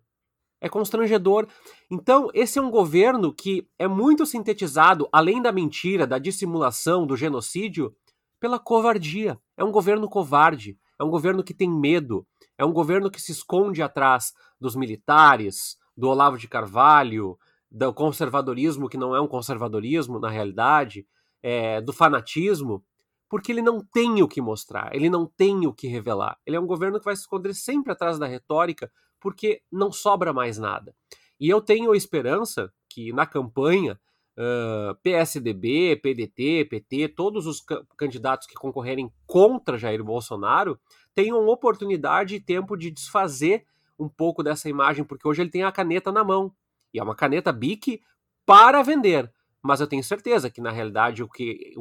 é 0.63 0.69
constrangedor. 0.69 1.45
Então, 1.91 2.29
esse 2.33 2.57
é 2.57 2.61
um 2.61 2.71
governo 2.71 3.33
que 3.33 3.67
é 3.77 3.85
muito 3.85 4.25
sintetizado, 4.25 5.09
além 5.11 5.41
da 5.41 5.51
mentira, 5.51 6.07
da 6.07 6.17
dissimulação, 6.17 7.05
do 7.05 7.17
genocídio, 7.17 7.93
pela 8.39 8.57
covardia. 8.57 9.37
É 9.57 9.63
um 9.63 9.73
governo 9.73 10.09
covarde, 10.09 10.77
é 10.97 11.03
um 11.03 11.09
governo 11.09 11.43
que 11.43 11.53
tem 11.53 11.69
medo, 11.69 12.25
é 12.57 12.63
um 12.63 12.71
governo 12.71 13.11
que 13.11 13.21
se 13.21 13.33
esconde 13.33 13.81
atrás 13.81 14.31
dos 14.57 14.73
militares, 14.73 15.75
do 15.97 16.07
Olavo 16.07 16.37
de 16.37 16.47
Carvalho, 16.47 17.37
do 17.69 17.93
conservadorismo 17.93 18.87
que 18.87 18.97
não 18.97 19.13
é 19.13 19.19
um 19.19 19.27
conservadorismo 19.27 20.17
na 20.17 20.29
realidade, 20.29 21.05
é, 21.41 21.81
do 21.81 21.91
fanatismo, 21.91 22.81
porque 23.29 23.51
ele 23.51 23.61
não 23.61 23.83
tem 23.83 24.21
o 24.21 24.29
que 24.29 24.41
mostrar, 24.41 24.95
ele 24.95 25.09
não 25.09 25.25
tem 25.25 25.67
o 25.67 25.73
que 25.73 25.87
revelar. 25.87 26.37
Ele 26.45 26.55
é 26.55 26.59
um 26.59 26.67
governo 26.67 26.99
que 26.99 27.05
vai 27.05 27.17
se 27.17 27.23
esconder 27.23 27.53
sempre 27.53 27.91
atrás 27.91 28.17
da 28.17 28.27
retórica, 28.27 28.89
porque 29.23 29.61
não 29.71 29.89
sobra 29.89 30.33
mais 30.33 30.57
nada. 30.57 30.93
E 31.39 31.49
eu 31.49 31.61
tenho 31.61 31.95
esperança 31.95 32.69
que 32.89 33.13
na 33.13 33.25
campanha 33.25 33.97
uh, 34.37 34.93
PSDB, 35.01 35.95
PDT, 35.95 36.65
PT, 36.65 37.07
todos 37.07 37.47
os 37.47 37.63
candidatos 37.97 38.45
que 38.45 38.53
concorrerem 38.53 39.09
contra 39.25 39.77
Jair 39.77 40.03
Bolsonaro 40.03 40.77
tenham 41.15 41.47
oportunidade 41.47 42.35
e 42.35 42.41
tempo 42.41 42.75
de 42.75 42.91
desfazer 42.91 43.65
um 43.97 44.09
pouco 44.09 44.43
dessa 44.43 44.67
imagem, 44.67 45.05
porque 45.05 45.25
hoje 45.25 45.41
ele 45.41 45.49
tem 45.51 45.63
a 45.63 45.71
caneta 45.71 46.11
na 46.11 46.23
mão. 46.23 46.53
E 46.93 46.99
é 46.99 47.03
uma 47.03 47.15
caneta 47.15 47.53
BIC 47.53 48.01
para 48.45 48.83
vender. 48.83 49.31
Mas 49.61 49.79
eu 49.79 49.87
tenho 49.87 50.03
certeza 50.03 50.49
que, 50.49 50.59
na 50.59 50.69
realidade, 50.69 51.23
o 51.23 51.29
que, 51.29 51.73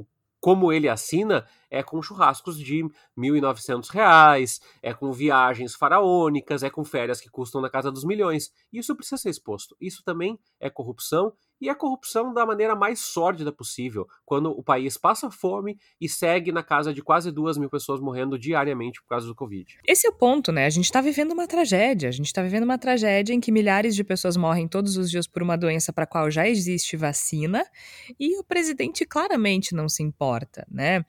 como 0.42 0.72
ele 0.72 0.88
assina 0.88 1.46
é 1.70 1.84
com 1.84 2.02
churrascos 2.02 2.58
de 2.58 2.82
R$ 2.82 2.90
1.900, 3.16 4.60
é 4.82 4.92
com 4.92 5.12
viagens 5.12 5.72
faraônicas, 5.72 6.64
é 6.64 6.68
com 6.68 6.84
férias 6.84 7.20
que 7.20 7.30
custam 7.30 7.60
na 7.60 7.70
casa 7.70 7.92
dos 7.92 8.02
milhões. 8.02 8.52
Isso 8.72 8.96
precisa 8.96 9.18
ser 9.18 9.30
exposto. 9.30 9.76
Isso 9.80 10.02
também 10.02 10.36
é 10.58 10.68
corrupção 10.68 11.32
e 11.62 11.68
é 11.68 11.74
corrupção 11.76 12.34
da 12.34 12.44
maneira 12.44 12.74
mais 12.74 12.98
sórdida 12.98 13.52
possível, 13.52 14.08
quando 14.26 14.50
o 14.50 14.64
país 14.64 14.96
passa 14.96 15.30
fome 15.30 15.78
e 16.00 16.08
segue 16.08 16.50
na 16.50 16.60
casa 16.64 16.92
de 16.92 17.00
quase 17.00 17.30
duas 17.30 17.56
mil 17.56 17.70
pessoas 17.70 18.00
morrendo 18.00 18.36
diariamente 18.36 19.00
por 19.00 19.06
causa 19.06 19.28
do 19.28 19.34
Covid. 19.34 19.78
Esse 19.86 20.08
é 20.08 20.10
o 20.10 20.12
ponto, 20.12 20.50
né? 20.50 20.66
A 20.66 20.70
gente 20.70 20.86
está 20.86 21.00
vivendo 21.00 21.30
uma 21.30 21.46
tragédia. 21.46 22.08
A 22.08 22.12
gente 22.12 22.26
está 22.26 22.42
vivendo 22.42 22.64
uma 22.64 22.78
tragédia 22.78 23.32
em 23.32 23.38
que 23.38 23.52
milhares 23.52 23.94
de 23.94 24.02
pessoas 24.02 24.36
morrem 24.36 24.66
todos 24.66 24.96
os 24.96 25.08
dias 25.08 25.28
por 25.28 25.40
uma 25.40 25.56
doença 25.56 25.92
para 25.92 26.02
a 26.02 26.06
qual 26.06 26.28
já 26.28 26.48
existe 26.48 26.96
vacina 26.96 27.64
e 28.18 28.36
o 28.40 28.42
presidente 28.42 29.06
claramente 29.06 29.72
não 29.72 29.88
se 29.88 30.02
importa, 30.02 30.66
né? 30.68 31.04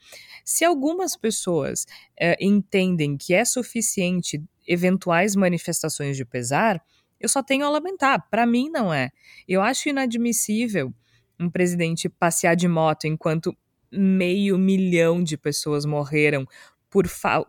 Se 0.46 0.64
algumas 0.64 1.18
pessoas 1.18 1.88
é, 2.16 2.38
entendem 2.40 3.18
que 3.18 3.34
é 3.34 3.44
suficiente 3.44 4.40
eventuais 4.68 5.36
manifestações 5.36 6.16
de 6.16 6.24
pesar, 6.24 6.80
eu 7.24 7.30
só 7.30 7.42
tenho 7.42 7.66
a 7.66 7.70
lamentar. 7.70 8.30
Para 8.30 8.46
mim, 8.46 8.70
não 8.70 8.94
é. 8.94 9.10
Eu 9.48 9.62
acho 9.62 9.88
inadmissível 9.88 10.94
um 11.40 11.50
presidente 11.50 12.10
passear 12.10 12.56
de 12.56 12.68
moto 12.68 13.06
enquanto 13.06 13.56
meio 13.92 14.58
milhão 14.58 15.24
de 15.24 15.38
pessoas 15.38 15.86
morreram 15.86 16.46
por, 16.90 17.08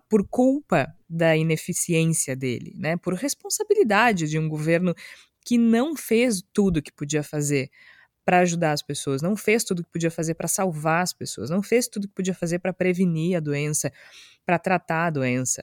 por 0.08 0.26
culpa 0.28 0.94
da 1.08 1.36
ineficiência 1.36 2.36
dele, 2.36 2.72
né? 2.76 2.96
Por 2.96 3.14
responsabilidade 3.14 4.28
de 4.28 4.38
um 4.38 4.48
governo 4.48 4.94
que 5.44 5.58
não 5.58 5.96
fez 5.96 6.42
tudo 6.52 6.80
que 6.80 6.92
podia 6.92 7.22
fazer 7.22 7.70
para 8.24 8.38
ajudar 8.38 8.72
as 8.72 8.82
pessoas, 8.82 9.20
não 9.20 9.36
fez 9.36 9.64
tudo 9.64 9.84
que 9.84 9.90
podia 9.90 10.10
fazer 10.10 10.34
para 10.34 10.48
salvar 10.48 11.02
as 11.02 11.12
pessoas, 11.12 11.50
não 11.50 11.62
fez 11.62 11.88
tudo 11.88 12.08
que 12.08 12.14
podia 12.14 12.32
fazer 12.32 12.58
para 12.58 12.72
prevenir 12.72 13.36
a 13.36 13.40
doença, 13.40 13.92
para 14.46 14.58
tratar 14.58 15.06
a 15.06 15.10
doença. 15.10 15.62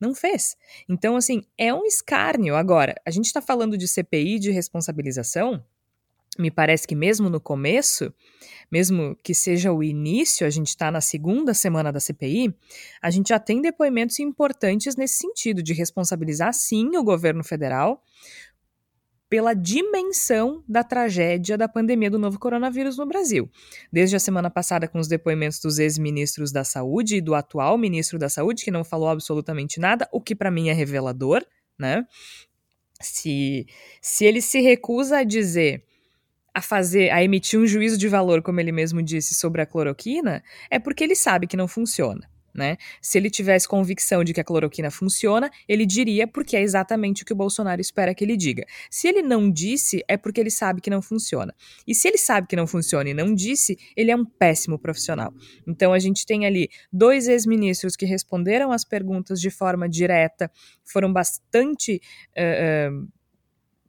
Não 0.00 0.14
fez. 0.14 0.56
Então, 0.88 1.16
assim, 1.16 1.42
é 1.56 1.72
um 1.74 1.84
escárnio. 1.84 2.54
Agora, 2.54 2.94
a 3.04 3.10
gente 3.10 3.26
está 3.26 3.42
falando 3.42 3.76
de 3.76 3.88
CPI 3.88 4.38
de 4.38 4.50
responsabilização. 4.50 5.62
Me 6.38 6.52
parece 6.52 6.86
que 6.86 6.94
mesmo 6.94 7.28
no 7.28 7.40
começo, 7.40 8.14
mesmo 8.70 9.16
que 9.24 9.34
seja 9.34 9.72
o 9.72 9.82
início, 9.82 10.46
a 10.46 10.50
gente 10.50 10.68
está 10.68 10.88
na 10.88 11.00
segunda 11.00 11.52
semana 11.52 11.90
da 11.90 11.98
CPI, 11.98 12.54
a 13.02 13.10
gente 13.10 13.30
já 13.30 13.40
tem 13.40 13.60
depoimentos 13.60 14.20
importantes 14.20 14.94
nesse 14.94 15.14
sentido, 15.14 15.62
de 15.64 15.72
responsabilizar 15.72 16.54
sim 16.54 16.96
o 16.96 17.02
governo 17.02 17.42
federal 17.42 18.04
pela 19.28 19.54
dimensão 19.54 20.64
da 20.66 20.82
tragédia 20.82 21.58
da 21.58 21.68
pandemia 21.68 22.10
do 22.10 22.18
novo 22.18 22.38
coronavírus 22.38 22.96
no 22.96 23.06
Brasil. 23.06 23.50
Desde 23.92 24.16
a 24.16 24.20
semana 24.20 24.50
passada, 24.50 24.88
com 24.88 24.98
os 24.98 25.08
depoimentos 25.08 25.60
dos 25.60 25.78
ex-ministros 25.78 26.50
da 26.50 26.64
Saúde 26.64 27.16
e 27.16 27.20
do 27.20 27.34
atual 27.34 27.76
ministro 27.76 28.18
da 28.18 28.28
Saúde, 28.28 28.64
que 28.64 28.70
não 28.70 28.84
falou 28.84 29.08
absolutamente 29.08 29.78
nada, 29.78 30.08
o 30.12 30.20
que 30.20 30.34
para 30.34 30.50
mim 30.50 30.68
é 30.68 30.72
revelador, 30.72 31.44
né? 31.78 32.04
Se, 33.00 33.66
se 34.00 34.24
ele 34.24 34.40
se 34.40 34.60
recusa 34.60 35.18
a 35.18 35.24
dizer 35.24 35.84
a 36.54 36.60
fazer, 36.60 37.10
a 37.10 37.22
emitir 37.22 37.60
um 37.60 37.66
juízo 37.66 37.96
de 37.96 38.08
valor, 38.08 38.42
como 38.42 38.58
ele 38.58 38.72
mesmo 38.72 39.00
disse, 39.00 39.34
sobre 39.34 39.62
a 39.62 39.66
cloroquina, 39.66 40.42
é 40.68 40.78
porque 40.78 41.04
ele 41.04 41.14
sabe 41.14 41.46
que 41.46 41.56
não 41.56 41.68
funciona. 41.68 42.28
Né? 42.54 42.76
Se 43.00 43.18
ele 43.18 43.30
tivesse 43.30 43.68
convicção 43.68 44.24
de 44.24 44.32
que 44.32 44.40
a 44.40 44.44
cloroquina 44.44 44.90
funciona, 44.90 45.50
ele 45.68 45.86
diria 45.86 46.26
porque 46.26 46.56
é 46.56 46.62
exatamente 46.62 47.22
o 47.22 47.26
que 47.26 47.32
o 47.32 47.36
Bolsonaro 47.36 47.80
espera 47.80 48.14
que 48.14 48.24
ele 48.24 48.36
diga. 48.36 48.64
Se 48.90 49.06
ele 49.06 49.22
não 49.22 49.50
disse, 49.50 50.02
é 50.08 50.16
porque 50.16 50.40
ele 50.40 50.50
sabe 50.50 50.80
que 50.80 50.90
não 50.90 51.00
funciona. 51.00 51.54
E 51.86 51.94
se 51.94 52.08
ele 52.08 52.18
sabe 52.18 52.46
que 52.46 52.56
não 52.56 52.66
funciona 52.66 53.10
e 53.10 53.14
não 53.14 53.34
disse, 53.34 53.78
ele 53.96 54.10
é 54.10 54.16
um 54.16 54.24
péssimo 54.24 54.78
profissional. 54.78 55.32
Então 55.66 55.92
a 55.92 55.98
gente 55.98 56.26
tem 56.26 56.46
ali 56.46 56.68
dois 56.92 57.28
ex-ministros 57.28 57.94
que 57.94 58.06
responderam 58.06 58.72
as 58.72 58.84
perguntas 58.84 59.40
de 59.40 59.50
forma 59.50 59.88
direta, 59.88 60.50
foram 60.84 61.12
bastante. 61.12 62.00
Uh, 62.36 63.02
uh, 63.02 63.08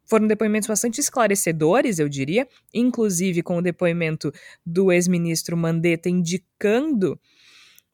foram 0.09 0.25
depoimentos 0.25 0.67
bastante 0.67 0.99
esclarecedores, 0.99 1.99
eu 1.99 2.09
diria, 2.09 2.47
inclusive 2.73 3.43
com 3.43 3.57
o 3.57 3.61
depoimento 3.61 4.33
do 4.65 4.91
ex-ministro 4.91 5.55
Mandetta 5.55 6.09
indicando 6.09 7.19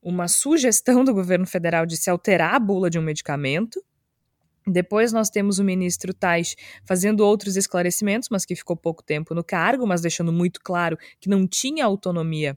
uma 0.05 0.27
sugestão 0.27 1.03
do 1.03 1.11
governo 1.11 1.47
federal 1.47 1.83
de 1.83 1.97
se 1.97 2.11
alterar 2.11 2.53
a 2.53 2.59
bula 2.59 2.91
de 2.91 2.99
um 2.99 3.01
medicamento. 3.01 3.83
Depois 4.67 5.11
nós 5.11 5.31
temos 5.31 5.57
o 5.57 5.63
ministro 5.63 6.13
Tais 6.13 6.55
fazendo 6.85 7.21
outros 7.21 7.57
esclarecimentos, 7.57 8.29
mas 8.29 8.45
que 8.45 8.55
ficou 8.55 8.77
pouco 8.77 9.03
tempo 9.03 9.33
no 9.33 9.43
cargo, 9.43 9.87
mas 9.87 10.01
deixando 10.01 10.31
muito 10.31 10.59
claro 10.63 10.95
que 11.19 11.27
não 11.27 11.47
tinha 11.47 11.83
autonomia 11.83 12.55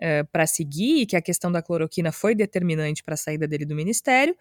uh, 0.00 0.26
para 0.32 0.46
seguir 0.46 1.02
e 1.02 1.06
que 1.06 1.16
a 1.16 1.20
questão 1.20 1.52
da 1.52 1.60
cloroquina 1.60 2.10
foi 2.10 2.34
determinante 2.34 3.04
para 3.04 3.12
a 3.12 3.18
saída 3.18 3.46
dele 3.46 3.66
do 3.66 3.76
ministério. 3.76 4.34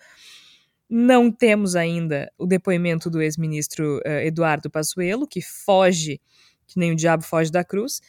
Não 0.90 1.30
temos 1.30 1.76
ainda 1.76 2.32
o 2.38 2.46
depoimento 2.46 3.10
do 3.10 3.22
ex-ministro 3.22 3.98
uh, 3.98 4.10
Eduardo 4.24 4.70
Pazuello, 4.70 5.28
que 5.28 5.42
foge, 5.42 6.22
que 6.68 6.80
nem 6.80 6.92
o 6.92 6.96
diabo 6.96 7.24
foge 7.24 7.52
da 7.52 7.64
cruz. 7.64 8.02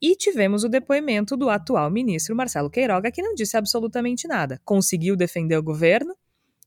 E 0.00 0.14
tivemos 0.14 0.62
o 0.64 0.68
depoimento 0.68 1.36
do 1.36 1.50
atual 1.50 1.90
ministro 1.90 2.36
Marcelo 2.36 2.70
Queiroga, 2.70 3.10
que 3.10 3.22
não 3.22 3.34
disse 3.34 3.56
absolutamente 3.56 4.28
nada. 4.28 4.60
Conseguiu 4.64 5.16
defender 5.16 5.56
o 5.56 5.62
governo, 5.62 6.14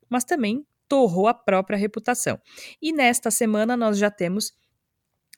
mas 0.09 0.23
também 0.23 0.65
torrou 0.87 1.27
a 1.27 1.33
própria 1.33 1.77
reputação. 1.77 2.37
E 2.81 2.91
nesta 2.91 3.31
semana 3.31 3.77
nós 3.77 3.97
já 3.97 4.11
temos 4.11 4.51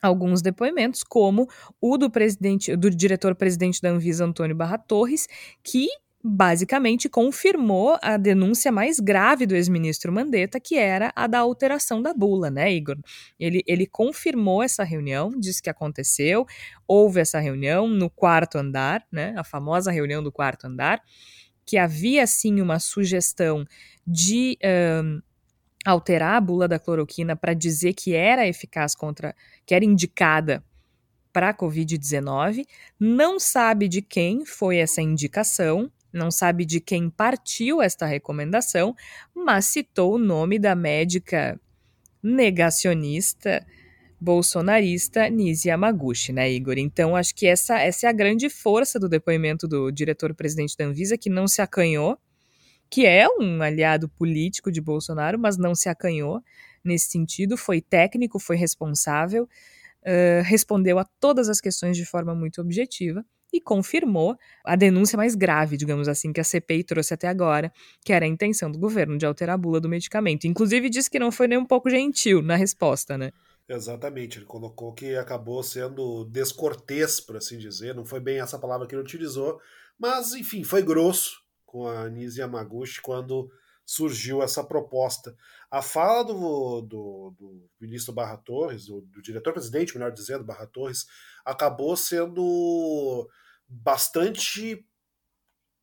alguns 0.02 0.42
depoimentos, 0.42 1.02
como 1.02 1.48
o 1.80 1.96
do 1.96 2.10
presidente, 2.10 2.76
do 2.76 2.90
diretor-presidente 2.90 3.80
da 3.80 3.90
Anvisa, 3.90 4.24
Antônio 4.24 4.56
Barra 4.56 4.76
Torres, 4.76 5.26
que 5.62 5.88
basicamente 6.26 7.06
confirmou 7.06 7.98
a 8.00 8.16
denúncia 8.16 8.72
mais 8.72 8.98
grave 8.98 9.44
do 9.44 9.54
ex-ministro 9.54 10.10
Mandetta, 10.10 10.58
que 10.58 10.78
era 10.78 11.12
a 11.14 11.26
da 11.26 11.40
alteração 11.40 12.00
da 12.00 12.14
bula, 12.14 12.50
né, 12.50 12.72
Igor? 12.72 12.96
Ele, 13.38 13.62
ele 13.66 13.86
confirmou 13.86 14.62
essa 14.62 14.82
reunião, 14.82 15.30
disse 15.38 15.60
que 15.60 15.68
aconteceu, 15.68 16.46
houve 16.88 17.20
essa 17.20 17.38
reunião 17.38 17.86
no 17.86 18.08
quarto 18.08 18.56
andar, 18.56 19.04
né, 19.12 19.34
a 19.36 19.44
famosa 19.44 19.90
reunião 19.92 20.22
do 20.22 20.32
quarto 20.32 20.66
andar, 20.66 21.02
que 21.66 21.76
havia 21.76 22.26
sim 22.26 22.58
uma 22.58 22.78
sugestão 22.78 23.66
de 24.06 24.56
um, 24.64 25.20
alterar 25.84 26.36
a 26.36 26.40
bula 26.40 26.66
da 26.66 26.78
cloroquina 26.78 27.36
para 27.36 27.52
dizer 27.52 27.92
que 27.92 28.14
era 28.14 28.48
eficaz 28.48 28.94
contra, 28.94 29.36
que 29.66 29.74
era 29.74 29.84
indicada 29.84 30.64
para 31.34 31.50
a 31.50 31.54
Covid-19, 31.54 32.64
não 32.98 33.38
sabe 33.38 33.88
de 33.88 34.00
quem 34.00 34.46
foi 34.46 34.78
essa 34.78 35.02
indicação, 35.02 35.90
não 36.14 36.30
sabe 36.30 36.64
de 36.64 36.80
quem 36.80 37.10
partiu 37.10 37.82
esta 37.82 38.06
recomendação, 38.06 38.94
mas 39.34 39.66
citou 39.66 40.14
o 40.14 40.18
nome 40.18 40.58
da 40.58 40.74
médica 40.74 41.60
negacionista 42.22 43.66
bolsonarista 44.20 45.28
Nisi 45.28 45.68
Yamaguchi, 45.68 46.32
né, 46.32 46.50
Igor? 46.50 46.78
Então, 46.78 47.14
acho 47.14 47.34
que 47.34 47.46
essa, 47.46 47.78
essa 47.78 48.06
é 48.06 48.08
a 48.08 48.12
grande 48.12 48.48
força 48.48 48.98
do 48.98 49.06
depoimento 49.08 49.68
do 49.68 49.90
diretor-presidente 49.90 50.76
da 50.78 50.86
Anvisa, 50.86 51.18
que 51.18 51.28
não 51.28 51.46
se 51.46 51.60
acanhou, 51.60 52.16
que 52.88 53.04
é 53.04 53.26
um 53.28 53.60
aliado 53.60 54.08
político 54.08 54.72
de 54.72 54.80
Bolsonaro, 54.80 55.38
mas 55.38 55.58
não 55.58 55.74
se 55.74 55.90
acanhou 55.90 56.42
nesse 56.82 57.10
sentido, 57.10 57.56
foi 57.56 57.82
técnico, 57.82 58.38
foi 58.38 58.56
responsável, 58.56 59.44
uh, 59.44 60.42
respondeu 60.44 60.98
a 60.98 61.04
todas 61.20 61.50
as 61.50 61.60
questões 61.60 61.96
de 61.96 62.06
forma 62.06 62.34
muito 62.34 62.62
objetiva 62.62 63.24
e 63.54 63.60
confirmou 63.60 64.36
a 64.64 64.74
denúncia 64.74 65.16
mais 65.16 65.36
grave, 65.36 65.76
digamos 65.76 66.08
assim, 66.08 66.32
que 66.32 66.40
a 66.40 66.44
CPI 66.44 66.82
trouxe 66.82 67.14
até 67.14 67.28
agora, 67.28 67.72
que 68.04 68.12
era 68.12 68.24
a 68.24 68.28
intenção 68.28 68.68
do 68.68 68.78
governo 68.78 69.16
de 69.16 69.24
alterar 69.24 69.54
a 69.54 69.58
bula 69.58 69.80
do 69.80 69.88
medicamento. 69.88 70.46
Inclusive 70.46 70.90
disse 70.90 71.08
que 71.08 71.20
não 71.20 71.30
foi 71.30 71.46
nem 71.46 71.56
um 71.56 71.64
pouco 71.64 71.88
gentil 71.88 72.42
na 72.42 72.56
resposta, 72.56 73.16
né? 73.16 73.30
Exatamente, 73.68 74.38
ele 74.38 74.44
colocou 74.44 74.92
que 74.92 75.14
acabou 75.14 75.62
sendo 75.62 76.24
descortês, 76.24 77.20
por 77.20 77.36
assim 77.36 77.56
dizer, 77.56 77.94
não 77.94 78.04
foi 78.04 78.20
bem 78.20 78.40
essa 78.40 78.58
palavra 78.58 78.86
que 78.86 78.94
ele 78.94 79.02
utilizou, 79.02 79.58
mas 79.98 80.34
enfim, 80.34 80.64
foi 80.64 80.82
grosso 80.82 81.40
com 81.64 81.86
a 81.86 82.10
Nise 82.10 82.40
Yamaguchi 82.40 83.00
quando 83.00 83.48
surgiu 83.86 84.42
essa 84.42 84.64
proposta. 84.64 85.34
A 85.70 85.80
fala 85.82 86.24
do, 86.24 86.82
do, 86.82 87.34
do 87.38 87.70
ministro 87.80 88.12
Barra 88.12 88.36
Torres, 88.36 88.86
do, 88.86 89.00
do 89.02 89.22
diretor-presidente, 89.22 89.94
melhor 89.94 90.12
dizendo, 90.12 90.44
Barra 90.44 90.66
Torres, 90.66 91.06
acabou 91.44 91.96
sendo 91.96 93.28
bastante 93.68 94.86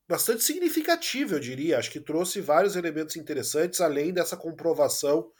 bastante 0.08 0.44
significativo, 0.44 1.34
eu 1.34 1.40
diria. 1.40 1.78
Acho 1.78 1.90
que 1.90 2.00
trouxe 2.00 2.40
vários 2.40 2.76
elementos 2.76 3.16
interessantes, 3.16 3.80
além 3.80 4.12
dessa 4.12 4.36
comprovação 4.36 5.30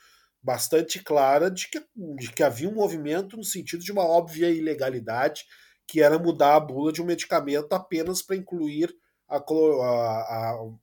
bastante 0.42 1.02
clara 1.02 1.50
de 1.50 1.68
que, 1.68 1.80
de 2.18 2.32
que 2.32 2.42
havia 2.42 2.68
um 2.68 2.74
movimento 2.74 3.36
no 3.36 3.44
sentido 3.44 3.84
de 3.84 3.92
uma 3.92 4.04
óbvia 4.04 4.50
ilegalidade, 4.50 5.44
que 5.86 6.00
era 6.00 6.18
mudar 6.18 6.56
a 6.56 6.60
bula 6.60 6.92
de 6.92 7.02
um 7.02 7.04
medicamento 7.04 7.72
apenas 7.74 8.22
para 8.22 8.36
incluir 8.36 8.94
a, 9.28 9.36
a, 9.36 9.40
a, 9.40 10.62
o 10.62 10.78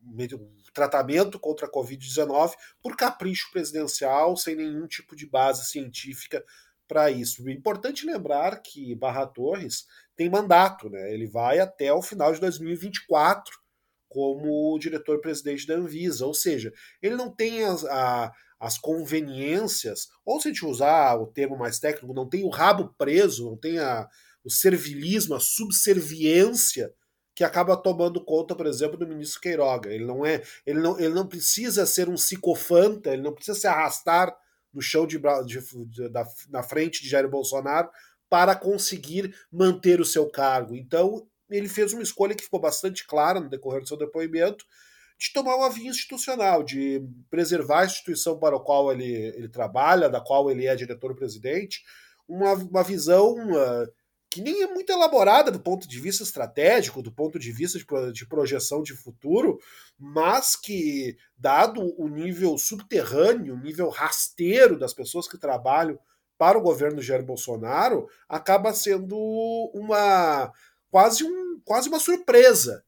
tratamento 0.74 1.40
contra 1.40 1.68
a 1.68 1.72
Covid-19 1.72 2.54
por 2.82 2.96
capricho 2.96 3.50
presidencial, 3.52 4.38
sem 4.38 4.56
nenhum 4.56 4.88
tipo 4.88 5.16
de 5.16 5.28
base 5.28 5.66
científica 5.66 6.44
para 6.88 7.12
isso. 7.12 7.48
É 7.48 7.52
importante 7.52 8.06
lembrar 8.06 8.62
que 8.62 8.96
Barra 8.96 9.28
Torres 9.28 9.86
tem 10.20 10.30
mandato, 10.30 10.90
né? 10.90 11.14
Ele 11.14 11.26
vai 11.26 11.60
até 11.60 11.94
o 11.94 12.02
final 12.02 12.34
de 12.34 12.42
2024 12.42 13.58
como 14.10 14.78
diretor-presidente 14.78 15.66
da 15.66 15.76
Anvisa, 15.76 16.26
ou 16.26 16.34
seja, 16.34 16.74
ele 17.02 17.16
não 17.16 17.34
tem 17.34 17.64
as, 17.64 17.86
a, 17.86 18.30
as 18.60 18.78
conveniências, 18.78 20.10
ou 20.26 20.42
se 20.42 20.50
a 20.50 20.52
gente 20.52 20.66
usar 20.66 21.16
o 21.16 21.28
termo 21.28 21.58
mais 21.58 21.80
técnico, 21.80 22.14
não 22.14 22.28
tem 22.28 22.44
o 22.44 22.50
rabo 22.50 22.94
preso, 22.98 23.46
não 23.46 23.56
tem 23.56 23.80
a, 23.80 24.10
o 24.44 24.50
servilismo, 24.50 25.36
a 25.36 25.40
subserviência 25.40 26.94
que 27.34 27.44
acaba 27.46 27.78
tomando 27.78 28.22
conta, 28.22 28.54
por 28.54 28.66
exemplo, 28.66 28.98
do 28.98 29.08
ministro 29.08 29.40
Queiroga. 29.40 29.90
Ele 29.90 30.04
não 30.04 30.26
é, 30.26 30.44
ele 30.66 30.82
não, 30.82 31.00
ele 31.00 31.14
não 31.14 31.26
precisa 31.26 31.86
ser 31.86 32.10
um 32.10 32.16
psicofanta, 32.16 33.14
ele 33.14 33.22
não 33.22 33.34
precisa 33.34 33.58
se 33.58 33.68
arrastar 33.68 34.36
no 34.74 34.82
chão 34.82 35.08
de, 35.08 35.18
de, 35.46 35.86
de 35.88 36.10
da, 36.10 36.28
na 36.50 36.62
frente 36.62 37.02
de 37.02 37.08
Jair 37.08 37.30
Bolsonaro 37.30 37.90
para 38.30 38.56
conseguir 38.56 39.36
manter 39.52 40.00
o 40.00 40.06
seu 40.06 40.30
cargo. 40.30 40.76
Então, 40.76 41.28
ele 41.50 41.68
fez 41.68 41.94
uma 41.94 42.04
escolha 42.04 42.36
que 42.36 42.44
ficou 42.44 42.60
bastante 42.60 43.06
clara 43.06 43.40
no 43.40 43.50
decorrer 43.50 43.82
do 43.82 43.88
seu 43.88 43.98
depoimento, 43.98 44.66
de 45.18 45.34
tomar 45.34 45.56
uma 45.56 45.70
via 45.70 45.90
institucional, 45.90 46.64
de 46.64 47.04
preservar 47.30 47.82
a 47.82 47.86
instituição 47.86 48.40
para 48.40 48.56
a 48.56 48.60
qual 48.60 48.92
ele, 48.92 49.12
ele 49.12 49.50
trabalha, 49.50 50.10
da 50.10 50.22
qual 50.22 50.50
ele 50.50 50.66
é 50.66 50.76
diretor-presidente, 50.76 51.84
uma, 52.28 52.54
uma 52.54 52.84
visão 52.84 53.36
uh, 53.52 53.92
que 54.30 54.42
nem 54.42 54.62
é 54.62 54.68
muito 54.68 54.92
elaborada 54.92 55.52
do 55.52 55.60
ponto 55.60 55.88
de 55.88 56.00
vista 56.00 56.24
estratégico, 56.24 57.02
do 57.02 57.12
ponto 57.12 57.40
de 57.40 57.52
vista 57.52 57.80
de, 57.80 58.14
de 58.14 58.28
projeção 58.28 58.84
de 58.84 58.94
futuro, 58.94 59.60
mas 59.98 60.56
que, 60.56 61.18
dado 61.36 61.82
o 62.00 62.08
nível 62.08 62.58
subterrâneo, 62.58 63.56
o 63.56 63.60
nível 63.60 63.90
rasteiro 63.90 64.78
das 64.78 64.94
pessoas 64.94 65.28
que 65.28 65.38
trabalham 65.38 66.00
para 66.40 66.58
o 66.58 66.62
governo 66.62 67.02
Jair 67.02 67.22
Bolsonaro, 67.22 68.08
acaba 68.30 68.74
sendo 68.74 69.18
uma 69.74 70.50
quase, 70.90 71.26
um, 71.26 71.60
quase 71.66 71.90
uma 71.90 72.00
surpresa 72.00 72.82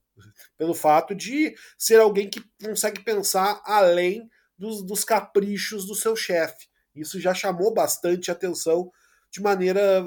pelo 0.58 0.74
fato 0.74 1.14
de 1.14 1.54
ser 1.78 1.99
alguém 1.99 2.30
que 2.30 2.41
consegue 2.64 3.02
pensar 3.04 3.62
além 3.66 4.30
dos, 4.58 4.82
dos 4.82 5.04
caprichos 5.04 5.86
do 5.86 5.93
seu 5.93 6.16
chefe. 6.16 6.70
Isso 6.95 7.20
já 7.20 7.34
chamou 7.34 7.74
bastante 7.74 8.32
atenção 8.32 8.89
de 9.30 9.41
maneira 9.41 10.06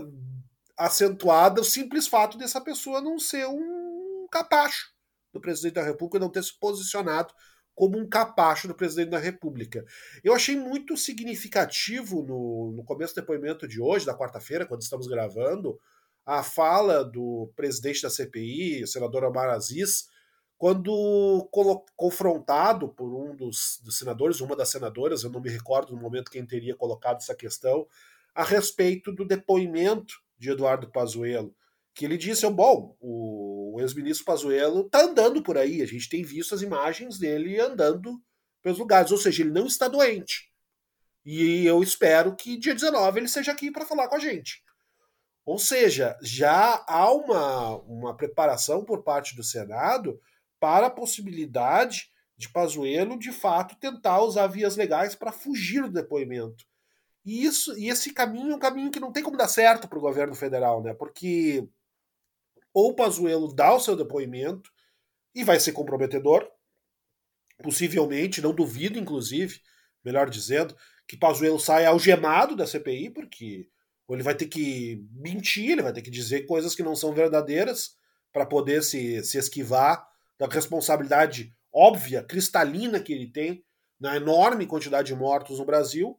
acentuada 0.74 1.60
o 1.60 1.64
simples 1.64 2.06
fato 2.06 2.38
dessa 2.38 2.62
pessoa 2.62 3.02
não 3.02 3.18
ser 3.18 3.46
um 3.46 4.26
capacho 4.30 4.90
do 5.34 5.40
presidente 5.40 5.74
da 5.74 5.82
República, 5.82 6.18
não 6.18 6.30
ter 6.30 6.42
se 6.42 6.58
posicionado 6.58 7.34
como 7.74 7.98
um 7.98 8.08
capacho 8.08 8.68
do 8.68 8.74
presidente 8.74 9.10
da 9.10 9.18
República. 9.18 9.84
Eu 10.22 10.32
achei 10.32 10.56
muito 10.56 10.96
significativo 10.96 12.22
no, 12.22 12.72
no 12.76 12.84
começo 12.84 13.14
do 13.14 13.20
depoimento 13.20 13.66
de 13.66 13.80
hoje, 13.80 14.06
da 14.06 14.16
quarta-feira, 14.16 14.66
quando 14.66 14.82
estamos 14.82 15.06
gravando, 15.06 15.78
a 16.24 16.42
fala 16.42 17.04
do 17.04 17.52
presidente 17.56 18.02
da 18.02 18.10
CPI, 18.10 18.84
o 18.84 18.86
senador 18.86 19.24
Omar 19.24 19.50
Aziz, 19.50 20.08
quando 20.56 21.48
confrontado 21.96 22.88
por 22.88 23.12
um 23.12 23.34
dos, 23.34 23.80
dos 23.84 23.98
senadores, 23.98 24.40
uma 24.40 24.56
das 24.56 24.70
senadoras, 24.70 25.22
eu 25.22 25.30
não 25.30 25.40
me 25.40 25.50
recordo 25.50 25.94
no 25.94 26.00
momento 26.00 26.30
quem 26.30 26.46
teria 26.46 26.76
colocado 26.76 27.16
essa 27.16 27.34
questão, 27.34 27.86
a 28.34 28.42
respeito 28.42 29.12
do 29.12 29.26
depoimento 29.26 30.14
de 30.38 30.50
Eduardo 30.50 30.90
Pazuello, 30.90 31.54
que 31.94 32.04
ele 32.04 32.16
disse, 32.16 32.48
bom, 32.50 32.96
o 33.00 33.76
ex-ministro 33.80 34.24
Pazuello 34.24 34.86
está 34.86 35.02
andando 35.02 35.42
por 35.42 35.56
aí, 35.56 35.80
a 35.80 35.86
gente 35.86 36.08
tem 36.08 36.24
visto 36.24 36.54
as 36.54 36.62
imagens 36.62 37.18
dele 37.18 37.60
andando 37.60 38.20
pelos 38.60 38.78
lugares, 38.78 39.12
ou 39.12 39.18
seja, 39.18 39.42
ele 39.42 39.52
não 39.52 39.66
está 39.66 39.86
doente. 39.86 40.50
E 41.24 41.64
eu 41.64 41.82
espero 41.82 42.34
que 42.34 42.58
dia 42.58 42.74
19 42.74 43.20
ele 43.20 43.28
seja 43.28 43.52
aqui 43.52 43.70
para 43.70 43.86
falar 43.86 44.08
com 44.08 44.16
a 44.16 44.18
gente. 44.18 44.62
Ou 45.44 45.58
seja, 45.58 46.18
já 46.22 46.84
há 46.88 47.12
uma, 47.12 47.76
uma 47.82 48.16
preparação 48.16 48.84
por 48.84 49.02
parte 49.02 49.36
do 49.36 49.44
Senado 49.44 50.18
para 50.58 50.86
a 50.86 50.90
possibilidade 50.90 52.10
de 52.36 52.48
Pazuello, 52.48 53.18
de 53.18 53.30
fato, 53.30 53.76
tentar 53.76 54.20
usar 54.22 54.46
vias 54.46 54.76
legais 54.76 55.14
para 55.14 55.30
fugir 55.30 55.82
do 55.82 55.92
depoimento. 55.92 56.64
E, 57.24 57.44
isso, 57.44 57.78
e 57.78 57.88
esse 57.88 58.12
caminho 58.12 58.52
é 58.52 58.56
um 58.56 58.58
caminho 58.58 58.90
que 58.90 59.00
não 59.00 59.12
tem 59.12 59.22
como 59.22 59.36
dar 59.36 59.48
certo 59.48 59.88
para 59.88 59.98
o 59.98 60.02
governo 60.02 60.34
federal, 60.34 60.82
né? 60.82 60.92
Porque 60.94 61.68
ou 62.74 62.94
Pazuello 62.94 63.54
dá 63.54 63.72
o 63.72 63.80
seu 63.80 63.96
depoimento 63.96 64.70
e 65.34 65.44
vai 65.44 65.58
ser 65.60 65.72
comprometedor, 65.72 66.46
possivelmente, 67.62 68.42
não 68.42 68.52
duvido, 68.52 68.98
inclusive, 68.98 69.60
melhor 70.04 70.28
dizendo, 70.28 70.76
que 71.06 71.16
Pazuello 71.16 71.58
saia 71.58 71.88
algemado 71.88 72.56
da 72.56 72.66
CPI, 72.66 73.10
porque 73.10 73.68
ou 74.06 74.14
ele 74.14 74.22
vai 74.22 74.34
ter 74.34 74.46
que 74.46 75.02
mentir, 75.12 75.70
ele 75.70 75.82
vai 75.82 75.92
ter 75.92 76.02
que 76.02 76.10
dizer 76.10 76.44
coisas 76.44 76.74
que 76.74 76.82
não 76.82 76.94
são 76.94 77.14
verdadeiras 77.14 77.96
para 78.32 78.44
poder 78.44 78.82
se, 78.82 79.22
se 79.24 79.38
esquivar 79.38 80.06
da 80.38 80.46
responsabilidade 80.46 81.54
óbvia, 81.72 82.22
cristalina 82.22 83.00
que 83.00 83.12
ele 83.12 83.30
tem 83.30 83.64
na 83.98 84.16
enorme 84.16 84.66
quantidade 84.66 85.08
de 85.08 85.14
mortos 85.14 85.58
no 85.58 85.64
Brasil, 85.64 86.18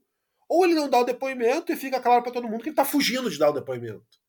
ou 0.50 0.66
ele 0.66 0.74
não 0.74 0.90
dá 0.90 1.00
o 1.00 1.04
depoimento 1.04 1.72
e 1.72 1.76
fica 1.76 2.00
claro 2.00 2.24
para 2.24 2.32
todo 2.32 2.48
mundo 2.48 2.62
que 2.62 2.70
ele 2.70 2.74
está 2.74 2.86
fugindo 2.86 3.30
de 3.30 3.38
dar 3.38 3.50
o 3.50 3.54
depoimento. 3.54 4.20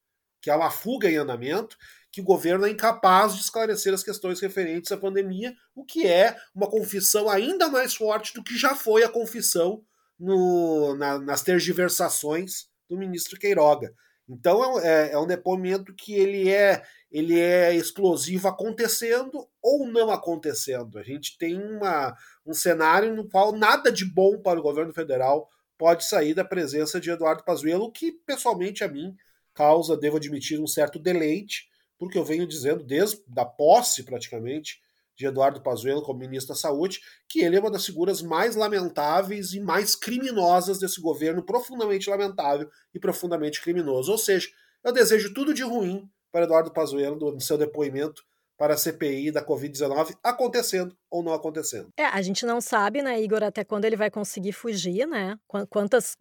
Que 0.42 0.50
há 0.50 0.56
uma 0.56 0.70
fuga 0.70 1.10
em 1.10 1.16
andamento, 1.16 1.76
que 2.16 2.20
o 2.22 2.24
governo 2.24 2.64
é 2.64 2.70
incapaz 2.70 3.34
de 3.34 3.42
esclarecer 3.42 3.92
as 3.92 4.02
questões 4.02 4.40
referentes 4.40 4.90
à 4.90 4.96
pandemia, 4.96 5.54
o 5.74 5.84
que 5.84 6.06
é 6.06 6.34
uma 6.54 6.66
confissão 6.66 7.28
ainda 7.28 7.68
mais 7.68 7.94
forte 7.94 8.32
do 8.32 8.42
que 8.42 8.56
já 8.56 8.74
foi 8.74 9.04
a 9.04 9.08
confissão 9.10 9.84
no, 10.18 10.94
na, 10.94 11.18
nas 11.18 11.42
tergiversações 11.42 12.70
do 12.88 12.96
ministro 12.96 13.38
Queiroga. 13.38 13.92
Então 14.26 14.80
é, 14.80 15.12
é, 15.12 15.18
um 15.18 15.26
depoimento 15.26 15.94
que 15.94 16.14
ele 16.14 16.48
é 16.48 16.82
ele 17.12 17.38
é 17.38 17.74
explosivo 17.74 18.48
acontecendo 18.48 19.46
ou 19.62 19.86
não 19.86 20.10
acontecendo. 20.10 20.98
A 20.98 21.02
gente 21.02 21.36
tem 21.36 21.62
uma, 21.62 22.16
um 22.46 22.54
cenário 22.54 23.14
no 23.14 23.28
qual 23.28 23.52
nada 23.52 23.92
de 23.92 24.06
bom 24.06 24.40
para 24.40 24.58
o 24.58 24.62
governo 24.62 24.94
federal 24.94 25.50
pode 25.76 26.06
sair 26.06 26.32
da 26.32 26.46
presença 26.46 26.98
de 26.98 27.10
Eduardo 27.10 27.44
Pazuello, 27.44 27.92
que 27.92 28.10
pessoalmente 28.10 28.82
a 28.82 28.88
mim 28.88 29.14
causa, 29.52 29.98
devo 29.98 30.16
admitir, 30.16 30.58
um 30.58 30.66
certo 30.66 30.98
deleite, 30.98 31.68
porque 31.98 32.18
eu 32.18 32.24
venho 32.24 32.46
dizendo 32.46 32.84
desde 32.84 33.22
a 33.36 33.44
posse 33.44 34.02
praticamente 34.02 34.80
de 35.16 35.26
Eduardo 35.26 35.62
Pazuello 35.62 36.02
como 36.02 36.18
ministro 36.18 36.54
da 36.54 36.60
Saúde, 36.60 37.00
que 37.28 37.40
ele 37.40 37.56
é 37.56 37.60
uma 37.60 37.70
das 37.70 37.86
figuras 37.86 38.20
mais 38.20 38.54
lamentáveis 38.54 39.54
e 39.54 39.60
mais 39.60 39.96
criminosas 39.96 40.78
desse 40.78 41.00
governo, 41.00 41.42
profundamente 41.42 42.10
lamentável 42.10 42.68
e 42.94 43.00
profundamente 43.00 43.62
criminoso. 43.62 44.12
Ou 44.12 44.18
seja, 44.18 44.48
eu 44.84 44.92
desejo 44.92 45.32
tudo 45.32 45.54
de 45.54 45.62
ruim 45.62 46.08
para 46.30 46.44
Eduardo 46.44 46.72
Pazuello 46.72 47.32
no 47.32 47.40
seu 47.40 47.56
depoimento 47.56 48.22
para 48.58 48.74
a 48.74 48.76
CPI 48.76 49.30
da 49.30 49.44
Covid-19 49.44 50.16
acontecendo 50.22 50.96
ou 51.10 51.22
não 51.22 51.32
acontecendo. 51.32 51.88
É, 51.96 52.04
a 52.04 52.20
gente 52.22 52.44
não 52.44 52.60
sabe, 52.60 53.02
né, 53.02 53.20
Igor, 53.20 53.42
até 53.42 53.64
quando 53.64 53.84
ele 53.84 53.96
vai 53.96 54.10
conseguir 54.10 54.52
fugir, 54.52 55.06
né? 55.06 55.38
Quantas, 55.70 56.16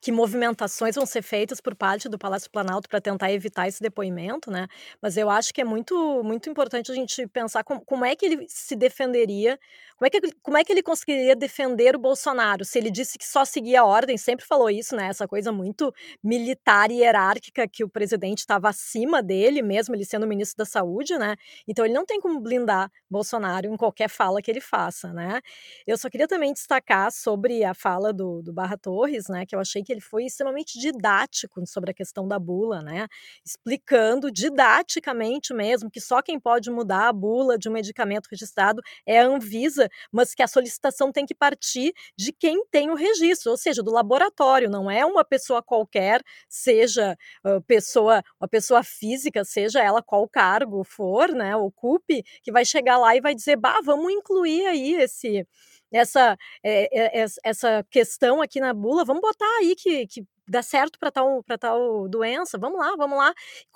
que 0.00 0.10
movimentações 0.10 0.94
vão 0.94 1.06
ser 1.06 1.22
feitas 1.22 1.60
por 1.60 1.74
parte 1.74 2.08
do 2.08 2.18
Palácio 2.18 2.50
Planalto 2.50 2.88
para 2.88 3.00
tentar 3.00 3.32
evitar 3.32 3.68
esse 3.68 3.82
depoimento, 3.82 4.50
né? 4.50 4.66
Mas 5.00 5.16
eu 5.16 5.30
acho 5.30 5.52
que 5.52 5.60
é 5.60 5.64
muito, 5.64 6.22
muito 6.22 6.48
importante 6.48 6.90
a 6.90 6.94
gente 6.94 7.26
pensar 7.28 7.64
como, 7.64 7.84
como 7.84 8.04
é 8.04 8.16
que 8.16 8.26
ele 8.26 8.46
se 8.48 8.74
defenderia 8.74 9.58
como 9.96 10.08
é, 10.08 10.10
que, 10.10 10.32
como 10.42 10.56
é 10.56 10.64
que 10.64 10.72
ele 10.72 10.82
conseguiria 10.82 11.36
defender 11.36 11.94
o 11.94 11.98
Bolsonaro? 11.98 12.64
Se 12.64 12.78
ele 12.78 12.90
disse 12.90 13.16
que 13.16 13.26
só 13.26 13.44
seguia 13.44 13.82
a 13.82 13.84
ordem, 13.84 14.18
sempre 14.18 14.44
falou 14.44 14.68
isso, 14.68 14.96
né? 14.96 15.06
Essa 15.06 15.28
coisa 15.28 15.52
muito 15.52 15.94
militar 16.22 16.90
e 16.90 16.98
hierárquica 16.98 17.68
que 17.68 17.84
o 17.84 17.88
presidente 17.88 18.38
estava 18.38 18.68
acima 18.68 19.22
dele, 19.22 19.62
mesmo 19.62 19.94
ele 19.94 20.04
sendo 20.04 20.26
ministro 20.26 20.58
da 20.58 20.64
Saúde, 20.64 21.16
né? 21.16 21.36
Então 21.66 21.84
ele 21.84 21.94
não 21.94 22.04
tem 22.04 22.20
como 22.20 22.40
blindar 22.40 22.90
Bolsonaro 23.08 23.68
em 23.68 23.76
qualquer 23.76 24.08
fala 24.14 24.40
que 24.42 24.50
ele 24.50 24.60
faça, 24.60 25.12
né? 25.12 25.40
Eu 25.86 25.96
só 25.98 26.08
queria 26.08 26.28
também 26.28 26.52
destacar 26.52 27.10
sobre 27.12 27.64
a 27.64 27.74
fala 27.74 28.12
do, 28.12 28.42
do 28.42 28.52
Barra 28.52 28.76
Torres, 28.76 29.28
né? 29.28 29.44
Que 29.46 29.54
eu 29.54 29.60
achei 29.60 29.82
que 29.82 29.92
ele 29.92 30.00
foi 30.00 30.24
extremamente 30.24 30.78
didático 30.78 31.64
sobre 31.66 31.90
a 31.90 31.94
questão 31.94 32.26
da 32.28 32.38
bula, 32.38 32.80
né? 32.82 33.06
Explicando 33.44 34.30
didaticamente 34.30 35.52
mesmo 35.54 35.90
que 35.90 36.00
só 36.00 36.22
quem 36.22 36.38
pode 36.38 36.70
mudar 36.70 37.08
a 37.08 37.12
bula 37.12 37.58
de 37.58 37.68
um 37.68 37.72
medicamento 37.72 38.28
registrado 38.30 38.82
é 39.06 39.20
a 39.20 39.26
Anvisa 39.26 39.88
mas 40.12 40.34
que 40.34 40.42
a 40.42 40.46
solicitação 40.48 41.12
tem 41.12 41.26
que 41.26 41.34
partir 41.34 41.92
de 42.16 42.32
quem 42.32 42.64
tem 42.66 42.90
o 42.90 42.94
registro, 42.94 43.50
ou 43.50 43.56
seja, 43.56 43.82
do 43.82 43.90
laboratório, 43.90 44.70
não 44.70 44.90
é 44.90 45.04
uma 45.04 45.24
pessoa 45.24 45.62
qualquer, 45.62 46.22
seja 46.48 47.16
uh, 47.44 47.60
pessoa, 47.62 48.22
uma 48.40 48.48
pessoa 48.48 48.82
física, 48.82 49.44
seja 49.44 49.82
ela 49.82 50.02
qual 50.02 50.28
cargo 50.28 50.84
for, 50.84 51.30
né, 51.30 51.56
ocupe, 51.56 52.22
que 52.42 52.52
vai 52.52 52.64
chegar 52.64 52.98
lá 52.98 53.14
e 53.16 53.20
vai 53.20 53.34
dizer, 53.34 53.56
bah, 53.56 53.80
vamos 53.84 54.03
incluir 54.10 54.66
aí 54.66 54.94
esse 54.94 55.46
essa, 55.92 56.36
é, 56.62 57.24
essa 57.44 57.84
questão 57.88 58.42
aqui 58.42 58.58
na 58.58 58.74
bula, 58.74 59.04
vamos 59.04 59.22
botar 59.22 59.46
aí 59.60 59.76
que, 59.76 60.06
que 60.08 60.26
dá 60.46 60.62
certo 60.62 60.98
para 60.98 61.10
tal, 61.10 61.42
tal 61.58 62.08
doença, 62.08 62.58
vamos 62.58 62.78
lá, 62.78 62.94
vamos 62.96 63.18
lá. 63.18 63.32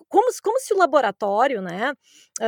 Como, 0.09 0.29
como 0.43 0.61
se 0.61 0.73
o 0.75 0.79
laboratório, 0.79 1.61
né, 1.63 1.93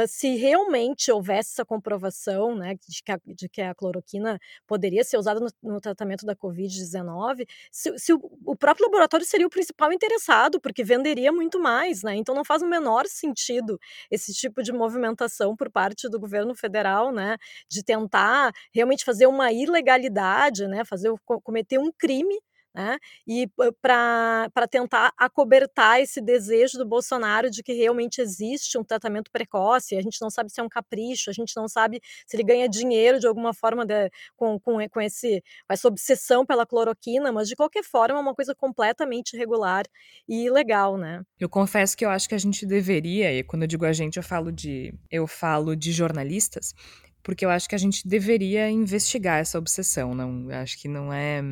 se 0.09 0.37
realmente 0.37 1.11
houvesse 1.11 1.51
essa 1.53 1.65
comprovação, 1.65 2.55
né, 2.55 2.75
de 2.75 3.03
que 3.03 3.13
a, 3.13 3.19
de 3.27 3.49
que 3.49 3.61
a 3.63 3.75
cloroquina 3.75 4.39
poderia 4.67 5.05
ser 5.05 5.19
usada 5.19 5.41
no, 5.41 5.49
no 5.63 5.81
tratamento 5.81 6.25
da 6.25 6.35
Covid-19, 6.37 7.47
se, 7.71 7.99
se 7.99 8.13
o, 8.13 8.21
o, 8.45 8.57
próprio 8.57 8.87
laboratório 8.87 9.27
seria 9.27 9.47
o 9.47 9.51
principal 9.51 9.93
interessado, 9.93 10.61
porque 10.61 10.85
venderia 10.85 11.33
muito 11.33 11.61
mais, 11.61 12.03
né, 12.03 12.15
então 12.17 12.35
não 12.35 12.45
faz 12.45 12.63
o 12.63 12.69
menor 12.69 13.07
sentido 13.07 13.79
esse 14.11 14.33
tipo 14.33 14.63
de 14.63 14.73
movimentação 14.73 15.57
por 15.57 15.71
parte 15.71 16.09
do 16.09 16.21
governo 16.21 16.55
federal, 16.55 17.13
né, 17.13 17.37
de 17.69 17.83
tentar 17.83 18.53
realmente 18.73 19.05
fazer 19.05 19.27
uma 19.27 19.53
ilegalidade, 19.53 20.67
né, 20.67 20.85
fazer, 20.85 21.13
cometer 21.43 21.79
um 21.79 21.91
crime 21.93 22.39
né? 22.75 22.99
E 23.27 23.49
para 23.83 24.69
tentar 24.71 25.13
acobertar 25.17 26.01
esse 26.01 26.21
desejo 26.21 26.79
do 26.79 26.87
Bolsonaro 26.87 27.51
de 27.51 27.63
que 27.63 27.73
realmente 27.73 28.21
existe 28.21 28.79
um 28.79 28.85
tratamento 28.85 29.31
precoce, 29.31 29.97
a 29.97 30.03
gente 30.03 30.21
não 30.21 30.31
sabe 30.31 30.51
se 30.51 30.61
é 30.61 30.63
um 30.63 30.69
capricho, 30.69 31.31
a 31.31 31.33
gente 31.33 31.53
não 31.57 31.69
sabe 31.69 32.01
se 32.27 32.37
ele 32.37 32.45
ganha 32.45 32.69
dinheiro 32.69 33.19
de 33.19 33.27
alguma 33.27 33.53
forma 33.53 33.85
de, 33.85 34.11
com, 34.37 34.59
com, 34.61 34.89
com, 34.89 35.01
esse, 35.01 35.43
com 35.67 35.73
essa 35.73 35.89
obsessão 35.89 36.47
pela 36.47 36.67
cloroquina, 36.67 37.33
mas 37.33 37.49
de 37.49 37.57
qualquer 37.57 37.83
forma 37.85 38.19
é 38.19 38.21
uma 38.21 38.35
coisa 38.35 38.55
completamente 38.55 39.35
irregular 39.35 39.85
e 40.29 40.47
ilegal, 40.47 40.97
né? 40.97 41.23
Eu 41.39 41.49
confesso 41.49 41.97
que 41.97 42.05
eu 42.05 42.11
acho 42.11 42.29
que 42.29 42.35
a 42.35 42.39
gente 42.39 42.65
deveria, 42.65 43.33
e 43.33 43.43
quando 43.43 43.63
eu 43.63 43.69
digo 43.69 43.85
a 43.85 43.93
gente, 43.93 44.17
eu 44.17 44.23
falo 44.23 44.53
de 44.53 44.95
eu 45.11 45.27
falo 45.27 45.75
de 45.75 45.93
jornalistas, 45.93 46.75
porque 47.23 47.45
eu 47.45 47.51
acho 47.51 47.69
que 47.69 47.75
a 47.75 47.79
gente 47.79 48.07
deveria 48.07 48.71
investigar 48.71 49.39
essa 49.39 49.59
obsessão. 49.59 50.15
Não, 50.15 50.49
acho 50.51 50.79
que 50.79 50.89
não 50.89 51.13
é 51.13 51.43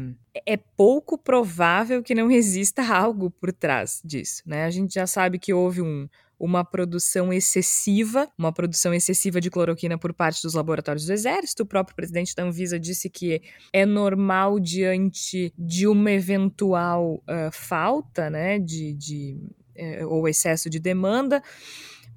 é 0.46 0.56
pouco 0.56 1.18
provável 1.18 2.02
que 2.02 2.14
não 2.14 2.30
exista 2.32 2.82
algo 2.82 3.30
por 3.30 3.52
trás 3.52 4.00
disso, 4.04 4.42
né? 4.46 4.64
A 4.64 4.70
gente 4.70 4.94
já 4.94 5.06
sabe 5.06 5.38
que 5.38 5.52
houve 5.52 5.82
um, 5.82 6.08
uma 6.38 6.64
produção 6.64 7.32
excessiva, 7.32 8.28
uma 8.38 8.52
produção 8.52 8.94
excessiva 8.94 9.40
de 9.40 9.50
cloroquina 9.50 9.98
por 9.98 10.14
parte 10.14 10.42
dos 10.42 10.54
laboratórios 10.54 11.04
do 11.04 11.12
Exército. 11.12 11.64
O 11.64 11.66
próprio 11.66 11.96
presidente 11.96 12.34
da 12.34 12.44
Anvisa 12.44 12.78
disse 12.78 13.10
que 13.10 13.42
é 13.72 13.84
normal 13.84 14.60
diante 14.60 15.52
de 15.58 15.88
uma 15.88 16.12
eventual 16.12 17.14
uh, 17.14 17.50
falta, 17.50 18.30
né, 18.30 18.58
de, 18.58 18.94
de 18.94 19.36
uh, 19.76 20.06
ou 20.08 20.28
excesso 20.28 20.70
de 20.70 20.78
demanda. 20.78 21.42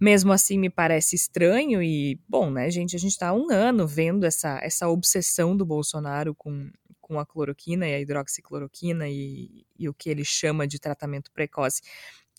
Mesmo 0.01 0.33
assim, 0.33 0.57
me 0.57 0.69
parece 0.69 1.15
estranho 1.15 1.81
e, 1.83 2.19
bom, 2.27 2.49
né, 2.49 2.71
gente, 2.71 2.95
a 2.95 2.99
gente 2.99 3.11
está 3.11 3.29
há 3.29 3.33
um 3.33 3.51
ano 3.51 3.87
vendo 3.87 4.25
essa, 4.25 4.59
essa 4.63 4.87
obsessão 4.89 5.55
do 5.55 5.63
Bolsonaro 5.63 6.33
com, 6.33 6.71
com 6.99 7.19
a 7.19 7.25
cloroquina 7.25 7.87
e 7.87 7.93
a 7.93 7.99
hidroxicloroquina 7.99 9.07
e, 9.07 9.63
e 9.77 9.87
o 9.87 9.93
que 9.93 10.09
ele 10.09 10.25
chama 10.25 10.67
de 10.67 10.79
tratamento 10.79 11.31
precoce 11.31 11.81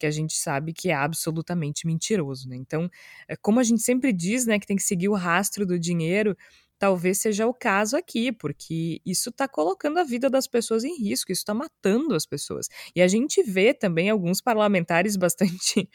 que 0.03 0.07
a 0.07 0.11
gente 0.11 0.37
sabe 0.37 0.73
que 0.73 0.91
é 0.91 0.95
absolutamente 0.95 1.87
mentiroso, 1.87 2.49
né? 2.49 2.57
Então, 2.57 2.91
é 3.29 3.37
como 3.37 3.61
a 3.61 3.63
gente 3.63 3.83
sempre 3.83 4.13
diz, 4.13 4.45
né, 4.45 4.59
que 4.59 4.67
tem 4.67 4.77
que 4.77 4.83
seguir 4.83 5.09
o 5.09 5.15
rastro 5.15 5.65
do 5.65 5.79
dinheiro, 5.79 6.37
talvez 6.83 7.19
seja 7.19 7.47
o 7.47 7.55
caso 7.55 7.97
aqui, 7.97 8.33
porque 8.33 9.01
isso 9.07 9.31
está 9.31 9.47
colocando 9.47 9.99
a 9.99 10.03
vida 10.03 10.29
das 10.29 10.49
pessoas 10.49 10.83
em 10.83 11.01
risco, 11.01 11.31
isso 11.31 11.43
está 11.43 11.55
matando 11.55 12.13
as 12.13 12.27
pessoas. 12.27 12.67
E 12.93 13.01
a 13.01 13.07
gente 13.07 13.41
vê 13.41 13.73
também 13.73 14.11
alguns 14.11 14.41
parlamentares 14.41 15.15
bastante 15.17 15.89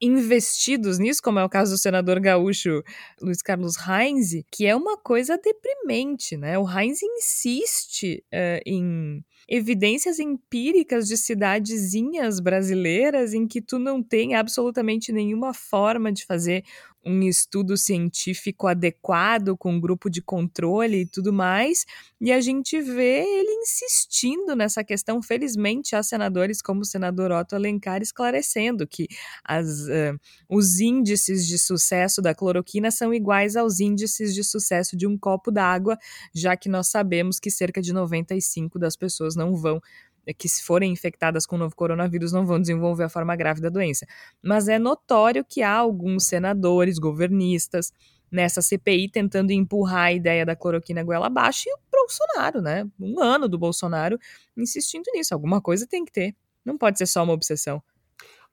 investidos 0.00 1.00
nisso, 1.00 1.20
como 1.20 1.40
é 1.40 1.44
o 1.44 1.48
caso 1.48 1.72
do 1.72 1.78
senador 1.78 2.20
gaúcho 2.20 2.84
Luiz 3.20 3.42
Carlos 3.42 3.74
Heinz, 3.78 4.44
que 4.48 4.64
é 4.64 4.76
uma 4.76 4.96
coisa 4.96 5.36
deprimente, 5.36 6.36
né? 6.36 6.56
O 6.56 6.70
Heinz 6.70 7.02
insiste 7.02 8.24
uh, 8.32 8.62
em 8.64 9.24
evidências 9.48 10.18
empíricas 10.18 11.08
de 11.08 11.16
cidadezinhas 11.16 12.38
brasileiras 12.38 13.32
em 13.32 13.46
que 13.46 13.62
tu 13.62 13.78
não 13.78 14.02
tem 14.02 14.34
absolutamente 14.34 15.10
nenhuma 15.10 15.54
forma 15.54 16.12
de 16.12 16.26
fazer 16.26 16.64
um 17.08 17.22
estudo 17.22 17.76
científico 17.76 18.66
adequado 18.66 19.56
com 19.56 19.72
um 19.72 19.80
grupo 19.80 20.10
de 20.10 20.20
controle 20.20 21.02
e 21.02 21.06
tudo 21.06 21.32
mais, 21.32 21.86
e 22.20 22.32
a 22.32 22.40
gente 22.40 22.80
vê 22.80 23.24
ele 23.24 23.50
insistindo 23.62 24.54
nessa 24.54 24.84
questão. 24.84 25.22
Felizmente, 25.22 25.96
há 25.96 26.02
senadores 26.02 26.60
como 26.60 26.82
o 26.82 26.84
senador 26.84 27.30
Otto 27.30 27.54
Alencar 27.54 28.02
esclarecendo 28.02 28.86
que 28.86 29.06
as, 29.44 29.66
uh, 29.86 30.18
os 30.48 30.80
índices 30.80 31.46
de 31.46 31.58
sucesso 31.58 32.20
da 32.20 32.34
cloroquina 32.34 32.90
são 32.90 33.14
iguais 33.14 33.56
aos 33.56 33.80
índices 33.80 34.34
de 34.34 34.44
sucesso 34.44 34.96
de 34.96 35.06
um 35.06 35.16
copo 35.16 35.50
d'água, 35.50 35.96
já 36.34 36.56
que 36.56 36.68
nós 36.68 36.88
sabemos 36.88 37.38
que 37.38 37.50
cerca 37.50 37.80
de 37.80 37.92
95 37.92 38.78
das 38.78 38.96
pessoas 38.96 39.34
não 39.38 39.56
vão 39.56 39.80
é 40.28 40.34
que 40.34 40.46
se 40.46 40.62
forem 40.62 40.92
infectadas 40.92 41.46
com 41.46 41.56
o 41.56 41.58
novo 41.58 41.74
coronavírus 41.74 42.32
não 42.32 42.44
vão 42.44 42.60
desenvolver 42.60 43.04
a 43.04 43.08
forma 43.08 43.34
grave 43.34 43.62
da 43.62 43.70
doença. 43.70 44.06
Mas 44.42 44.68
é 44.68 44.78
notório 44.78 45.42
que 45.42 45.62
há 45.62 45.74
alguns 45.74 46.26
senadores, 46.26 46.98
governistas, 46.98 47.90
nessa 48.30 48.60
CPI 48.60 49.08
tentando 49.08 49.52
empurrar 49.52 50.08
a 50.08 50.12
ideia 50.12 50.44
da 50.44 50.54
cloroquina 50.54 51.02
goela 51.02 51.28
abaixo 51.28 51.64
e 51.66 51.72
o 51.72 51.78
Bolsonaro, 51.90 52.60
né? 52.60 52.86
Um 53.00 53.18
ano 53.22 53.48
do 53.48 53.58
Bolsonaro 53.58 54.18
insistindo 54.54 55.06
nisso. 55.14 55.32
Alguma 55.32 55.62
coisa 55.62 55.86
tem 55.88 56.04
que 56.04 56.12
ter. 56.12 56.36
Não 56.62 56.76
pode 56.76 56.98
ser 56.98 57.06
só 57.06 57.24
uma 57.24 57.32
obsessão. 57.32 57.82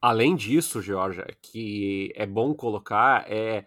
Além 0.01 0.33
disso, 0.33 0.81
Georgia, 0.81 1.27
que 1.41 2.09
é 2.15 2.25
bom 2.25 2.53
colocar, 2.53 3.25
é 3.29 3.65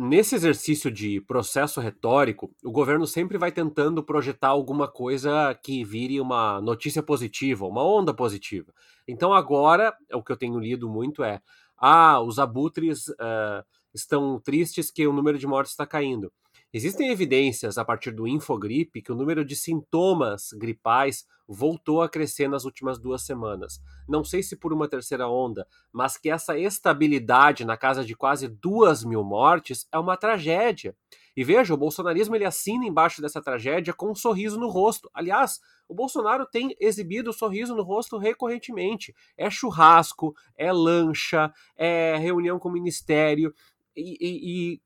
nesse 0.00 0.34
exercício 0.34 0.90
de 0.90 1.20
processo 1.20 1.78
retórico, 1.78 2.50
o 2.64 2.72
governo 2.72 3.06
sempre 3.06 3.36
vai 3.36 3.52
tentando 3.52 4.02
projetar 4.02 4.48
alguma 4.48 4.88
coisa 4.88 5.54
que 5.62 5.84
vire 5.84 6.18
uma 6.18 6.58
notícia 6.62 7.02
positiva, 7.02 7.66
uma 7.66 7.84
onda 7.84 8.14
positiva. 8.14 8.72
Então 9.06 9.34
agora, 9.34 9.94
o 10.14 10.22
que 10.22 10.32
eu 10.32 10.38
tenho 10.38 10.58
lido 10.58 10.88
muito 10.88 11.22
é: 11.22 11.42
ah, 11.76 12.18
os 12.20 12.38
abutres 12.38 13.08
uh, 13.08 13.62
estão 13.92 14.40
tristes 14.40 14.90
que 14.90 15.06
o 15.06 15.12
número 15.12 15.38
de 15.38 15.46
mortes 15.46 15.72
está 15.72 15.86
caindo. 15.86 16.32
Existem 16.72 17.10
evidências 17.10 17.78
a 17.78 17.84
partir 17.84 18.12
do 18.12 18.28
Infogripe 18.28 19.02
que 19.02 19.10
o 19.10 19.14
número 19.16 19.44
de 19.44 19.56
sintomas 19.56 20.50
gripais 20.52 21.26
voltou 21.48 22.00
a 22.00 22.08
crescer 22.08 22.48
nas 22.48 22.64
últimas 22.64 22.96
duas 22.96 23.22
semanas. 23.22 23.80
Não 24.08 24.22
sei 24.22 24.40
se 24.40 24.56
por 24.56 24.72
uma 24.72 24.88
terceira 24.88 25.28
onda, 25.28 25.66
mas 25.92 26.16
que 26.16 26.30
essa 26.30 26.56
estabilidade 26.56 27.64
na 27.64 27.76
casa 27.76 28.04
de 28.04 28.14
quase 28.14 28.46
duas 28.46 29.02
mil 29.02 29.24
mortes 29.24 29.88
é 29.90 29.98
uma 29.98 30.16
tragédia. 30.16 30.94
E 31.36 31.42
veja, 31.42 31.74
o 31.74 31.76
bolsonarismo 31.76 32.36
ele 32.36 32.44
assina 32.44 32.86
embaixo 32.86 33.20
dessa 33.20 33.42
tragédia 33.42 33.92
com 33.92 34.12
um 34.12 34.14
sorriso 34.14 34.56
no 34.56 34.68
rosto. 34.68 35.10
Aliás, 35.12 35.58
o 35.88 35.94
Bolsonaro 35.94 36.46
tem 36.46 36.76
exibido 36.78 37.30
o 37.30 37.32
sorriso 37.32 37.74
no 37.74 37.82
rosto 37.82 38.16
recorrentemente. 38.16 39.12
É 39.36 39.50
churrasco, 39.50 40.36
é 40.56 40.72
lancha, 40.72 41.52
é 41.76 42.16
reunião 42.16 42.60
com 42.60 42.68
o 42.68 42.72
ministério. 42.72 43.52
e, 43.96 44.16
e, 44.20 44.74
e 44.74 44.80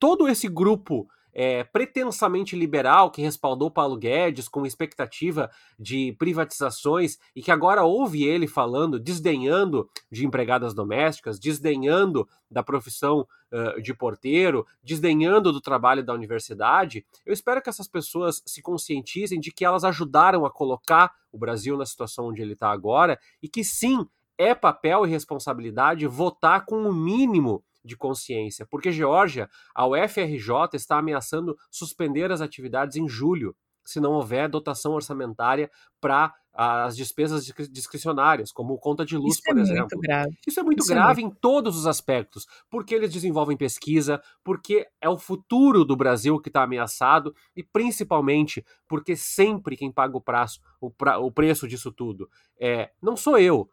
todo 0.00 0.26
esse 0.26 0.48
grupo 0.48 1.06
é, 1.32 1.62
pretensamente 1.62 2.56
liberal 2.56 3.10
que 3.10 3.22
respaldou 3.22 3.70
Paulo 3.70 3.96
Guedes 3.96 4.48
com 4.48 4.66
expectativa 4.66 5.50
de 5.78 6.12
privatizações 6.18 7.18
e 7.36 7.42
que 7.42 7.50
agora 7.50 7.84
ouve 7.84 8.24
ele 8.24 8.48
falando, 8.48 8.98
desdenhando 8.98 9.88
de 10.10 10.26
empregadas 10.26 10.74
domésticas, 10.74 11.38
desdenhando 11.38 12.28
da 12.50 12.62
profissão 12.62 13.28
uh, 13.52 13.80
de 13.80 13.94
porteiro, 13.94 14.66
desdenhando 14.82 15.52
do 15.52 15.60
trabalho 15.60 16.02
da 16.02 16.12
universidade, 16.12 17.06
eu 17.24 17.32
espero 17.32 17.62
que 17.62 17.68
essas 17.68 17.86
pessoas 17.86 18.42
se 18.44 18.60
conscientizem 18.60 19.38
de 19.38 19.52
que 19.52 19.64
elas 19.64 19.84
ajudaram 19.84 20.44
a 20.44 20.50
colocar 20.50 21.12
o 21.30 21.38
Brasil 21.38 21.76
na 21.76 21.86
situação 21.86 22.28
onde 22.28 22.42
ele 22.42 22.54
está 22.54 22.72
agora 22.72 23.18
e 23.40 23.48
que 23.48 23.62
sim, 23.62 24.04
é 24.36 24.54
papel 24.54 25.06
e 25.06 25.10
responsabilidade 25.10 26.06
votar 26.06 26.64
com 26.64 26.88
o 26.88 26.94
mínimo 26.94 27.62
de 27.84 27.96
consciência, 27.96 28.66
porque 28.70 28.92
Geórgia, 28.92 29.48
a 29.74 29.86
UFRJ 29.86 30.74
está 30.74 30.98
ameaçando 30.98 31.56
suspender 31.70 32.30
as 32.30 32.40
atividades 32.40 32.96
em 32.96 33.08
julho, 33.08 33.56
se 33.84 34.00
não 34.00 34.12
houver 34.12 34.48
dotação 34.48 34.92
orçamentária 34.92 35.70
para 36.00 36.34
as 36.52 36.96
despesas 36.96 37.44
discricionárias, 37.70 38.50
como 38.50 38.76
conta 38.78 39.04
de 39.04 39.16
luz, 39.16 39.34
Isso 39.34 39.42
por 39.44 39.56
é 39.56 39.60
exemplo. 39.60 39.80
Muito 39.80 40.00
grave. 40.00 40.38
Isso 40.46 40.60
é 40.60 40.62
muito 40.62 40.80
Isso 40.80 40.92
é 40.92 40.94
grave 40.94 41.22
muito... 41.22 41.36
em 41.36 41.40
todos 41.40 41.76
os 41.76 41.86
aspectos, 41.86 42.46
porque 42.68 42.94
eles 42.94 43.12
desenvolvem 43.12 43.56
pesquisa, 43.56 44.20
porque 44.44 44.86
é 45.00 45.08
o 45.08 45.18
futuro 45.18 45.84
do 45.84 45.96
Brasil 45.96 46.40
que 46.40 46.48
está 46.48 46.62
ameaçado 46.62 47.34
e 47.56 47.62
principalmente 47.62 48.64
porque 48.88 49.14
sempre 49.16 49.76
quem 49.76 49.92
paga 49.92 50.16
o, 50.16 50.20
prazo, 50.20 50.60
o, 50.80 50.90
pra, 50.90 51.18
o 51.18 51.30
preço 51.30 51.68
disso 51.68 51.92
tudo 51.92 52.28
é 52.60 52.90
não 53.00 53.16
sou 53.16 53.38
eu. 53.38 53.68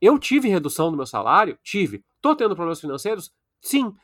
Eu 0.00 0.18
tive 0.18 0.48
redução 0.48 0.90
do 0.90 0.96
meu 0.96 1.06
salário, 1.06 1.56
tive. 1.62 2.04
Estou 2.16 2.34
tendo 2.34 2.56
problemas 2.56 2.80
financeiros, 2.80 3.32
Sim, 3.62 3.94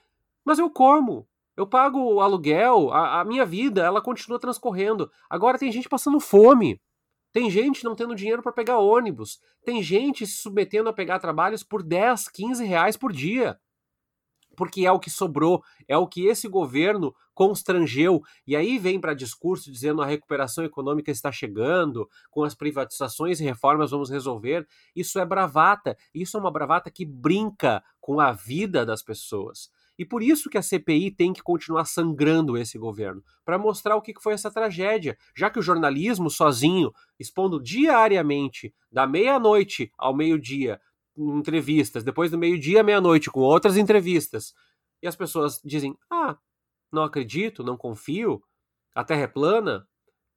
mas 0.45 0.59
eu 0.59 0.71
como. 0.71 1.29
Eu 1.57 1.67
pago 1.67 1.99
o 1.99 2.21
aluguel, 2.21 2.93
a, 2.93 3.21
a 3.21 3.25
minha 3.25 3.45
vida, 3.45 3.83
ela 3.85 4.01
continua 4.01 4.39
transcorrendo. 4.39 5.11
Agora 5.29 5.59
tem 5.59 5.73
gente 5.73 5.89
passando 5.89 6.21
fome. 6.21 6.81
Tem 7.33 7.51
gente 7.51 7.85
não 7.85 7.95
tendo 7.97 8.15
dinheiro 8.15 8.43
para 8.43 8.53
pegar 8.53 8.79
ônibus. 8.79 9.41
Tem 9.65 9.83
gente 9.83 10.27
se 10.27 10.41
submetendo 10.41 10.89
a 10.89 10.93
pegar 10.93 11.19
trabalhos 11.19 11.63
por 11.63 11.83
10, 11.83 12.29
15 12.29 12.65
reais 12.65 12.97
por 12.97 13.13
dia. 13.13 13.59
Porque 14.59 14.85
é 14.85 14.91
o 14.91 14.99
que 14.99 15.09
sobrou, 15.09 15.63
é 15.87 15.97
o 15.97 16.09
que 16.09 16.27
esse 16.27 16.49
governo 16.49 17.15
constrangeu. 17.33 18.21
E 18.45 18.57
aí 18.57 18.77
vem 18.77 19.01
para 19.01 19.15
discurso 19.15 19.71
dizendo 19.71 20.03
a 20.03 20.07
recuperação 20.07 20.65
econômica 20.65 21.13
está 21.13 21.31
chegando, 21.31 22.09
com 22.29 22.43
as 22.43 22.57
privatizações 22.57 23.39
e 23.39 23.45
reformas 23.45 23.93
vamos 23.93 24.11
resolver. 24.11 24.67
Isso 24.97 25.21
é 25.21 25.25
bravata. 25.25 25.97
Isso 26.13 26.37
é 26.37 26.41
uma 26.41 26.51
bravata 26.51 26.91
que 26.91 27.07
brinca 27.07 27.81
com 28.01 28.19
a 28.19 28.33
vida 28.33 28.85
das 28.85 29.01
pessoas. 29.01 29.71
E 29.97 30.05
por 30.05 30.23
isso 30.23 30.51
que 30.51 30.59
a 30.59 30.63
CPI 30.63 31.13
tem 31.13 31.33
que 31.33 31.43
continuar 31.43 31.85
sangrando 31.85 32.57
esse 32.57 32.79
governo, 32.79 33.23
para 33.45 33.59
mostrar 33.59 33.97
o 33.97 34.03
que 34.03 34.15
foi 34.21 34.33
essa 34.33 34.51
tragédia, 34.51 35.17
já 35.37 35.51
que 35.51 35.59
o 35.59 35.63
jornalismo 35.63 36.31
sozinho, 36.31 36.93
expondo 37.19 37.61
diariamente, 37.61 38.73
da 38.91 39.07
meia-noite 39.07 39.93
ao 39.99 40.15
meio-dia, 40.15 40.81
entrevistas, 41.19 42.05
depois 42.05 42.31
do 42.31 42.39
meio-dia 42.39 42.83
meia-noite, 42.83 43.31
com 43.31 43.41
outras 43.41 43.77
entrevistas, 43.77 44.55
e 45.03 45.09
as 45.09 45.17
pessoas 45.17 45.61
dizem: 45.65 45.97
ah, 46.11 46.39
não 46.93 47.03
acredito, 47.03 47.65
não 47.65 47.77
confio, 47.77 48.43
a 48.95 49.05
Terra 49.05 49.23
é 49.23 49.27
plana. 49.27 49.87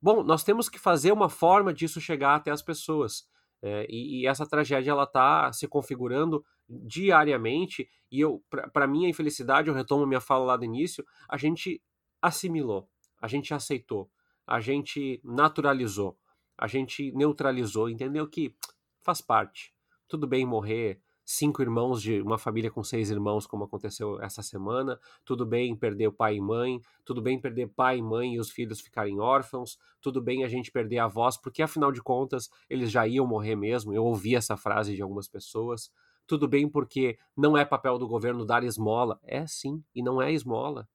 Bom, 0.01 0.23
nós 0.23 0.43
temos 0.43 0.67
que 0.67 0.79
fazer 0.79 1.11
uma 1.11 1.29
forma 1.29 1.73
disso 1.73 2.01
chegar 2.01 2.35
até 2.35 2.51
as 2.51 2.61
pessoas. 2.61 3.29
É, 3.63 3.85
e, 3.87 4.21
e, 4.21 4.27
essa 4.27 4.47
tragédia 4.47 4.91
ela 4.91 5.03
está 5.03 5.53
se 5.53 5.67
configurando 5.67 6.43
diariamente. 6.67 7.87
E 8.11 8.19
eu 8.19 8.43
para 8.49 8.87
minha 8.87 9.09
infelicidade 9.09 9.67
eu 9.67 9.73
retomo 9.73 10.05
minha 10.05 10.19
fala 10.19 10.45
lá 10.45 10.57
do 10.57 10.65
início 10.65 11.05
a 11.29 11.37
gente 11.37 11.81
assimilou 12.21 12.89
a 13.21 13.27
gente 13.27 13.53
aceitou 13.53 14.11
a 14.45 14.59
gente 14.59 15.21
naturalizou 15.23 16.17
a 16.57 16.67
gente 16.67 17.11
neutralizou 17.13 17.89
entendeu? 17.89 18.27
Que 18.27 18.53
faz 19.01 19.21
parte 19.21 19.73
tudo 20.11 20.27
bem 20.27 20.45
morrer 20.45 20.99
cinco 21.23 21.61
irmãos 21.61 22.01
de 22.01 22.21
uma 22.21 22.37
família 22.37 22.69
com 22.69 22.83
seis 22.83 23.09
irmãos, 23.09 23.47
como 23.47 23.63
aconteceu 23.63 24.21
essa 24.21 24.41
semana. 24.41 24.99
Tudo 25.23 25.45
bem 25.45 25.73
perder 25.73 26.07
o 26.07 26.11
pai 26.11 26.35
e 26.35 26.41
mãe, 26.41 26.81
tudo 27.05 27.21
bem 27.21 27.39
perder 27.39 27.69
pai 27.69 27.99
e 27.99 28.01
mãe 28.01 28.33
e 28.33 28.39
os 28.39 28.49
filhos 28.49 28.81
ficarem 28.81 29.21
órfãos, 29.21 29.77
tudo 30.01 30.21
bem 30.21 30.43
a 30.43 30.49
gente 30.49 30.69
perder 30.69 30.97
avós, 30.97 31.37
porque 31.37 31.63
afinal 31.63 31.93
de 31.93 32.01
contas 32.01 32.49
eles 32.69 32.91
já 32.91 33.07
iam 33.07 33.25
morrer 33.25 33.55
mesmo. 33.55 33.93
Eu 33.93 34.03
ouvi 34.03 34.35
essa 34.35 34.57
frase 34.57 34.93
de 34.97 35.01
algumas 35.01 35.29
pessoas. 35.29 35.89
Tudo 36.27 36.45
bem 36.45 36.67
porque 36.67 37.17
não 37.35 37.57
é 37.57 37.63
papel 37.63 37.97
do 37.97 38.05
governo 38.05 38.45
dar 38.45 38.65
esmola. 38.65 39.17
É 39.23 39.47
sim, 39.47 39.81
e 39.95 40.03
não 40.03 40.21
é 40.21 40.33
esmola 40.33 40.89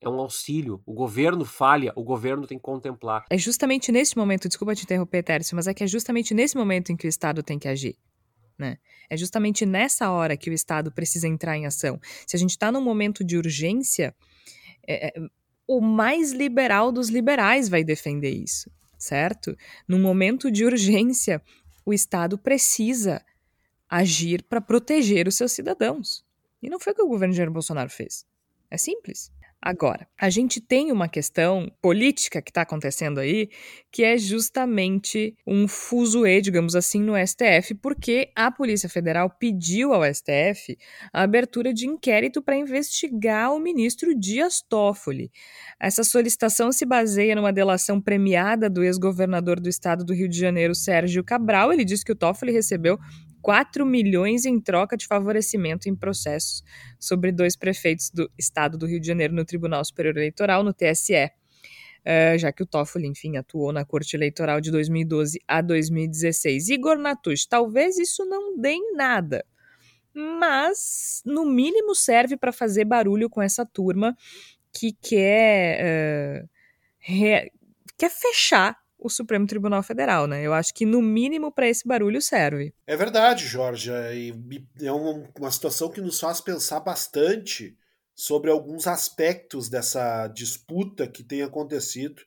é 0.00 0.08
um 0.08 0.18
auxílio. 0.20 0.80
O 0.86 0.92
governo 0.92 1.44
falha, 1.44 1.92
o 1.96 2.04
governo 2.04 2.46
tem 2.46 2.58
que 2.58 2.62
contemplar. 2.62 3.24
É 3.30 3.38
justamente 3.38 3.90
nesse 3.90 4.16
momento, 4.16 4.48
desculpa 4.48 4.74
te 4.74 4.84
interromper, 4.84 5.22
Tércio, 5.22 5.56
mas 5.56 5.66
é 5.66 5.74
que 5.74 5.82
é 5.82 5.86
justamente 5.86 6.34
nesse 6.34 6.56
momento 6.56 6.92
em 6.92 6.96
que 6.96 7.06
o 7.06 7.08
Estado 7.08 7.42
tem 7.42 7.58
que 7.58 7.68
agir. 7.68 7.96
Né? 8.58 8.78
É 9.08 9.16
justamente 9.16 9.64
nessa 9.64 10.10
hora 10.10 10.36
que 10.36 10.50
o 10.50 10.52
Estado 10.52 10.92
precisa 10.92 11.28
entrar 11.28 11.56
em 11.56 11.66
ação. 11.66 12.00
Se 12.26 12.36
a 12.36 12.38
gente 12.38 12.50
está 12.50 12.70
num 12.70 12.82
momento 12.82 13.24
de 13.24 13.36
urgência, 13.36 14.14
é, 14.86 15.08
é, 15.08 15.20
o 15.66 15.80
mais 15.80 16.32
liberal 16.32 16.90
dos 16.90 17.08
liberais 17.08 17.68
vai 17.68 17.84
defender 17.84 18.30
isso, 18.30 18.70
certo? 18.98 19.56
Num 19.86 20.00
momento 20.00 20.50
de 20.50 20.64
urgência, 20.64 21.42
o 21.84 21.92
Estado 21.92 22.38
precisa 22.38 23.24
agir 23.88 24.42
para 24.42 24.60
proteger 24.60 25.26
os 25.26 25.36
seus 25.36 25.52
cidadãos. 25.52 26.24
E 26.62 26.68
não 26.68 26.80
foi 26.80 26.92
o 26.92 26.96
que 26.96 27.02
o 27.02 27.08
governo 27.08 27.34
Jair 27.34 27.50
Bolsonaro 27.50 27.90
fez. 27.90 28.26
É 28.70 28.76
simples. 28.76 29.32
Agora, 29.60 30.06
a 30.16 30.30
gente 30.30 30.60
tem 30.60 30.92
uma 30.92 31.08
questão 31.08 31.68
política 31.82 32.40
que 32.40 32.50
está 32.50 32.62
acontecendo 32.62 33.18
aí, 33.18 33.48
que 33.90 34.04
é 34.04 34.16
justamente 34.16 35.34
um 35.44 35.66
fuzuê, 35.66 36.40
digamos 36.40 36.76
assim, 36.76 37.02
no 37.02 37.14
STF, 37.16 37.74
porque 37.74 38.30
a 38.36 38.52
Polícia 38.52 38.88
Federal 38.88 39.28
pediu 39.28 39.92
ao 39.92 40.04
STF 40.04 40.78
a 41.12 41.22
abertura 41.22 41.74
de 41.74 41.88
inquérito 41.88 42.40
para 42.40 42.56
investigar 42.56 43.52
o 43.52 43.58
ministro 43.58 44.14
Dias 44.14 44.62
Toffoli. 44.62 45.32
Essa 45.80 46.04
solicitação 46.04 46.70
se 46.70 46.86
baseia 46.86 47.34
numa 47.34 47.52
delação 47.52 48.00
premiada 48.00 48.70
do 48.70 48.84
ex-governador 48.84 49.58
do 49.58 49.68
estado 49.68 50.04
do 50.04 50.14
Rio 50.14 50.28
de 50.28 50.38
Janeiro, 50.38 50.72
Sérgio 50.72 51.24
Cabral. 51.24 51.72
Ele 51.72 51.84
diz 51.84 52.04
que 52.04 52.12
o 52.12 52.16
Toffoli 52.16 52.52
recebeu 52.52 52.96
4 53.42 53.84
milhões 53.86 54.44
em 54.44 54.60
troca 54.60 54.96
de 54.96 55.06
favorecimento 55.06 55.88
em 55.88 55.94
processos 55.94 56.62
sobre 56.98 57.32
dois 57.32 57.56
prefeitos 57.56 58.10
do 58.10 58.30
estado 58.38 58.76
do 58.76 58.86
Rio 58.86 59.00
de 59.00 59.06
Janeiro 59.06 59.34
no 59.34 59.44
Tribunal 59.44 59.84
Superior 59.84 60.16
Eleitoral, 60.16 60.62
no 60.62 60.72
TSE. 60.72 61.14
Uh, 61.14 61.30
eh, 62.04 62.38
já 62.38 62.52
que 62.52 62.62
o 62.62 62.66
Toffoli, 62.66 63.06
enfim, 63.06 63.36
atuou 63.36 63.72
na 63.72 63.84
Corte 63.84 64.16
Eleitoral 64.16 64.60
de 64.60 64.70
2012 64.70 65.40
a 65.46 65.60
2016. 65.60 66.68
Igor 66.68 66.96
Natush, 66.96 67.46
talvez 67.46 67.98
isso 67.98 68.24
não 68.24 68.56
dê 68.56 68.70
em 68.70 68.94
nada, 68.94 69.44
mas 70.14 71.22
no 71.24 71.44
mínimo 71.44 71.94
serve 71.94 72.36
para 72.36 72.52
fazer 72.52 72.84
barulho 72.84 73.28
com 73.28 73.42
essa 73.42 73.66
turma 73.66 74.16
que 74.72 74.92
quer, 74.92 76.44
uh, 76.44 76.48
quer 77.98 78.10
fechar 78.10 78.76
o 78.98 79.08
Supremo 79.08 79.46
Tribunal 79.46 79.82
Federal, 79.82 80.26
né? 80.26 80.42
Eu 80.42 80.52
acho 80.52 80.74
que 80.74 80.84
no 80.84 81.00
mínimo 81.00 81.52
para 81.52 81.68
esse 81.68 81.86
barulho 81.86 82.20
serve. 82.20 82.74
É 82.86 82.96
verdade, 82.96 83.46
Jorge. 83.46 83.90
E 83.90 84.34
é 84.84 84.92
uma 84.92 85.50
situação 85.50 85.88
que 85.88 86.00
nos 86.00 86.18
faz 86.18 86.40
pensar 86.40 86.80
bastante 86.80 87.76
sobre 88.14 88.50
alguns 88.50 88.88
aspectos 88.88 89.68
dessa 89.68 90.26
disputa 90.26 91.06
que 91.06 91.22
tem 91.22 91.42
acontecido 91.42 92.20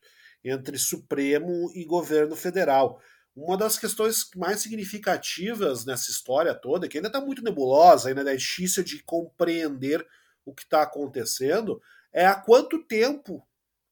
entre 0.44 0.78
Supremo 0.78 1.70
e 1.76 1.84
governo 1.84 2.36
federal. 2.36 3.02
Uma 3.36 3.58
das 3.58 3.78
questões 3.78 4.30
mais 4.36 4.62
significativas 4.62 5.86
nessa 5.86 6.10
história 6.10 6.54
toda, 6.56 6.88
que 6.88 6.98
ainda 6.98 7.10
está 7.10 7.20
muito 7.20 7.44
nebulosa, 7.44 8.10
ainda 8.10 8.30
é 8.32 8.36
difícil 8.36 8.84
de 8.84 9.04
compreender 9.04 10.06
o 10.46 10.54
que 10.54 10.64
está 10.64 10.82
acontecendo, 10.82 11.82
é 12.14 12.26
há 12.26 12.36
quanto 12.36 12.84
tempo 12.84 13.46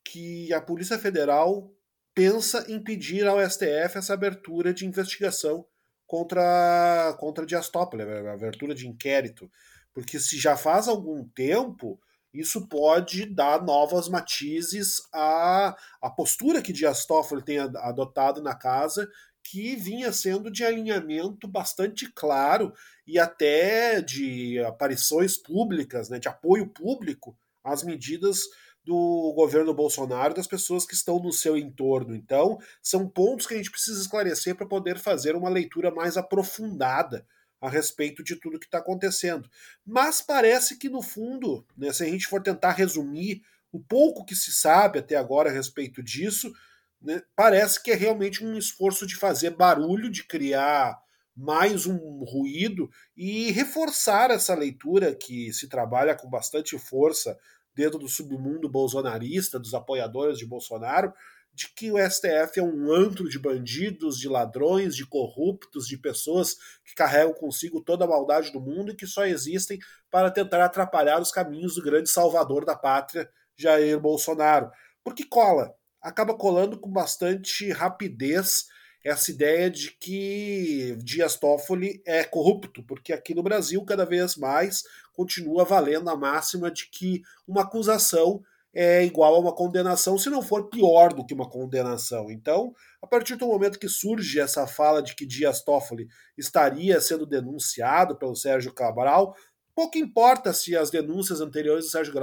que 0.04 0.52
a 0.54 0.62
Polícia 0.62 0.98
Federal 0.98 1.72
pensa 2.14 2.66
em 2.68 2.82
pedir 2.82 3.28
ao 3.28 3.40
STF 3.40 3.98
essa 3.98 4.14
abertura 4.14 4.74
de 4.74 4.86
investigação 4.86 5.66
contra, 6.06 7.16
contra 7.20 7.46
Dias 7.46 7.70
Toffoli, 7.70 8.04
a 8.04 8.34
abertura 8.34 8.74
de 8.74 8.88
inquérito. 8.88 9.50
Porque 9.94 10.20
se 10.20 10.38
já 10.40 10.56
faz 10.58 10.88
algum 10.88 11.24
tempo, 11.30 12.00
isso 12.34 12.68
pode 12.68 13.26
dar 13.26 13.64
novas 13.64 14.08
matizes 14.08 15.02
à, 15.14 15.76
à 16.02 16.10
postura 16.10 16.62
que 16.62 16.74
Dias 16.74 17.06
Toffoli 17.06 17.44
tem 17.44 17.60
adotado 17.60 18.42
na 18.42 18.56
casa, 18.56 19.10
que 19.44 19.76
vinha 19.76 20.12
sendo 20.12 20.52
de 20.52 20.64
alinhamento 20.64 21.48
bastante 21.48 22.12
claro 22.12 22.74
e 23.08 23.18
até 23.18 24.02
de 24.02 24.60
aparições 24.60 25.38
públicas, 25.38 26.10
né, 26.10 26.20
de 26.20 26.28
apoio 26.28 26.68
público 26.68 27.36
às 27.64 27.84
medidas 27.84 28.42
do 28.90 29.34
governo 29.36 29.72
Bolsonaro, 29.72 30.34
das 30.34 30.48
pessoas 30.48 30.84
que 30.84 30.96
estão 30.96 31.20
no 31.20 31.32
seu 31.32 31.56
entorno. 31.56 32.16
Então, 32.16 32.58
são 32.82 33.08
pontos 33.08 33.46
que 33.46 33.54
a 33.54 33.58
gente 33.58 33.70
precisa 33.70 34.02
esclarecer 34.02 34.56
para 34.56 34.66
poder 34.66 34.98
fazer 34.98 35.36
uma 35.36 35.48
leitura 35.48 35.92
mais 35.92 36.18
aprofundada 36.18 37.24
a 37.62 37.70
respeito 37.70 38.24
de 38.24 38.36
tudo 38.36 38.58
que 38.60 38.66
está 38.66 38.80
acontecendo. 38.80 39.48
Mas 39.86 40.24
parece 40.24 40.76
que, 40.76 40.90
no 40.90 41.04
fundo, 41.04 41.64
né, 41.78 41.94
se 41.94 42.02
a 42.02 42.08
gente 42.08 42.26
for 42.26 42.42
tentar 42.42 42.72
resumir 42.72 43.44
o 43.72 43.80
pouco 43.80 44.26
que 44.26 44.34
se 44.34 44.52
sabe 44.52 44.98
até 44.98 45.16
agora 45.16 45.52
a 45.52 45.54
respeito 45.54 46.02
disso, 46.02 46.52
né, 47.00 47.22
parece 47.36 47.84
que 47.84 47.92
é 47.92 47.96
realmente 47.96 48.44
um 48.44 48.58
esforço 48.58 49.06
de 49.06 49.16
fazer 49.16 49.52
barulho, 49.52 50.10
de 50.10 50.24
criar 50.24 50.98
mais 51.38 51.86
um 51.86 52.24
ruído 52.24 52.90
e 53.16 53.52
reforçar 53.52 54.32
essa 54.32 54.56
leitura 54.56 55.14
que 55.14 55.54
se 55.54 55.70
trabalha 55.70 56.16
com 56.16 56.28
bastante 56.28 56.76
força 56.80 57.38
dentro 57.80 57.98
do 57.98 58.10
submundo 58.10 58.68
bolsonarista, 58.68 59.58
dos 59.58 59.74
apoiadores 59.74 60.38
de 60.38 60.46
Bolsonaro, 60.46 61.14
de 61.54 61.74
que 61.74 61.90
o 61.90 61.98
STF 61.98 62.60
é 62.60 62.62
um 62.62 62.92
antro 62.92 63.30
de 63.30 63.40
bandidos, 63.40 64.20
de 64.20 64.28
ladrões, 64.28 64.94
de 64.94 65.06
corruptos, 65.06 65.88
de 65.88 65.98
pessoas 65.98 66.56
que 66.84 66.94
carregam 66.94 67.34
consigo 67.34 67.82
toda 67.82 68.04
a 68.04 68.08
maldade 68.08 68.52
do 68.52 68.60
mundo 68.60 68.92
e 68.92 68.96
que 68.96 69.08
só 69.08 69.26
existem 69.26 69.80
para 70.12 70.30
tentar 70.30 70.64
atrapalhar 70.66 71.22
os 71.22 71.32
caminhos 71.32 71.76
do 71.76 71.82
grande 71.82 72.10
salvador 72.10 72.66
da 72.66 72.76
pátria, 72.76 73.30
Jair 73.56 73.98
Bolsonaro. 73.98 74.70
Porque 75.02 75.24
cola, 75.24 75.74
acaba 76.02 76.34
colando 76.34 76.78
com 76.78 76.92
bastante 76.92 77.72
rapidez 77.72 78.66
essa 79.04 79.32
ideia 79.32 79.70
de 79.70 79.92
que 79.92 80.98
Dias 81.02 81.38
Toffoli 81.38 82.02
é 82.06 82.26
corrupto, 82.26 82.84
porque 82.84 83.14
aqui 83.14 83.34
no 83.34 83.42
Brasil, 83.42 83.82
cada 83.86 84.06
vez 84.06 84.36
mais, 84.36 84.84
continua 85.20 85.66
valendo 85.66 86.10
a 86.10 86.16
máxima 86.16 86.72
de 86.72 86.90
que 86.90 87.22
uma 87.46 87.64
acusação 87.64 88.42
é 88.74 89.04
igual 89.04 89.36
a 89.36 89.40
uma 89.40 89.54
condenação, 89.54 90.18
se 90.18 90.30
não 90.30 90.42
for 90.42 90.70
pior 90.70 91.14
do 91.14 91.26
que 91.26 91.34
uma 91.34 91.50
condenação. 91.50 92.32
Então, 92.32 92.74
a 93.02 93.08
partir 93.08 93.36
do 93.36 93.46
momento 93.46 93.78
que 93.78 93.90
surge 93.90 94.40
essa 94.40 94.66
fala 94.66 95.04
de 95.04 95.14
que 95.16 95.26
Dias 95.26 95.62
Toffoli 95.62 96.08
estaria 96.38 97.02
sendo 97.02 97.26
denunciado 97.26 98.18
pelo 98.18 98.34
Sérgio 98.34 98.74
Cabral, 98.74 99.36
pouco 99.76 99.98
importa 99.98 100.54
se 100.54 100.78
as 100.78 100.90
denúncias 100.90 101.42
anteriores 101.42 101.84
do 101.84 101.92
Sérgio 101.92 102.14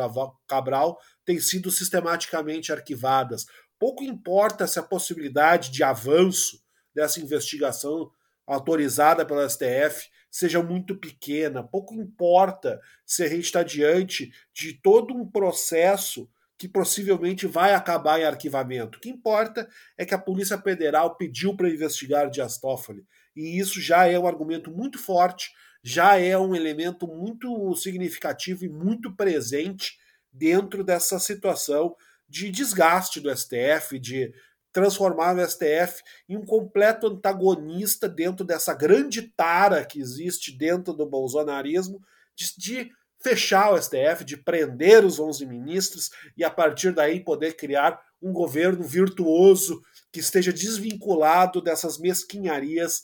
Cabral 0.49 0.99
têm 1.23 1.39
sido 1.39 1.71
sistematicamente 1.71 2.73
arquivadas. 2.73 3.45
Pouco 3.79 4.03
importa 4.03 4.67
se 4.67 4.79
a 4.79 4.83
possibilidade 4.83 5.71
de 5.71 5.85
avanço 5.85 6.63
dessa 6.95 7.21
investigação 7.21 8.11
autorizada 8.47 9.27
pela 9.27 9.47
STF 9.47 10.09
seja 10.31 10.63
muito 10.63 10.97
pequena. 10.97 11.63
Pouco 11.63 11.95
importa 11.95 12.81
se 13.05 13.23
a 13.23 13.29
gente 13.29 13.45
está 13.45 13.63
diante 13.63 14.33
de 14.53 14.75
todo 14.75 15.15
um 15.15 15.29
processo 15.29 16.29
que 16.59 16.69
possivelmente 16.69 17.47
vai 17.47 17.75
acabar 17.75 18.19
em 18.21 18.25
arquivamento. 18.25 18.99
O 18.99 19.01
que 19.01 19.11
importa 19.11 19.69
é 19.97 20.05
que 20.05 20.15
a 20.15 20.19
Polícia 20.19 20.59
Federal 20.59 21.17
pediu 21.17 21.55
para 21.55 21.69
investigar 21.69 22.31
Dias 22.31 22.59
Toffoli. 22.59 23.05
E 23.35 23.59
isso 23.59 23.81
já 23.81 24.07
é 24.07 24.19
um 24.19 24.27
argumento 24.27 24.71
muito 24.71 24.99
forte, 24.99 25.51
já 25.83 26.19
é 26.19 26.37
um 26.39 26.55
elemento 26.55 27.07
muito 27.07 27.75
significativo 27.77 28.65
e 28.65 28.69
muito 28.69 29.15
presente 29.15 29.99
dentro 30.33 30.83
dessa 30.83 31.19
situação 31.19 31.95
de 32.29 32.51
desgaste 32.51 33.21
do 33.21 33.35
STF, 33.35 33.99
de 33.99 34.33
transformar 34.77 35.35
o 35.35 35.49
STF 35.49 36.03
em 36.29 36.37
um 36.37 36.45
completo 36.45 37.07
antagonista 37.07 38.07
dentro 38.07 38.45
dessa 38.45 38.75
grande 38.75 39.23
tara 39.23 39.83
que 39.87 39.99
existe 39.99 40.53
dentro 40.53 40.93
do 40.93 41.07
bolsonarismo, 41.07 41.99
de, 42.35 42.59
de 42.59 42.93
fechar 43.19 43.73
o 43.73 43.81
STF, 43.81 44.23
de 44.23 44.37
prender 44.37 45.03
os 45.03 45.19
11 45.19 45.47
ministros 45.47 46.11
e 46.37 46.45
a 46.45 46.51
partir 46.51 46.93
daí 46.93 47.25
poder 47.25 47.57
criar 47.57 47.99
um 48.21 48.35
governo 48.35 48.85
virtuoso 48.85 49.81
que 50.13 50.21
esteja 50.21 50.53
desvinculado 50.53 51.63
dessas 51.63 51.97
mesquinharias 51.97 53.03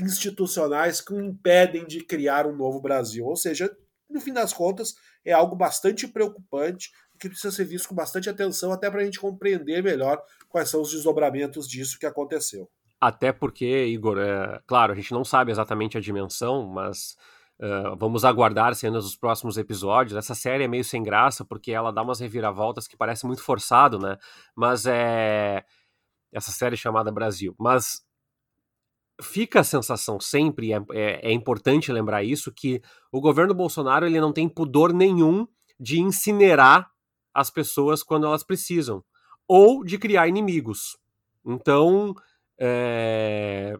institucionais 0.00 1.02
que 1.02 1.12
o 1.12 1.20
impedem 1.20 1.86
de 1.86 2.02
criar 2.02 2.46
um 2.46 2.56
novo 2.56 2.80
Brasil. 2.80 3.26
Ou 3.26 3.36
seja, 3.36 3.70
no 4.08 4.22
fim 4.22 4.32
das 4.32 4.54
contas, 4.54 4.94
é 5.22 5.32
algo 5.32 5.54
bastante 5.54 6.08
preocupante 6.08 6.90
que 7.20 7.28
precisa 7.28 7.52
ser 7.54 7.64
visto 7.66 7.88
com 7.88 7.94
bastante 7.94 8.30
atenção, 8.30 8.72
até 8.72 8.90
para 8.90 9.02
a 9.02 9.04
gente 9.04 9.20
compreender 9.20 9.82
melhor 9.82 10.20
quais 10.48 10.70
são 10.70 10.80
os 10.80 10.90
desdobramentos 10.90 11.68
disso 11.68 11.98
que 11.98 12.06
aconteceu. 12.06 12.68
Até 12.98 13.32
porque, 13.32 13.86
Igor, 13.86 14.18
é, 14.18 14.60
claro, 14.66 14.92
a 14.92 14.96
gente 14.96 15.12
não 15.12 15.24
sabe 15.24 15.50
exatamente 15.50 15.96
a 15.96 16.00
dimensão, 16.00 16.66
mas 16.66 17.16
uh, 17.60 17.96
vamos 17.96 18.24
aguardar 18.24 18.74
cenas 18.74 19.04
dos 19.04 19.16
próximos 19.16 19.58
episódios. 19.58 20.16
Essa 20.16 20.34
série 20.34 20.64
é 20.64 20.68
meio 20.68 20.84
sem 20.84 21.02
graça, 21.02 21.44
porque 21.44 21.72
ela 21.72 21.92
dá 21.92 22.02
umas 22.02 22.20
reviravoltas 22.20 22.88
que 22.88 22.96
parecem 22.96 23.28
muito 23.28 23.42
forçado, 23.42 23.98
né? 23.98 24.16
Mas 24.56 24.86
é. 24.86 25.64
Essa 26.32 26.52
série 26.52 26.76
chamada 26.76 27.10
Brasil. 27.10 27.56
Mas 27.58 28.04
fica 29.20 29.60
a 29.60 29.64
sensação 29.64 30.20
sempre, 30.20 30.72
é, 30.72 30.76
é, 30.92 31.30
é, 31.30 31.32
importante 31.32 31.92
lembrar 31.92 32.22
isso, 32.22 32.52
que 32.52 32.80
o 33.10 33.20
governo 33.20 33.52
Bolsonaro 33.52 34.06
ele 34.06 34.20
não 34.20 34.32
tem 34.32 34.48
pudor 34.48 34.92
nenhum 34.92 35.46
de 35.78 35.98
incinerar 35.98 36.90
as 37.32 37.50
pessoas 37.50 38.02
quando 38.02 38.26
elas 38.26 38.42
precisam, 38.42 39.02
ou 39.46 39.84
de 39.84 39.98
criar 39.98 40.28
inimigos. 40.28 40.96
Então, 41.44 42.14
é, 42.58 43.78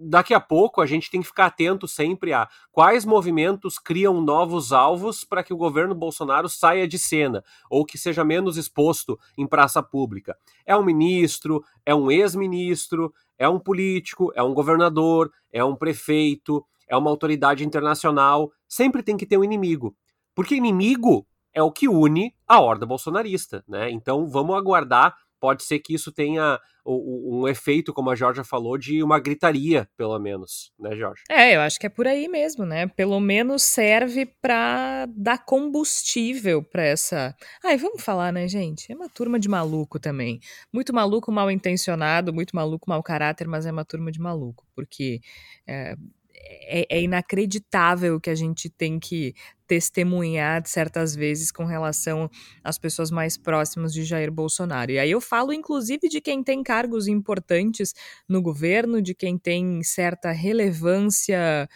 daqui 0.00 0.32
a 0.32 0.40
pouco 0.40 0.80
a 0.80 0.86
gente 0.86 1.10
tem 1.10 1.20
que 1.20 1.26
ficar 1.26 1.46
atento 1.46 1.86
sempre 1.86 2.32
a 2.32 2.48
quais 2.72 3.04
movimentos 3.04 3.78
criam 3.78 4.22
novos 4.22 4.72
alvos 4.72 5.24
para 5.24 5.44
que 5.44 5.52
o 5.52 5.56
governo 5.56 5.94
Bolsonaro 5.94 6.48
saia 6.48 6.88
de 6.88 6.98
cena 6.98 7.44
ou 7.68 7.84
que 7.84 7.98
seja 7.98 8.24
menos 8.24 8.56
exposto 8.56 9.18
em 9.36 9.46
praça 9.46 9.82
pública. 9.82 10.36
É 10.64 10.74
um 10.74 10.82
ministro, 10.82 11.62
é 11.84 11.94
um 11.94 12.10
ex-ministro, 12.10 13.12
é 13.38 13.46
um 13.46 13.58
político, 13.58 14.32
é 14.34 14.42
um 14.42 14.54
governador, 14.54 15.30
é 15.52 15.62
um 15.62 15.76
prefeito, 15.76 16.64
é 16.88 16.96
uma 16.96 17.10
autoridade 17.10 17.64
internacional. 17.64 18.50
Sempre 18.66 19.02
tem 19.02 19.16
que 19.16 19.26
ter 19.26 19.36
um 19.36 19.44
inimigo. 19.44 19.94
Porque 20.34 20.54
inimigo 20.54 21.26
é 21.54 21.62
o 21.62 21.70
que 21.70 21.88
une 21.88 22.34
a 22.46 22.60
horda 22.60 22.86
bolsonarista, 22.86 23.64
né? 23.68 23.90
Então 23.90 24.28
vamos 24.28 24.56
aguardar. 24.56 25.14
Pode 25.38 25.62
ser 25.62 25.78
que 25.78 25.94
isso 25.94 26.12
tenha 26.12 26.60
um, 26.84 27.48
efeito, 27.48 27.92
como 27.92 28.10
a 28.10 28.14
Georgia 28.14 28.44
falou, 28.44 28.76
de 28.76 29.02
uma 29.02 29.18
gritaria, 29.18 29.88
pelo 29.96 30.18
menos, 30.18 30.72
né, 30.78 30.94
Jorge? 30.96 31.22
É, 31.30 31.56
eu 31.56 31.60
acho 31.60 31.78
que 31.78 31.86
é 31.86 31.88
por 31.88 32.06
aí 32.06 32.28
mesmo, 32.28 32.66
né? 32.66 32.86
Pelo 32.88 33.18
menos 33.20 33.62
serve 33.62 34.26
para 34.26 35.06
dar 35.06 35.44
combustível 35.44 36.62
para 36.62 36.82
essa. 36.82 37.34
Ai, 37.64 37.76
vamos 37.76 38.02
falar, 38.02 38.32
né, 38.32 38.46
gente? 38.48 38.92
É 38.92 38.94
uma 38.94 39.08
turma 39.08 39.38
de 39.38 39.48
maluco 39.48 39.98
também. 39.98 40.40
Muito 40.72 40.94
maluco, 40.94 41.32
mal 41.32 41.50
intencionado, 41.50 42.34
muito 42.34 42.54
maluco, 42.54 42.88
mau 42.88 43.02
caráter, 43.02 43.46
mas 43.46 43.66
é 43.66 43.72
uma 43.72 43.84
turma 43.84 44.10
de 44.10 44.20
maluco, 44.20 44.66
porque. 44.74 45.20
É 45.66 45.96
é, 46.42 46.86
é, 46.88 47.02
inacreditável 47.02 48.20
que 48.20 48.30
a 48.30 48.34
gente 48.34 48.70
tem 48.70 48.98
que 48.98 49.34
testemunhar 49.66 50.66
certas 50.66 51.14
vezes 51.14 51.52
com 51.52 51.64
relação 51.64 52.28
às 52.64 52.78
pessoas 52.78 53.10
mais 53.10 53.36
próximas 53.36 53.92
de 53.92 54.04
Jair 54.04 54.30
Bolsonaro. 54.32 54.90
E 54.90 54.98
aí 54.98 55.10
eu 55.10 55.20
falo, 55.20 55.52
inclusive, 55.52 56.08
de 56.08 56.20
quem 56.20 56.42
tem 56.42 56.62
cargos 56.62 57.06
importantes 57.06 57.94
no 58.28 58.42
governo, 58.42 59.00
de 59.00 59.14
quem 59.14 59.38
tem 59.38 59.82
certa 59.82 60.32
relevância 60.32 61.68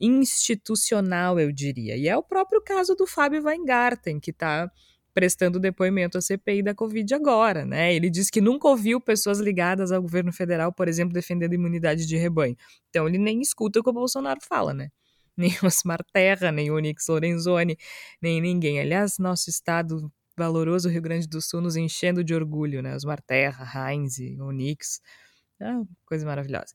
institucional, 0.00 1.38
eu 1.38 1.52
diria. 1.52 1.96
E 1.96 2.08
é 2.08 2.16
o 2.16 2.22
próprio 2.22 2.60
caso 2.62 2.94
do 2.94 3.06
Fábio 3.06 3.44
Weingarten, 3.44 4.18
que 4.18 4.30
está 4.30 4.70
prestando 5.16 5.58
depoimento 5.58 6.18
à 6.18 6.20
CPI 6.20 6.62
da 6.62 6.74
Covid 6.74 7.14
agora, 7.14 7.64
né? 7.64 7.94
Ele 7.94 8.10
diz 8.10 8.28
que 8.28 8.38
nunca 8.38 8.68
ouviu 8.68 9.00
pessoas 9.00 9.38
ligadas 9.40 9.90
ao 9.90 10.02
governo 10.02 10.30
federal, 10.30 10.70
por 10.70 10.88
exemplo, 10.88 11.14
defendendo 11.14 11.54
imunidade 11.54 12.04
de 12.06 12.18
rebanho. 12.18 12.54
Então 12.90 13.08
ele 13.08 13.16
nem 13.16 13.40
escuta 13.40 13.80
o 13.80 13.82
que 13.82 13.88
o 13.88 13.94
Bolsonaro 13.94 14.40
fala, 14.46 14.74
né? 14.74 14.90
Nem 15.34 15.52
Osmar 15.62 16.02
Terra, 16.14 16.50
nem 16.50 16.70
Onix 16.70 17.06
Lorenzoni, 17.08 17.76
nem 18.22 18.40
ninguém. 18.40 18.80
Aliás, 18.80 19.18
nosso 19.18 19.50
estado 19.50 20.10
valoroso 20.36 20.88
Rio 20.88 21.02
Grande 21.02 21.26
do 21.26 21.42
Sul 21.42 21.60
nos 21.60 21.76
enchendo 21.76 22.24
de 22.24 22.34
orgulho, 22.34 22.82
né? 22.82 22.94
Osmar 22.94 23.22
Terra, 23.22 23.90
Heinz, 23.90 24.18
Onix, 24.40 25.00
é 25.60 25.66
coisa 26.06 26.24
maravilhosa. 26.26 26.74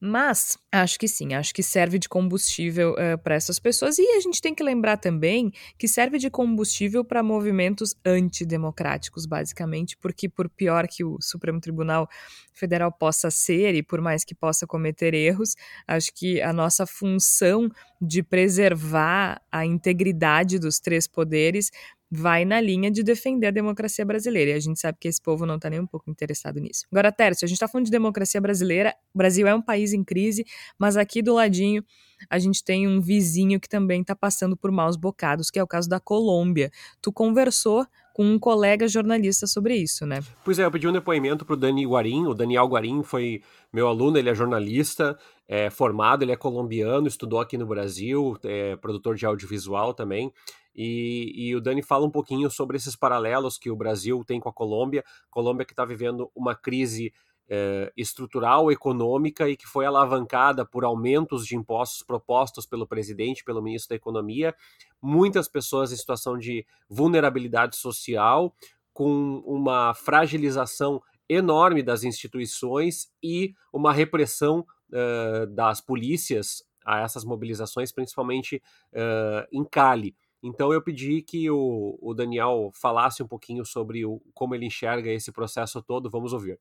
Mas 0.00 0.56
acho 0.70 0.98
que 0.98 1.08
sim, 1.08 1.34
acho 1.34 1.52
que 1.52 1.62
serve 1.62 1.98
de 1.98 2.08
combustível 2.08 2.92
uh, 2.92 3.00
eh, 3.00 3.16
para 3.16 3.34
essas 3.34 3.58
pessoas. 3.58 3.98
E 3.98 4.02
a 4.16 4.20
gente 4.20 4.40
tem 4.40 4.54
que 4.54 4.62
lembrar 4.62 4.96
também 4.96 5.52
que 5.76 5.88
serve 5.88 6.18
de 6.18 6.30
combustível 6.30 7.04
para 7.04 7.20
movimentos 7.20 7.96
antidemocráticos, 8.04 9.26
basicamente, 9.26 9.96
porque 9.96 10.28
por 10.28 10.48
pior 10.48 10.86
que 10.86 11.02
o 11.02 11.18
Supremo 11.20 11.60
Tribunal 11.60 12.08
Federal 12.52 12.92
possa 12.92 13.28
ser 13.30 13.74
e 13.74 13.82
por 13.82 14.00
mais 14.00 14.24
que 14.24 14.36
possa 14.36 14.66
cometer 14.68 15.14
erros, 15.14 15.56
acho 15.86 16.12
que 16.14 16.40
a 16.40 16.52
nossa 16.52 16.86
função 16.86 17.68
de 18.00 18.22
preservar 18.22 19.42
a 19.50 19.66
integridade 19.66 20.60
dos 20.60 20.78
três 20.78 21.08
poderes 21.08 21.70
vai 22.10 22.44
na 22.44 22.60
linha 22.60 22.90
de 22.90 23.02
defender 23.02 23.48
a 23.48 23.50
democracia 23.50 24.04
brasileira. 24.04 24.52
E 24.52 24.54
a 24.54 24.60
gente 24.60 24.80
sabe 24.80 24.98
que 25.00 25.08
esse 25.08 25.20
povo 25.20 25.44
não 25.44 25.56
está 25.56 25.68
nem 25.68 25.80
um 25.80 25.86
pouco 25.86 26.10
interessado 26.10 26.58
nisso. 26.58 26.86
Agora, 26.90 27.12
Tércio, 27.12 27.44
a 27.44 27.48
gente 27.48 27.56
está 27.56 27.68
falando 27.68 27.86
de 27.86 27.90
democracia 27.90 28.40
brasileira. 28.40 28.94
O 29.14 29.18
Brasil 29.18 29.46
é 29.46 29.54
um 29.54 29.62
país 29.62 29.92
em 29.92 30.02
crise, 30.02 30.44
mas 30.78 30.96
aqui 30.96 31.20
do 31.22 31.34
ladinho 31.34 31.84
a 32.28 32.38
gente 32.38 32.64
tem 32.64 32.88
um 32.88 33.00
vizinho 33.00 33.60
que 33.60 33.68
também 33.68 34.00
está 34.00 34.16
passando 34.16 34.56
por 34.56 34.72
maus 34.72 34.96
bocados, 34.96 35.50
que 35.50 35.58
é 35.58 35.62
o 35.62 35.66
caso 35.66 35.88
da 35.88 36.00
Colômbia. 36.00 36.70
Tu 37.00 37.12
conversou 37.12 37.86
com 38.12 38.24
um 38.24 38.38
colega 38.38 38.88
jornalista 38.88 39.46
sobre 39.46 39.76
isso, 39.76 40.04
né? 40.04 40.18
Pois 40.44 40.58
é, 40.58 40.64
eu 40.64 40.70
pedi 40.72 40.88
um 40.88 40.92
depoimento 40.92 41.44
para 41.44 41.54
o 41.54 41.56
Dani 41.56 41.86
Guarim. 41.86 42.26
O 42.26 42.34
Daniel 42.34 42.66
Guarim 42.66 43.04
foi 43.04 43.42
meu 43.72 43.86
aluno, 43.86 44.18
ele 44.18 44.28
é 44.28 44.34
jornalista, 44.34 45.16
é 45.46 45.70
formado, 45.70 46.24
ele 46.24 46.32
é 46.32 46.36
colombiano, 46.36 47.06
estudou 47.06 47.38
aqui 47.38 47.56
no 47.56 47.64
Brasil, 47.64 48.36
é 48.42 48.74
produtor 48.74 49.14
de 49.14 49.24
audiovisual 49.24 49.94
também. 49.94 50.32
E, 50.80 51.32
e, 51.34 51.56
o 51.56 51.60
Dani 51.60 51.82
fala 51.82 52.06
um 52.06 52.10
pouquinho 52.10 52.48
sobre 52.48 52.76
esses 52.76 52.94
paralelos 52.94 53.58
que 53.58 53.68
o 53.68 53.74
Brasil 53.74 54.22
tem 54.24 54.38
com 54.38 54.48
a 54.48 54.52
Colômbia. 54.52 55.04
Colômbia 55.28 55.66
que 55.66 55.72
está 55.72 55.84
vivendo 55.84 56.30
uma 56.36 56.54
crise 56.54 57.12
eh, 57.50 57.90
estrutural, 57.96 58.70
econômica 58.70 59.48
e 59.48 59.56
que 59.56 59.66
foi 59.66 59.86
alavancada 59.86 60.64
por 60.64 60.84
aumentos 60.84 61.44
de 61.44 61.56
impostos 61.56 62.02
propostos 62.02 62.64
pelo 62.64 62.86
presidente, 62.86 63.42
pelo 63.42 63.60
ministro 63.60 63.88
da 63.88 63.96
Economia. 63.96 64.54
Muitas 65.02 65.48
pessoas 65.48 65.90
em 65.90 65.96
situação 65.96 66.38
de 66.38 66.64
vulnerabilidade 66.88 67.74
social, 67.74 68.54
com 68.92 69.42
uma 69.46 69.94
fragilização 69.94 71.02
enorme 71.28 71.82
das 71.82 72.04
instituições 72.04 73.10
e 73.20 73.54
uma 73.72 73.92
repressão 73.92 74.64
uh, 74.92 75.46
das 75.48 75.80
polícias 75.80 76.62
a 76.84 77.00
essas 77.00 77.24
mobilizações, 77.24 77.90
principalmente 77.90 78.62
uh, 78.92 79.48
em 79.50 79.64
Cali. 79.64 80.14
Então 80.42 80.72
eu 80.72 80.80
pedi 80.80 81.20
que 81.22 81.50
o, 81.50 81.98
o 82.00 82.14
Daniel 82.14 82.70
falasse 82.74 83.22
um 83.22 83.26
pouquinho 83.26 83.64
sobre 83.64 84.04
o, 84.04 84.20
como 84.32 84.54
ele 84.54 84.66
enxerga 84.66 85.10
esse 85.10 85.32
processo 85.32 85.82
todo. 85.82 86.08
Vamos 86.08 86.32
ouvir. 86.32 86.58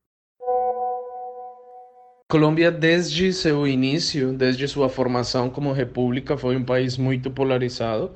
Colômbia, 2.29 2.69
desde 2.69 3.31
seu 3.31 3.65
início, 3.65 4.33
desde 4.33 4.67
sua 4.67 4.89
formação 4.89 5.49
como 5.49 5.71
república, 5.71 6.37
foi 6.37 6.57
um 6.57 6.63
país 6.63 6.97
muito 6.97 7.31
polarizado, 7.31 8.11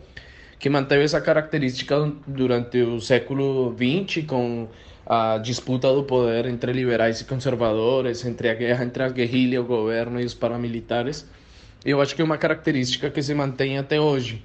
que 0.59 0.69
manteve 0.69 1.05
essa 1.05 1.21
característica 1.21 1.97
durante 2.27 2.81
o 2.81 2.99
século 2.99 3.73
XX, 3.73 4.25
com 4.25 4.67
a 5.05 5.37
disputa 5.37 5.93
do 5.93 6.03
poder 6.03 6.45
entre 6.45 6.73
liberais 6.73 7.21
e 7.21 7.25
conservadores, 7.25 8.25
entre 8.25 8.49
a 8.49 8.53
guerra 8.53 8.83
entre 8.83 9.01
a 9.01 9.09
guerrilha, 9.09 9.61
o 9.61 9.65
governo 9.65 10.19
e 10.19 10.25
os 10.25 10.33
paramilitares. 10.33 11.25
Eu 11.85 12.01
acho 12.01 12.13
que 12.13 12.21
é 12.21 12.25
uma 12.25 12.37
característica 12.37 13.09
que 13.09 13.23
se 13.23 13.33
mantém 13.33 13.77
até 13.77 13.99
hoje. 13.99 14.43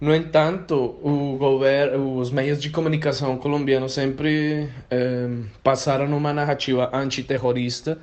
No 0.00 0.14
entanto, 0.14 0.96
os 1.02 2.30
meios 2.30 2.60
de 2.60 2.70
comunicação 2.70 3.36
colombianos 3.36 3.92
sempre 3.92 4.68
eh, 4.90 5.28
passaram 5.62 6.16
uma 6.16 6.32
narrativa 6.32 6.88
antiterrorista 6.92 7.98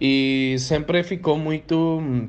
e 0.00 0.56
sempre 0.58 1.02
ficou 1.02 1.36
muito 1.36 2.28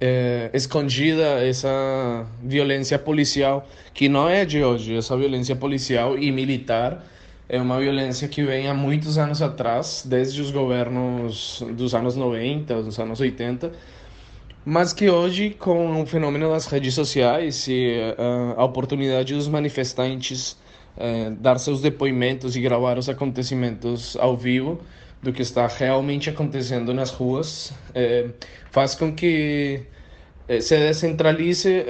é, 0.00 0.50
escondida 0.54 1.44
essa 1.44 2.26
violência 2.42 2.98
policial, 2.98 3.68
que 3.92 4.08
não 4.08 4.28
é 4.28 4.46
de 4.46 4.64
hoje, 4.64 4.96
essa 4.96 5.16
violência 5.16 5.54
policial 5.54 6.18
e 6.18 6.32
militar 6.32 7.04
é 7.48 7.60
uma 7.60 7.78
violência 7.78 8.28
que 8.28 8.42
vem 8.42 8.68
há 8.68 8.74
muitos 8.74 9.18
anos 9.18 9.42
atrás, 9.42 10.04
desde 10.06 10.40
os 10.40 10.50
governos 10.50 11.62
dos 11.72 11.94
anos 11.94 12.16
90, 12.16 12.82
dos 12.82 12.98
anos 12.98 13.20
80, 13.20 13.72
mas 14.64 14.92
que 14.92 15.08
hoje, 15.08 15.50
com 15.50 16.02
o 16.02 16.06
fenômeno 16.06 16.50
das 16.50 16.66
redes 16.66 16.94
sociais 16.94 17.66
e 17.68 17.96
uh, 18.18 18.60
a 18.60 18.64
oportunidade 18.64 19.34
dos 19.34 19.48
manifestantes 19.48 20.52
uh, 20.96 21.30
dar 21.38 21.58
seus 21.58 21.80
depoimentos 21.80 22.56
e 22.56 22.60
gravar 22.60 22.98
os 22.98 23.08
acontecimentos 23.08 24.16
ao 24.16 24.36
vivo 24.36 24.80
do 25.22 25.32
que 25.32 25.42
está 25.42 25.66
realmente 25.66 26.30
acontecendo 26.30 26.94
nas 26.94 27.10
ruas, 27.10 27.70
uh, 27.90 28.32
faz 28.70 28.94
com 28.94 29.12
que 29.14 29.82
se 30.60 30.76
descentralize 30.76 31.84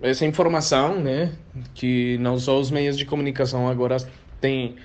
essa 0.00 0.24
informação, 0.24 1.00
né, 1.00 1.32
que 1.74 2.16
não 2.18 2.38
só 2.38 2.60
os 2.60 2.70
meios 2.70 2.96
de 2.96 3.04
comunicação 3.04 3.66
agora 3.68 3.96
tem 4.40 4.76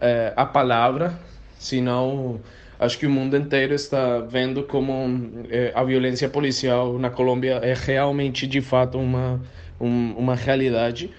é, 0.00 0.32
a 0.36 0.44
palavra, 0.44 1.18
senão 1.58 2.40
acho 2.78 2.98
que 2.98 3.06
o 3.06 3.10
mundo 3.10 3.36
inteiro 3.36 3.74
está 3.74 4.20
vendo 4.20 4.62
como 4.62 5.44
é, 5.50 5.72
a 5.74 5.82
violência 5.82 6.28
policial 6.28 6.98
na 6.98 7.10
Colômbia 7.10 7.60
é 7.62 7.74
realmente, 7.74 8.46
de 8.46 8.60
fato, 8.60 8.98
uma, 8.98 9.40
um, 9.80 10.12
uma 10.12 10.34
realidade. 10.34 11.10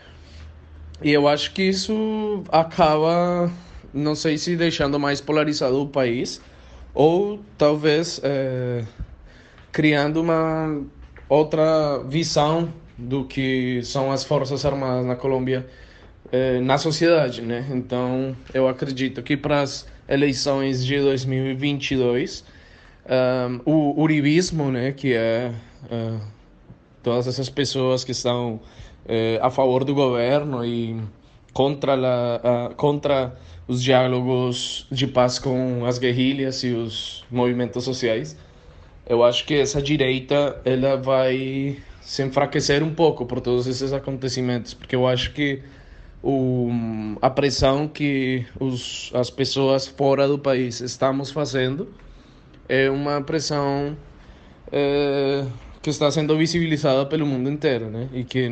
E 1.01 1.11
eu 1.11 1.27
acho 1.27 1.53
que 1.53 1.63
isso 1.63 2.43
acaba, 2.51 3.51
não 3.93 4.15
sei 4.15 4.37
se 4.37 4.55
deixando 4.55 4.99
mais 4.99 5.21
polarizado 5.21 5.81
o 5.81 5.87
país, 5.87 6.41
ou 6.93 7.39
talvez 7.57 8.19
é, 8.23 8.83
criando 9.71 10.21
uma 10.21 10.81
outra 11.29 12.03
visão 12.07 12.73
do 12.97 13.23
que 13.23 13.81
são 13.83 14.11
as 14.11 14.23
Forças 14.23 14.65
Armadas 14.65 15.05
na 15.05 15.15
Colômbia 15.15 15.65
eh, 16.31 16.59
na 16.59 16.77
sociedade, 16.77 17.41
né? 17.41 17.65
Então, 17.71 18.35
eu 18.53 18.67
acredito 18.67 19.23
que 19.23 19.37
para 19.37 19.61
as 19.61 19.87
eleições 20.09 20.83
de 20.83 20.99
2022, 20.99 22.43
um, 23.05 23.71
o 23.71 24.01
uribismo, 24.01 24.71
né, 24.71 24.91
que 24.91 25.13
é 25.13 25.51
uh, 25.85 26.19
todas 27.03 27.27
essas 27.27 27.47
pessoas 27.49 28.03
que 28.03 28.11
estão 28.11 28.55
uh, 28.55 29.39
a 29.41 29.49
favor 29.51 29.83
do 29.83 29.93
governo 29.93 30.65
e 30.65 30.99
contra, 31.53 31.93
la, 31.95 32.41
uh, 32.71 32.75
contra 32.75 33.37
os 33.67 33.83
diálogos 33.83 34.87
de 34.91 35.05
paz 35.05 35.37
com 35.37 35.85
as 35.85 35.99
guerrilhas 35.99 36.63
e 36.63 36.69
os 36.69 37.23
movimentos 37.29 37.83
sociais, 37.83 38.35
eu 39.07 39.23
acho 39.23 39.45
que 39.45 39.53
essa 39.53 39.81
direita 39.81 40.59
ela 40.65 40.97
vai 40.97 41.77
se 42.01 42.23
enfraquecer 42.23 42.83
um 42.83 42.93
pouco 42.93 43.25
por 43.25 43.39
todos 43.39 43.67
esses 43.67 43.93
acontecimentos, 43.93 44.73
porque 44.73 44.95
eu 44.95 45.07
acho 45.07 45.31
que 45.33 45.61
o, 46.21 46.69
a 47.21 47.29
pressão 47.29 47.87
que 47.87 48.45
os, 48.59 49.11
as 49.13 49.29
pessoas 49.29 49.87
fora 49.87 50.27
do 50.27 50.37
país 50.37 50.81
estamos 50.81 51.31
fazendo 51.31 51.87
é 52.67 52.89
uma 52.89 53.21
pressão 53.21 53.97
é, 54.71 55.45
que 55.81 55.89
está 55.89 56.11
sendo 56.11 56.37
visibilizada 56.37 57.05
pelo 57.05 57.25
mundo 57.25 57.49
inteiro, 57.49 57.89
né? 57.89 58.09
E 58.13 58.23
que 58.23 58.47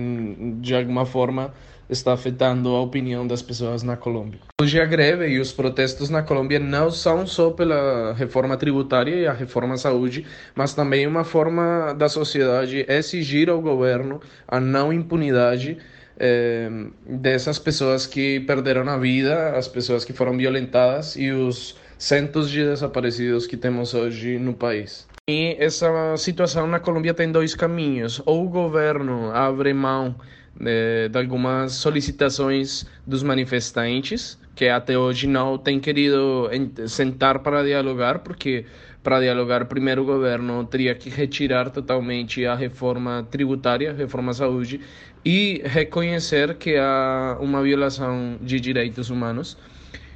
de 0.60 0.76
alguma 0.76 1.06
forma 1.06 1.54
está 1.90 2.14
afetando 2.14 2.70
a 2.76 2.82
opinião 2.82 3.26
das 3.26 3.42
pessoas 3.42 3.82
na 3.82 3.96
Colômbia. 3.96 4.40
Hoje 4.62 4.80
a 4.80 4.86
greve 4.86 5.28
e 5.28 5.40
os 5.40 5.54
protestos 5.54 6.10
na 6.10 6.22
Colômbia 6.22 6.60
não 6.60 6.92
são 6.92 7.26
só 7.26 7.52
pela 7.52 8.14
reforma 8.14 8.58
tributária 8.58 9.16
e 9.16 9.28
a 9.28 9.32
reforma 9.32 9.78
saúde, 9.78 10.26
mas 10.54 10.74
também 10.74 11.08
uma 11.08 11.24
forma 11.24 11.94
da 11.94 12.10
sociedade 12.10 12.86
exigir 12.90 13.50
ao 13.50 13.62
governo 13.62 14.20
a 14.48 14.60
não 14.60 14.92
impunidade 14.92 15.78
é, 16.20 16.70
dessas 17.06 17.60
pessoas 17.60 18.06
que 18.08 18.40
perderam 18.42 18.88
a 18.90 18.98
vida, 18.98 19.58
as 19.58 19.68
pessoas 19.68 20.04
que 20.04 20.14
foram 20.14 20.38
violentadas 20.38 21.16
e 21.16 21.32
os 21.32 21.76
centos 21.98 22.50
de 22.50 22.64
desaparecidos 22.64 23.48
que 23.48 23.58
temos 23.58 23.94
hoje 23.94 24.38
no 24.38 24.54
país. 24.54 25.08
E 25.30 25.56
essa 25.60 26.16
situação 26.18 26.68
na 26.68 26.80
Colômbia 26.80 27.14
tem 27.14 27.32
dois 27.32 27.54
caminhos: 27.54 28.22
ou 28.26 28.46
o 28.46 28.50
governo 28.50 29.32
abre 29.32 29.74
mão 29.74 30.16
de, 30.60 31.10
de 31.10 31.18
algumas 31.18 31.74
solicitações 31.74 32.86
dos 33.06 33.24
manifestantes, 33.24 34.40
que 34.56 34.68
até 34.68 34.98
hoje 34.98 35.28
não 35.28 35.58
tem 35.58 35.80
querido 35.80 36.50
sentar 36.88 37.40
para 37.40 37.64
dialogar, 37.64 38.20
porque 38.20 38.66
para 39.08 39.22
dialogar, 39.22 39.64
primeiro 39.68 40.02
o 40.02 40.06
governo 40.06 40.66
teria 40.66 40.94
que 40.94 41.10
retirar 41.10 41.70
totalmente 41.70 42.46
a 42.46 42.54
reforma 42.54 43.26
tributária, 43.32 43.94
reforma 43.94 44.34
saúde, 44.34 44.82
e 45.24 45.62
reconhecer 45.64 46.56
que 46.56 46.76
há 46.76 47.38
uma 47.40 47.64
violação 47.64 48.38
de 48.42 48.60
direitos 48.60 49.10
humanos. 49.10 49.58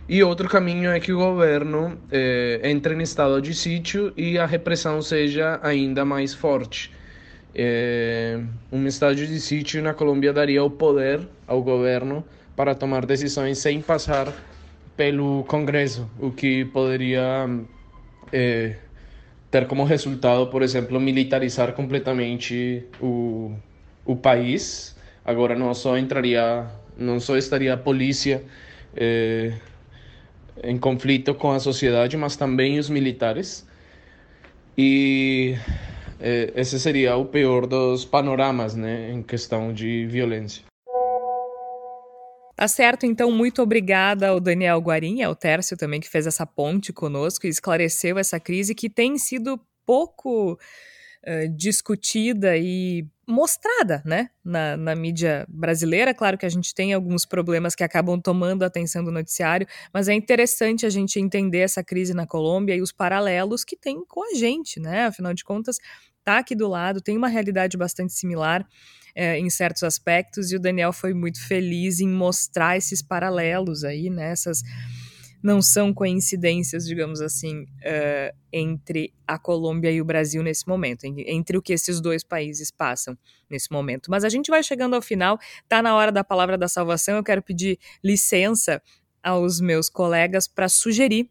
E 0.10 0.22
outro 0.22 0.50
caminho 0.50 0.92
é 0.92 1.00
que 1.00 1.14
o 1.14 1.18
governo 1.18 1.98
eh, 2.12 2.60
entre 2.66 2.94
em 2.94 3.02
estado 3.02 3.42
de 3.42 3.54
sítio 3.54 4.12
e 4.18 4.38
a 4.38 4.46
repressão 4.46 5.02
seja 5.02 5.58
ainda 5.64 6.04
mais 6.04 6.34
forte. 6.34 6.92
Eh, 7.56 8.42
um 8.74 8.86
estado 8.88 9.16
de 9.16 9.40
sítio 9.40 9.82
na 9.82 9.94
Colômbia 9.94 10.34
daria 10.34 10.66
o 10.66 10.70
poder 10.70 11.26
ao 11.48 11.64
governo 11.64 12.26
para 12.58 12.76
tomar 12.76 13.06
decisões 13.06 13.58
sem 13.58 13.80
passar 13.80 14.28
pelo 14.98 15.46
Congresso, 15.46 16.12
o 16.20 16.30
que 16.30 16.66
poderia 16.66 17.48
eh, 18.32 18.76
ter 19.50 19.68
como 19.68 19.84
resultado, 19.84 20.48
por 20.48 20.64
exemplo, 20.64 21.00
militarizar 21.00 21.74
completamente 21.74 22.86
o, 23.02 23.54
o 24.06 24.16
país. 24.16 24.96
Agora 25.26 25.56
não 25.56 25.74
só 25.74 25.98
entraria, 25.98 26.66
não 26.98 27.20
só 27.20 27.38
estaria 27.38 27.74
a 27.74 27.78
polícia 27.78 28.44
eh, 28.96 29.54
em 30.64 30.78
conflito 30.78 31.34
com 31.36 31.52
a 31.52 31.60
sociedade, 31.60 32.18
mas 32.18 32.36
também 32.36 32.80
os 32.80 32.90
militares. 32.90 33.68
E 34.78 35.56
eh, 36.20 36.54
esse 36.56 36.80
seria 36.80 37.16
o 37.18 37.26
pior 37.26 37.68
dos 37.68 38.06
panoramas, 38.06 38.76
né, 38.76 39.12
em 39.12 39.22
questão 39.22 39.74
de 39.74 40.06
violência. 40.08 40.71
Tá 42.62 42.68
certo, 42.68 43.08
então, 43.08 43.32
muito 43.32 43.60
obrigada 43.60 44.28
ao 44.28 44.40
Daniel 44.40 44.78
Guarim, 44.78 45.24
ao 45.24 45.36
Tércio 45.36 45.76
também, 45.76 46.00
que 46.00 46.08
fez 46.08 46.28
essa 46.28 46.46
ponte 46.46 46.94
conosco 46.94 47.48
e 47.48 47.50
esclareceu 47.50 48.20
essa 48.20 48.40
crise 48.40 48.76
que 48.76 48.88
tem 48.88 49.18
sido 49.18 49.60
pouco 49.84 50.54
uh, 50.54 51.50
discutida 51.58 52.56
e 52.56 53.04
mostrada, 53.28 54.04
né, 54.06 54.30
na, 54.46 54.78
na, 54.78 54.94
mídia 54.94 55.44
brasileira. 55.50 56.14
Claro 56.14 56.38
que 56.38 56.46
a 56.46 56.50
gente 56.50 56.72
tem 56.76 56.94
alguns 56.94 57.26
problemas 57.26 57.74
que 57.74 57.84
acabam 57.84 58.22
tomando 58.22 58.62
a 58.62 58.68
atenção 58.68 59.04
do 59.04 59.12
noticiário, 59.12 59.66
mas 59.92 60.08
é 60.08 60.14
interessante 60.14 60.86
a 60.86 60.90
gente 60.92 61.20
entender 61.20 61.62
essa 61.62 61.84
crise 61.84 62.14
na 62.14 62.28
Colômbia 62.28 62.76
e 62.76 62.82
os 62.84 62.92
paralelos 62.92 63.64
que 63.64 63.76
tem 63.76 64.06
com 64.06 64.24
a 64.24 64.36
gente, 64.36 64.80
né? 64.80 65.06
Afinal 65.06 65.34
de 65.34 65.44
contas, 65.44 65.78
tá 66.24 66.40
aqui 66.40 66.56
do 66.56 66.68
lado, 66.68 67.02
tem 67.02 67.18
uma 67.18 67.28
realidade 67.28 67.78
bastante 67.78 68.14
similar 68.14 68.68
é, 69.16 69.38
em 69.38 69.50
certos 69.50 69.84
aspectos, 69.84 70.52
e 70.52 70.56
o 70.56 70.60
Daniel 70.60 70.94
foi 70.94 71.14
muito 71.14 71.46
feliz 71.46 72.00
em 72.00 72.08
mostrar 72.08 72.78
esses 72.78 73.02
paralelos 73.02 73.84
aí, 73.84 74.10
né? 74.10 74.32
Essas 74.32 74.62
não 75.44 75.62
são 75.62 75.94
coincidências, 75.94 76.86
digamos 76.86 77.20
assim, 77.20 77.64
uh, 77.64 78.38
entre 78.54 79.12
a 79.28 79.40
Colômbia 79.40 79.92
e 79.92 80.00
o 80.00 80.06
Brasil 80.06 80.44
nesse 80.44 80.68
momento, 80.68 81.04
entre 81.04 81.58
o 81.58 81.62
que 81.62 81.74
esses 81.74 82.00
dois 82.00 82.24
países 82.24 82.70
passam 82.70 83.18
nesse 83.50 83.72
momento. 83.72 84.12
Mas 84.12 84.24
a 84.24 84.30
gente 84.30 84.52
vai 84.52 84.62
chegando 84.62 84.96
ao 84.96 85.02
final, 85.02 85.40
tá 85.68 85.82
na 85.82 85.96
hora 85.96 86.12
da 86.12 86.24
palavra 86.24 86.58
da 86.58 86.68
salvação. 86.68 87.18
Eu 87.18 87.24
quero 87.24 87.42
pedir 87.42 87.80
licença 88.04 88.82
aos 89.24 89.60
meus 89.60 89.90
colegas 89.90 90.48
para 90.48 90.70
sugerir 90.70 91.30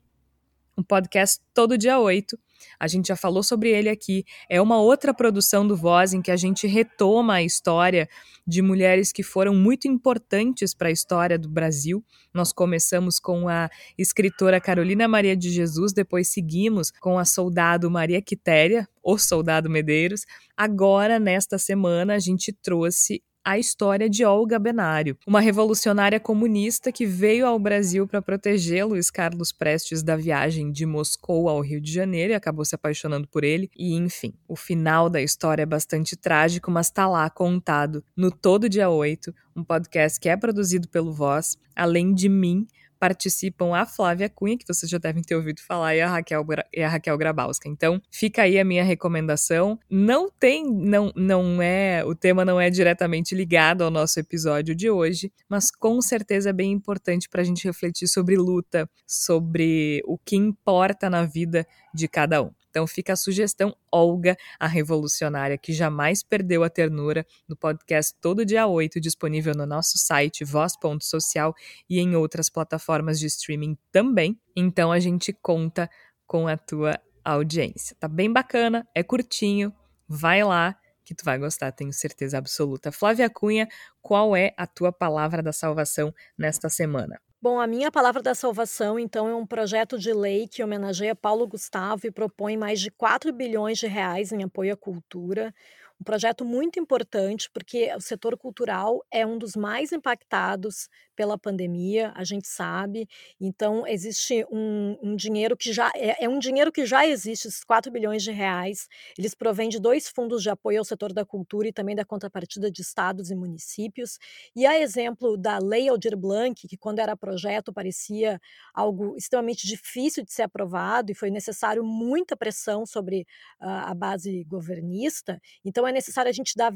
um 0.76 0.82
podcast 0.82 1.40
todo 1.54 1.78
dia 1.78 1.98
8 1.98 2.38
a 2.78 2.86
gente 2.86 3.08
já 3.08 3.16
falou 3.16 3.42
sobre 3.42 3.70
ele 3.70 3.88
aqui. 3.88 4.24
É 4.48 4.60
uma 4.60 4.80
outra 4.80 5.12
produção 5.12 5.66
do 5.66 5.76
Voz 5.76 6.12
em 6.12 6.22
que 6.22 6.30
a 6.30 6.36
gente 6.36 6.66
retoma 6.66 7.34
a 7.34 7.42
história 7.42 8.08
de 8.46 8.62
mulheres 8.62 9.12
que 9.12 9.22
foram 9.22 9.54
muito 9.54 9.86
importantes 9.86 10.74
para 10.74 10.88
a 10.88 10.92
história 10.92 11.38
do 11.38 11.48
Brasil. 11.48 12.04
Nós 12.32 12.52
começamos 12.52 13.18
com 13.18 13.48
a 13.48 13.68
escritora 13.96 14.60
Carolina 14.60 15.06
Maria 15.06 15.36
de 15.36 15.50
Jesus, 15.50 15.92
depois 15.92 16.28
seguimos 16.28 16.90
com 16.90 17.18
a 17.18 17.24
soldado 17.24 17.90
Maria 17.90 18.20
Quitéria, 18.20 18.88
o 19.02 19.18
soldado 19.18 19.70
Medeiros. 19.70 20.22
Agora, 20.56 21.18
nesta 21.18 21.58
semana, 21.58 22.14
a 22.14 22.18
gente 22.18 22.52
trouxe 22.52 23.22
a 23.44 23.58
história 23.58 24.08
de 24.08 24.24
Olga 24.24 24.58
Benário, 24.58 25.16
uma 25.26 25.40
revolucionária 25.40 26.20
comunista 26.20 26.92
que 26.92 27.06
veio 27.06 27.46
ao 27.46 27.58
Brasil 27.58 28.06
para 28.06 28.20
proteger 28.20 28.86
Luiz 28.86 29.10
Carlos 29.10 29.50
Prestes 29.50 30.02
da 30.02 30.14
viagem 30.14 30.70
de 30.70 30.84
Moscou 30.84 31.48
ao 31.48 31.60
Rio 31.60 31.80
de 31.80 31.92
Janeiro 31.92 32.32
e 32.32 32.36
acabou 32.36 32.64
se 32.64 32.74
apaixonando 32.74 33.26
por 33.26 33.42
ele. 33.42 33.70
E 33.76 33.94
enfim, 33.94 34.34
o 34.46 34.54
final 34.54 35.08
da 35.08 35.22
história 35.22 35.62
é 35.62 35.66
bastante 35.66 36.16
trágico, 36.16 36.70
mas 36.70 36.86
está 36.86 37.08
lá 37.08 37.28
contado 37.30 38.04
no 38.16 38.30
Todo 38.30 38.68
Dia 38.68 38.90
8, 38.90 39.34
um 39.56 39.64
podcast 39.64 40.20
que 40.20 40.28
é 40.28 40.36
produzido 40.36 40.88
pelo 40.88 41.12
Voz, 41.12 41.56
além 41.74 42.12
de 42.12 42.28
mim 42.28 42.66
participam 43.00 43.74
a 43.74 43.86
Flávia 43.86 44.28
Cunha, 44.28 44.58
que 44.58 44.64
vocês 44.68 44.88
já 44.88 44.98
devem 44.98 45.22
ter 45.22 45.34
ouvido 45.34 45.62
falar, 45.62 45.96
e 45.96 46.02
a 46.02 46.08
Raquel, 46.08 46.46
e 46.72 46.82
a 46.82 46.88
Raquel 46.88 47.16
Grabowska. 47.16 47.66
Então, 47.66 48.00
fica 48.10 48.42
aí 48.42 48.58
a 48.58 48.64
minha 48.64 48.84
recomendação. 48.84 49.78
Não 49.90 50.30
tem, 50.30 50.70
não, 50.70 51.10
não 51.16 51.62
é, 51.62 52.04
o 52.04 52.14
tema 52.14 52.44
não 52.44 52.60
é 52.60 52.68
diretamente 52.68 53.34
ligado 53.34 53.82
ao 53.82 53.90
nosso 53.90 54.20
episódio 54.20 54.74
de 54.74 54.90
hoje, 54.90 55.32
mas 55.48 55.70
com 55.70 56.00
certeza 56.02 56.50
é 56.50 56.52
bem 56.52 56.70
importante 56.70 57.28
para 57.28 57.40
a 57.40 57.44
gente 57.44 57.66
refletir 57.66 58.06
sobre 58.06 58.36
luta, 58.36 58.88
sobre 59.06 60.02
o 60.04 60.18
que 60.18 60.36
importa 60.36 61.08
na 61.08 61.24
vida 61.24 61.66
de 61.94 62.06
cada 62.06 62.42
um. 62.42 62.59
Então 62.70 62.86
fica 62.86 63.12
a 63.12 63.16
sugestão 63.16 63.76
Olga, 63.92 64.36
a 64.58 64.66
revolucionária 64.66 65.58
que 65.58 65.72
jamais 65.72 66.22
perdeu 66.22 66.62
a 66.62 66.70
ternura, 66.70 67.26
no 67.48 67.56
podcast 67.56 68.14
todo 68.20 68.44
dia 68.44 68.66
8, 68.66 69.00
disponível 69.00 69.54
no 69.54 69.66
nosso 69.66 69.98
site 69.98 70.44
voz.social 70.44 71.54
e 71.88 71.98
em 71.98 72.14
outras 72.14 72.48
plataformas 72.48 73.18
de 73.18 73.26
streaming 73.26 73.76
também. 73.92 74.40
Então 74.56 74.92
a 74.92 75.00
gente 75.00 75.32
conta 75.32 75.90
com 76.26 76.46
a 76.46 76.56
tua 76.56 76.98
audiência. 77.24 77.96
Tá 77.98 78.08
bem 78.08 78.32
bacana, 78.32 78.86
é 78.94 79.02
curtinho, 79.02 79.74
vai 80.08 80.42
lá 80.44 80.76
que 81.04 81.14
tu 81.14 81.24
vai 81.24 81.38
gostar, 81.38 81.72
tenho 81.72 81.92
certeza 81.92 82.38
absoluta. 82.38 82.92
Flávia 82.92 83.28
Cunha, 83.28 83.68
qual 84.00 84.36
é 84.36 84.54
a 84.56 84.64
tua 84.64 84.92
palavra 84.92 85.42
da 85.42 85.52
salvação 85.52 86.14
nesta 86.38 86.68
semana? 86.68 87.20
Bom, 87.42 87.58
a 87.58 87.66
minha 87.66 87.90
palavra 87.90 88.20
da 88.22 88.34
salvação, 88.34 88.98
então, 88.98 89.26
é 89.26 89.34
um 89.34 89.46
projeto 89.46 89.98
de 89.98 90.12
lei 90.12 90.46
que 90.46 90.62
homenageia 90.62 91.14
Paulo 91.14 91.46
Gustavo 91.46 92.06
e 92.06 92.10
propõe 92.10 92.54
mais 92.56 92.80
de 92.80 92.90
4 92.90 93.32
bilhões 93.32 93.78
de 93.78 93.86
reais 93.86 94.30
em 94.30 94.42
apoio 94.42 94.74
à 94.74 94.76
cultura, 94.76 95.54
um 96.00 96.04
projeto 96.04 96.44
muito 96.44 96.80
importante, 96.80 97.50
porque 97.52 97.94
o 97.94 98.00
setor 98.00 98.36
cultural 98.38 99.04
é 99.10 99.26
um 99.26 99.36
dos 99.36 99.54
mais 99.54 99.92
impactados 99.92 100.88
pela 101.14 101.36
pandemia, 101.36 102.12
a 102.16 102.24
gente 102.24 102.48
sabe. 102.48 103.06
Então, 103.38 103.86
existe 103.86 104.46
um, 104.50 104.96
um 105.02 105.14
dinheiro 105.14 105.54
que 105.54 105.70
já 105.70 105.90
é, 105.94 106.24
é, 106.24 106.28
um 106.28 106.38
dinheiro 106.38 106.72
que 106.72 106.86
já 106.86 107.06
existe, 107.06 107.46
esses 107.46 107.62
4 107.62 107.92
bilhões 107.92 108.22
de 108.22 108.30
reais. 108.30 108.88
Eles 109.18 109.34
provêm 109.34 109.68
de 109.68 109.78
dois 109.78 110.08
fundos 110.08 110.42
de 110.42 110.48
apoio 110.48 110.78
ao 110.78 110.84
setor 110.84 111.12
da 111.12 111.26
cultura 111.26 111.68
e 111.68 111.72
também 111.72 111.94
da 111.94 112.06
contrapartida 112.06 112.70
de 112.70 112.80
estados 112.80 113.30
e 113.30 113.34
municípios. 113.34 114.18
E 114.56 114.64
a 114.64 114.80
exemplo 114.80 115.36
da 115.36 115.58
Lei 115.58 115.90
Aldir 115.90 116.16
Blanc, 116.16 116.66
que 116.66 116.78
quando 116.78 117.00
era 117.00 117.14
projeto 117.14 117.70
parecia 117.74 118.40
algo 118.74 119.14
extremamente 119.18 119.66
difícil 119.66 120.24
de 120.24 120.32
ser 120.32 120.44
aprovado 120.44 121.12
e 121.12 121.14
foi 121.14 121.30
necessário 121.30 121.84
muita 121.84 122.34
pressão 122.34 122.86
sobre 122.86 123.26
uh, 123.60 123.90
a 123.90 123.94
base 123.94 124.44
governista. 124.44 125.38
Então, 125.62 125.89
é 125.90 125.92
necessário 125.92 126.28
a 126.28 126.32
gente 126.32 126.54
dar 126.56 126.72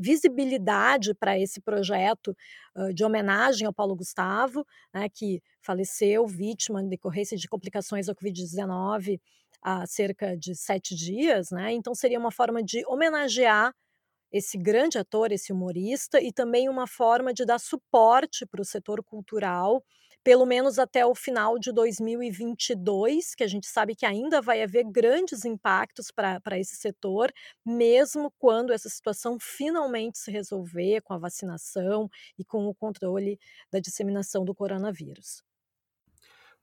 visibilidade 0.00 1.14
para 1.14 1.38
esse 1.38 1.60
projeto 1.60 2.36
uh, 2.74 2.92
de 2.92 3.04
homenagem 3.04 3.66
ao 3.66 3.72
Paulo 3.72 3.94
Gustavo, 3.94 4.66
né, 4.92 5.08
que 5.08 5.42
faleceu 5.60 6.26
vítima 6.26 6.82
decorrência 6.82 7.36
de 7.36 7.48
complicações 7.48 8.06
da 8.06 8.14
Covid-19 8.14 9.20
há 9.62 9.86
cerca 9.86 10.36
de 10.36 10.54
sete 10.54 10.94
dias. 10.94 11.50
Né? 11.50 11.72
Então, 11.72 11.94
seria 11.94 12.18
uma 12.18 12.32
forma 12.32 12.62
de 12.62 12.84
homenagear 12.86 13.74
esse 14.30 14.58
grande 14.58 14.98
ator, 14.98 15.32
esse 15.32 15.52
humorista, 15.52 16.20
e 16.20 16.32
também 16.32 16.68
uma 16.68 16.86
forma 16.86 17.32
de 17.32 17.44
dar 17.44 17.58
suporte 17.58 18.44
para 18.46 18.60
o 18.60 18.64
setor 18.64 19.02
cultural 19.02 19.82
pelo 20.22 20.44
menos 20.44 20.78
até 20.78 21.04
o 21.06 21.14
final 21.14 21.58
de 21.58 21.72
2022, 21.72 23.34
que 23.34 23.44
a 23.44 23.46
gente 23.46 23.66
sabe 23.66 23.94
que 23.94 24.04
ainda 24.06 24.40
vai 24.40 24.62
haver 24.62 24.84
grandes 24.84 25.44
impactos 25.44 26.10
para 26.10 26.58
esse 26.58 26.76
setor, 26.76 27.32
mesmo 27.64 28.32
quando 28.38 28.72
essa 28.72 28.88
situação 28.88 29.38
finalmente 29.40 30.18
se 30.18 30.30
resolver 30.30 31.00
com 31.02 31.14
a 31.14 31.18
vacinação 31.18 32.08
e 32.38 32.44
com 32.44 32.66
o 32.66 32.74
controle 32.74 33.38
da 33.70 33.78
disseminação 33.80 34.44
do 34.44 34.54
coronavírus. 34.54 35.42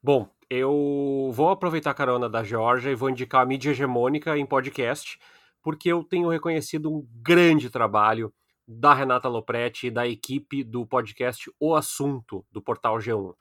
Bom, 0.01 0.29
eu 0.49 1.31
vou 1.33 1.49
aproveitar 1.49 1.91
a 1.91 1.95
carona 1.95 2.29
da 2.29 2.43
Georgia 2.43 2.91
e 2.91 2.95
vou 2.95 3.09
indicar 3.09 3.41
a 3.41 3.45
mídia 3.45 3.71
hegemônica 3.71 4.37
em 4.37 4.45
podcast, 4.45 5.17
porque 5.63 5.91
eu 5.91 6.03
tenho 6.03 6.29
reconhecido 6.29 6.93
um 6.93 7.07
grande 7.11 7.69
trabalho 7.69 8.31
da 8.67 8.93
Renata 8.93 9.27
Lopretti 9.27 9.87
e 9.87 9.91
da 9.91 10.07
equipe 10.07 10.63
do 10.63 10.85
podcast 10.85 11.51
O 11.59 11.75
Assunto, 11.75 12.45
do 12.51 12.61
portal 12.61 12.97
G1. 12.97 13.33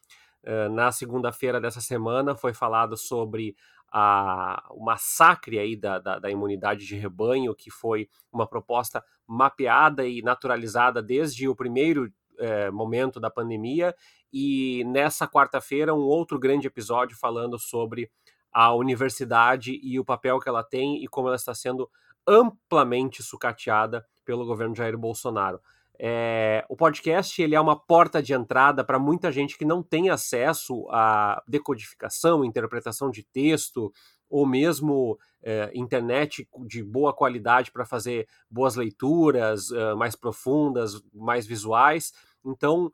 Eh, 0.43 0.69
na 0.69 0.93
segunda-feira 0.93 1.61
dessa 1.61 1.81
semana 1.81 2.37
foi 2.37 2.53
falado 2.53 2.97
sobre 2.97 3.57
a, 3.91 4.63
o 4.71 4.85
massacre 4.85 5.59
aí 5.59 5.77
da, 5.77 5.99
da, 5.99 6.19
da, 6.19 6.31
imunidade 6.31 6.85
de 6.85 6.97
rebanho, 6.97 7.55
que 7.55 7.71
foi 7.71 8.09
uma 8.31 8.47
proposta 8.47 9.03
mapeada 9.27 10.07
e 10.07 10.21
naturalizada 10.21 11.03
desde 11.03 11.49
o 11.49 11.55
primeiro 11.55 12.13
é, 12.39 12.71
momento 12.71 13.21
da 13.21 13.31
pandemia, 13.31 13.95
e 14.33 14.83
nessa 14.85 15.29
quarta-feira 15.29 15.95
um 15.95 16.01
outro 16.01 16.39
grande 16.41 16.67
episódio 16.67 17.17
falando 17.17 17.57
sobre 17.57 18.11
a 18.53 18.75
universidade 18.75 19.79
e 19.83 19.99
o 19.99 20.05
papel 20.05 20.41
que 20.41 20.49
ela 20.49 20.65
tem 20.65 21.03
e 21.03 21.07
como 21.07 21.29
ela 21.29 21.37
está 21.37 21.55
sendo 21.55 21.89
amplamente 22.27 23.23
sucateada 23.23 24.05
pelo 24.25 24.47
governo 24.47 24.75
Jair 24.75 24.97
Bolsonaro. 24.97 25.61
É, 25.99 26.65
o 26.69 26.77
podcast 26.77 27.41
ele 27.41 27.55
é 27.55 27.61
uma 27.61 27.79
porta 27.79 28.21
de 28.21 28.33
entrada 28.33 28.83
para 28.83 28.99
muita 28.99 29.31
gente 29.31 29.57
que 29.57 29.65
não 29.65 29.83
tem 29.83 30.11
acesso 30.11 30.89
à 30.91 31.41
decodificação, 31.47 32.45
interpretação 32.45 33.11
de 33.11 33.23
texto 33.23 33.93
ou 34.29 34.45
mesmo 34.45 35.17
é, 35.43 35.71
internet 35.75 36.49
de 36.67 36.83
boa 36.83 37.13
qualidade 37.13 37.71
para 37.71 37.85
fazer 37.85 38.27
boas 38.51 38.75
leituras 38.75 39.71
é, 39.71 39.95
mais 39.95 40.17
profundas, 40.17 41.01
mais 41.13 41.47
visuais. 41.47 42.13
Então, 42.45 42.93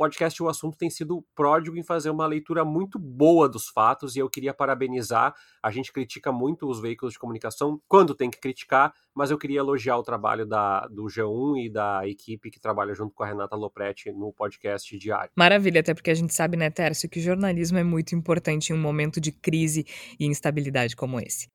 podcast 0.00 0.42
O 0.42 0.48
Assunto 0.48 0.78
tem 0.78 0.88
sido 0.88 1.22
pródigo 1.34 1.76
em 1.76 1.82
fazer 1.82 2.08
uma 2.08 2.26
leitura 2.26 2.64
muito 2.64 2.98
boa 2.98 3.46
dos 3.46 3.68
fatos 3.68 4.16
e 4.16 4.18
eu 4.18 4.30
queria 4.30 4.54
parabenizar. 4.54 5.34
A 5.62 5.70
gente 5.70 5.92
critica 5.92 6.32
muito 6.32 6.66
os 6.66 6.80
veículos 6.80 7.12
de 7.12 7.18
comunicação 7.18 7.78
quando 7.86 8.14
tem 8.14 8.30
que 8.30 8.40
criticar, 8.40 8.94
mas 9.14 9.30
eu 9.30 9.36
queria 9.36 9.58
elogiar 9.58 9.98
o 9.98 10.02
trabalho 10.02 10.46
da, 10.46 10.86
do 10.86 11.04
G1 11.04 11.66
e 11.66 11.70
da 11.70 12.08
equipe 12.08 12.50
que 12.50 12.58
trabalha 12.58 12.94
junto 12.94 13.14
com 13.14 13.22
a 13.22 13.26
Renata 13.26 13.54
Lopretti 13.54 14.10
no 14.10 14.32
podcast 14.32 14.96
diário. 14.96 15.32
Maravilha, 15.36 15.82
até 15.82 15.92
porque 15.92 16.10
a 16.10 16.14
gente 16.14 16.32
sabe, 16.32 16.56
né, 16.56 16.70
Tércio, 16.70 17.06
que 17.06 17.20
jornalismo 17.20 17.76
é 17.76 17.84
muito 17.84 18.14
importante 18.14 18.72
em 18.72 18.76
um 18.76 18.80
momento 18.80 19.20
de 19.20 19.30
crise 19.30 19.84
e 20.18 20.24
instabilidade 20.24 20.96
como 20.96 21.20
esse. 21.20 21.50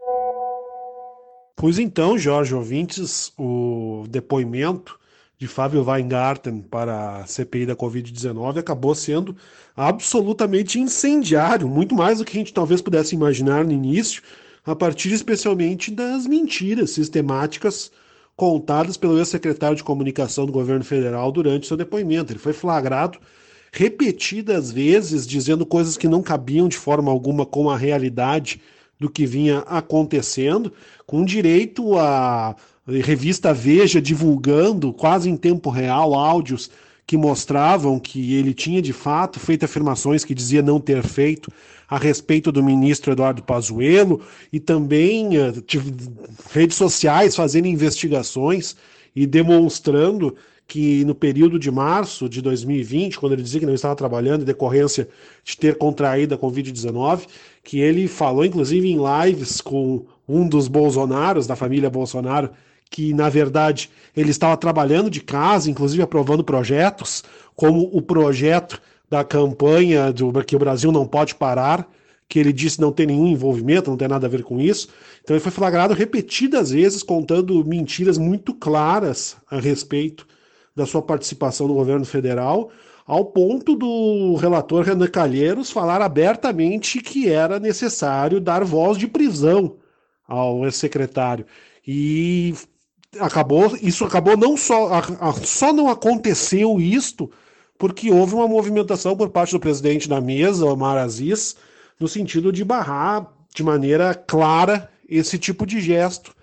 Pois 1.56 1.80
então, 1.80 2.16
Jorge 2.16 2.54
ouvintes, 2.54 3.34
o 3.40 4.04
depoimento 4.08 5.00
de 5.38 5.48
Fábio 5.48 5.84
Weingarten 5.84 6.62
para 6.62 7.18
a 7.18 7.26
CPI 7.26 7.66
da 7.66 7.76
Covid-19 7.76 8.58
acabou 8.58 8.96
sendo 8.96 9.36
absolutamente 9.76 10.80
incendiário, 10.80 11.68
muito 11.68 11.94
mais 11.94 12.20
do 12.20 12.26
que 12.26 12.38
a 12.38 12.40
gente 12.40 12.54
talvez 12.54 12.82
pudesse 12.82 13.16
imaginar 13.16 13.66
no 13.66 13.72
início, 13.72 14.22
a 14.66 14.76
partir 14.76 15.12
especialmente 15.12 15.92
das 15.92 16.26
mentiras 16.26 16.92
sistemáticas 16.92 17.92
contadas 18.36 18.98
pelo 18.98 19.18
ex-secretário 19.18 19.78
de 19.78 19.84
comunicação 19.84 20.46
do 20.46 20.52
governo 20.52 20.84
federal 20.84 21.32
durante 21.32 21.68
seu 21.68 21.78
depoimento. 21.78 22.32
Ele 22.32 22.40
foi 22.40 22.54
flagrado 22.54 23.20
repetidas 23.72 24.72
vezes 24.72 25.28
dizendo 25.28 25.66
coisas 25.66 25.98
que 25.98 26.08
não 26.08 26.22
cabiam 26.22 26.68
de 26.68 26.78
forma 26.78 27.12
alguma 27.12 27.46
com 27.46 27.70
a 27.70 27.78
realidade 27.78 28.62
do 28.98 29.10
que 29.10 29.26
vinha 29.26 29.60
acontecendo, 29.60 30.72
com 31.06 31.26
direito 31.26 31.98
a 31.98 32.56
revista 32.88 33.54
Veja 33.54 34.02
divulgando 34.02 34.94
quase 34.94 35.30
em 35.30 35.36
tempo 35.36 35.70
real 35.70 36.14
áudios 36.14 36.70
que 37.08 37.18
mostravam 37.18 38.00
que 38.00 38.36
ele 38.36 38.54
tinha 38.54 38.82
de 38.82 38.94
fato 38.94 39.40
feito 39.40 39.66
afirmações 39.66 40.26
que 40.26 40.34
dizia 40.34 40.62
não 40.62 40.80
ter 40.80 41.04
feito 41.04 41.52
a 41.88 41.98
respeito 41.98 42.52
do 42.52 42.64
ministro 42.64 43.12
Eduardo 43.12 43.44
Pazuello 43.44 44.22
e 44.52 44.60
também 44.60 45.38
uh, 45.38 45.54
redes 46.52 46.78
sociais 46.78 47.36
fazendo 47.36 47.68
investigações 47.68 48.76
e 49.16 49.28
demonstrando 49.28 50.36
que 50.68 51.06
no 51.06 51.14
período 51.14 51.60
de 51.60 51.70
março 51.70 52.28
de 52.28 52.42
2020, 52.42 53.20
quando 53.20 53.34
ele 53.34 53.44
dizia 53.44 53.60
que 53.60 53.68
não 53.68 53.76
estava 53.76 53.96
trabalhando 53.96 54.42
em 54.42 54.46
decorrência 54.46 55.08
de 55.44 55.56
ter 55.56 55.78
contraído 55.78 56.34
a 56.34 56.38
Covid-19, 56.40 57.28
que 57.64 57.80
ele 57.80 58.08
falou 58.08 58.44
inclusive 58.44 58.90
em 58.90 58.98
lives 58.98 59.62
com 59.62 60.06
um 60.28 60.48
dos 60.48 60.68
Bolsonaros, 60.68 61.46
da 61.46 61.56
família 61.56 61.88
Bolsonaro, 61.88 62.50
que 62.90 63.14
na 63.14 63.30
verdade 63.30 63.90
ele 64.16 64.32
estava 64.32 64.56
trabalhando 64.58 65.10
de 65.10 65.22
casa, 65.22 65.70
inclusive 65.70 66.02
aprovando 66.02 66.44
projetos, 66.44 67.24
como 67.56 67.90
o 67.92 68.02
projeto 68.02 68.82
da 69.10 69.24
campanha 69.24 70.12
do 70.12 70.32
que 70.44 70.56
o 70.56 70.60
Brasil 70.60 70.92
não 70.92 71.06
pode 71.06 71.36
parar, 71.36 71.88
que 72.28 72.40
ele 72.40 72.52
disse 72.52 72.82
não 72.82 72.92
tem 72.92 73.06
nenhum 73.06 73.28
envolvimento, 73.28 73.90
não 73.90 73.98
tem 73.98 74.08
nada 74.08 74.28
a 74.28 74.30
ver 74.30 74.44
com 74.44 74.60
isso. 74.60 74.90
Então 75.24 75.36
ele 75.36 75.44
foi 75.44 75.52
flagrado 75.52 75.94
repetidas 75.94 76.72
vezes 76.72 77.04
contando 77.04 77.64
mentiras 77.66 78.18
muito 78.18 78.54
claras 78.54 79.38
a 79.50 79.60
respeito 79.60 80.28
da 80.76 80.86
sua 80.86 81.02
participação 81.02 81.68
no 81.68 81.74
governo 81.74 82.06
federal, 82.06 82.70
ao 83.06 83.26
ponto 83.26 83.76
do 83.76 84.36
relator 84.36 84.84
Renan 84.84 85.08
Calheiros 85.08 85.70
falar 85.70 86.02
abertamente 86.02 87.00
que 87.00 87.30
era 87.30 87.60
necessário 87.60 88.42
dar 88.42 88.64
voz 88.64 88.98
de 88.98 89.08
prisão 89.08 89.76
ao 90.28 90.66
ex-secretário. 90.66 91.46
E 91.88 92.54
acabou, 93.20 93.76
isso 93.82 94.06
acabou 94.06 94.38
não 94.38 94.58
só, 94.58 94.94
a, 94.94 95.00
a, 95.30 95.34
só 95.34 95.72
não 95.74 95.90
aconteceu 95.90 96.80
isto 96.80 97.30
porque 97.78 98.10
houve 98.10 98.36
uma 98.36 98.48
movimentação 98.48 99.16
por 99.16 99.30
parte 99.30 99.52
do 99.52 99.60
presidente 99.60 100.08
da 100.08 100.22
mesa, 100.22 100.66
Omar 100.66 100.98
Aziz, 100.98 101.56
no 102.00 102.08
sentido 102.08 102.52
de 102.52 102.64
barrar 102.64 103.32
de 103.54 103.64
maneira 103.64 104.14
clara 104.14 104.90
esse 105.08 105.38
tipo 105.38 105.66
de 105.66 105.82
gesto. 105.82 106.34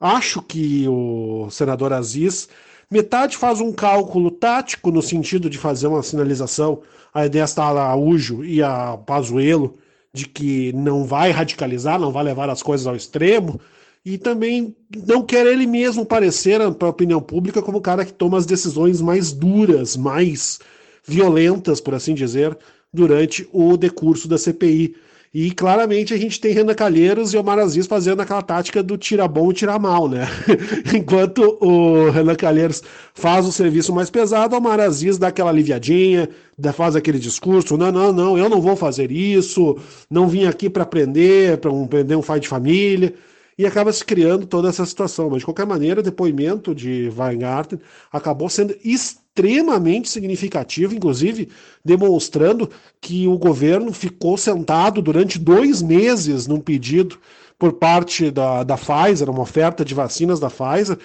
Acho 0.00 0.40
que 0.40 0.86
o 0.88 1.48
senador 1.50 1.92
Aziz, 1.92 2.48
metade 2.90 3.36
faz 3.36 3.60
um 3.60 3.72
cálculo 3.72 4.30
tático 4.30 4.90
no 4.90 5.02
sentido 5.02 5.50
de 5.50 5.58
fazer 5.58 5.86
uma 5.86 6.02
sinalização 6.02 6.82
a 7.12 7.26
Edesta 7.26 7.62
Araújo 7.62 8.44
e 8.44 8.62
a 8.62 8.96
Pazuello 8.96 9.76
de 10.12 10.26
que 10.26 10.72
não 10.72 11.04
vai 11.04 11.30
radicalizar, 11.30 11.98
não 11.98 12.12
vai 12.12 12.24
levar 12.24 12.48
as 12.48 12.62
coisas 12.62 12.86
ao 12.86 12.96
extremo, 12.96 13.60
e 14.04 14.16
também 14.16 14.74
não 15.06 15.22
quer 15.22 15.46
ele 15.46 15.66
mesmo 15.66 16.06
parecer 16.06 16.58
para 16.74 16.88
a 16.88 16.90
opinião 16.90 17.20
pública 17.20 17.62
como 17.62 17.78
o 17.78 17.82
cara 17.82 18.04
que 18.04 18.12
toma 18.12 18.38
as 18.38 18.46
decisões 18.46 19.00
mais 19.00 19.32
duras, 19.32 19.96
mais 19.96 20.58
violentas, 21.06 21.80
por 21.80 21.94
assim 21.94 22.14
dizer, 22.14 22.56
durante 22.92 23.46
o 23.52 23.76
decurso 23.76 24.26
da 24.26 24.38
CPI. 24.38 24.94
E 25.32 25.52
claramente 25.52 26.12
a 26.12 26.16
gente 26.16 26.40
tem 26.40 26.52
Renan 26.52 26.74
Calheiros 26.74 27.32
e 27.32 27.36
Omar 27.36 27.56
Aziz 27.60 27.86
fazendo 27.86 28.20
aquela 28.20 28.42
tática 28.42 28.82
do 28.82 28.98
tira 28.98 29.28
bom 29.28 29.52
e 29.52 29.54
tira 29.54 29.78
mal, 29.78 30.08
né? 30.08 30.26
Enquanto 30.92 31.56
o 31.60 32.10
Renan 32.10 32.34
Calheiros 32.34 32.82
faz 33.14 33.46
o 33.46 33.52
serviço 33.52 33.94
mais 33.94 34.10
pesado, 34.10 34.56
Omar 34.56 34.80
Aziz 34.80 35.18
dá 35.18 35.28
aquela 35.28 35.50
aliviadinha, 35.50 36.28
faz 36.74 36.96
aquele 36.96 37.20
discurso: 37.20 37.76
não, 37.76 37.92
não, 37.92 38.12
não, 38.12 38.36
eu 38.36 38.48
não 38.48 38.60
vou 38.60 38.74
fazer 38.74 39.12
isso, 39.12 39.78
não 40.10 40.26
vim 40.26 40.46
aqui 40.46 40.68
para 40.68 40.82
aprender, 40.82 41.58
para 41.58 41.70
prender 41.86 42.18
um 42.18 42.22
pai 42.22 42.40
de 42.40 42.48
família 42.48 43.14
e 43.60 43.66
acaba 43.66 43.92
se 43.92 44.02
criando 44.02 44.46
toda 44.46 44.70
essa 44.70 44.86
situação. 44.86 45.28
Mas, 45.28 45.40
de 45.40 45.44
qualquer 45.44 45.66
maneira, 45.66 46.00
o 46.00 46.02
depoimento 46.02 46.74
de 46.74 47.12
Weingarten 47.14 47.78
acabou 48.10 48.48
sendo 48.48 48.74
extremamente 48.82 50.08
significativo, 50.08 50.94
inclusive 50.94 51.50
demonstrando 51.84 52.70
que 53.02 53.28
o 53.28 53.36
governo 53.36 53.92
ficou 53.92 54.38
sentado 54.38 55.02
durante 55.02 55.38
dois 55.38 55.82
meses 55.82 56.46
num 56.46 56.58
pedido 56.58 57.18
por 57.58 57.74
parte 57.74 58.30
da, 58.30 58.64
da 58.64 58.78
Pfizer, 58.78 59.28
uma 59.28 59.42
oferta 59.42 59.84
de 59.84 59.92
vacinas 59.92 60.40
da 60.40 60.48
Pfizer, 60.48 60.98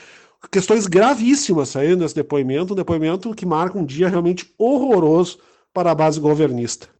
questões 0.50 0.88
gravíssimas 0.88 1.68
saindo 1.68 1.98
desse 1.98 2.16
depoimento, 2.16 2.72
um 2.72 2.78
depoimento 2.78 3.36
que 3.36 3.46
marca 3.46 3.78
um 3.78 3.86
dia 3.86 4.08
realmente 4.08 4.50
horroroso 4.58 5.40
para 5.74 5.92
a 5.92 5.96
base 5.96 6.22
governista. 6.22 6.95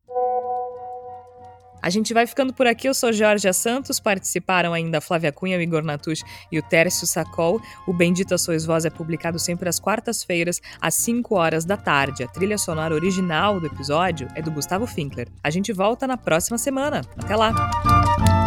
A 1.86 1.90
gente 1.92 2.16
vai 2.16 2.26
ficando 2.26 2.52
por 2.52 2.66
aqui. 2.66 2.90
Eu 2.90 2.96
sou 2.96 3.14
Jorge 3.14 3.54
Santos. 3.54 4.00
Participaram 4.00 4.74
ainda 4.74 5.00
Flávia 5.00 5.32
Cunha, 5.32 5.56
o 5.56 5.62
Igor 5.62 5.84
Natush 5.84 6.24
e 6.52 6.58
o 6.58 6.64
Tércio 6.64 7.06
Sacol. 7.06 7.62
O 7.86 7.94
Bendita 7.94 8.40
Sois 8.40 8.66
Voz 8.66 8.86
é 8.86 8.90
publicado 8.90 9.38
sempre 9.38 9.70
às 9.70 9.80
quartas-feiras, 9.80 10.60
às 10.82 10.96
5 10.96 11.36
horas 11.36 11.64
da 11.64 11.78
tarde. 11.78 12.24
A 12.24 12.28
trilha 12.28 12.58
sonora 12.58 12.96
original 12.96 13.60
do 13.60 13.68
episódio 13.68 14.28
é 14.34 14.42
do 14.42 14.50
Gustavo 14.50 14.88
Finkler. 14.88 15.28
A 15.44 15.52
gente 15.52 15.72
volta 15.72 16.08
na 16.08 16.18
próxima 16.18 16.58
semana. 16.58 17.02
Até 17.20 17.36
lá! 17.36 18.45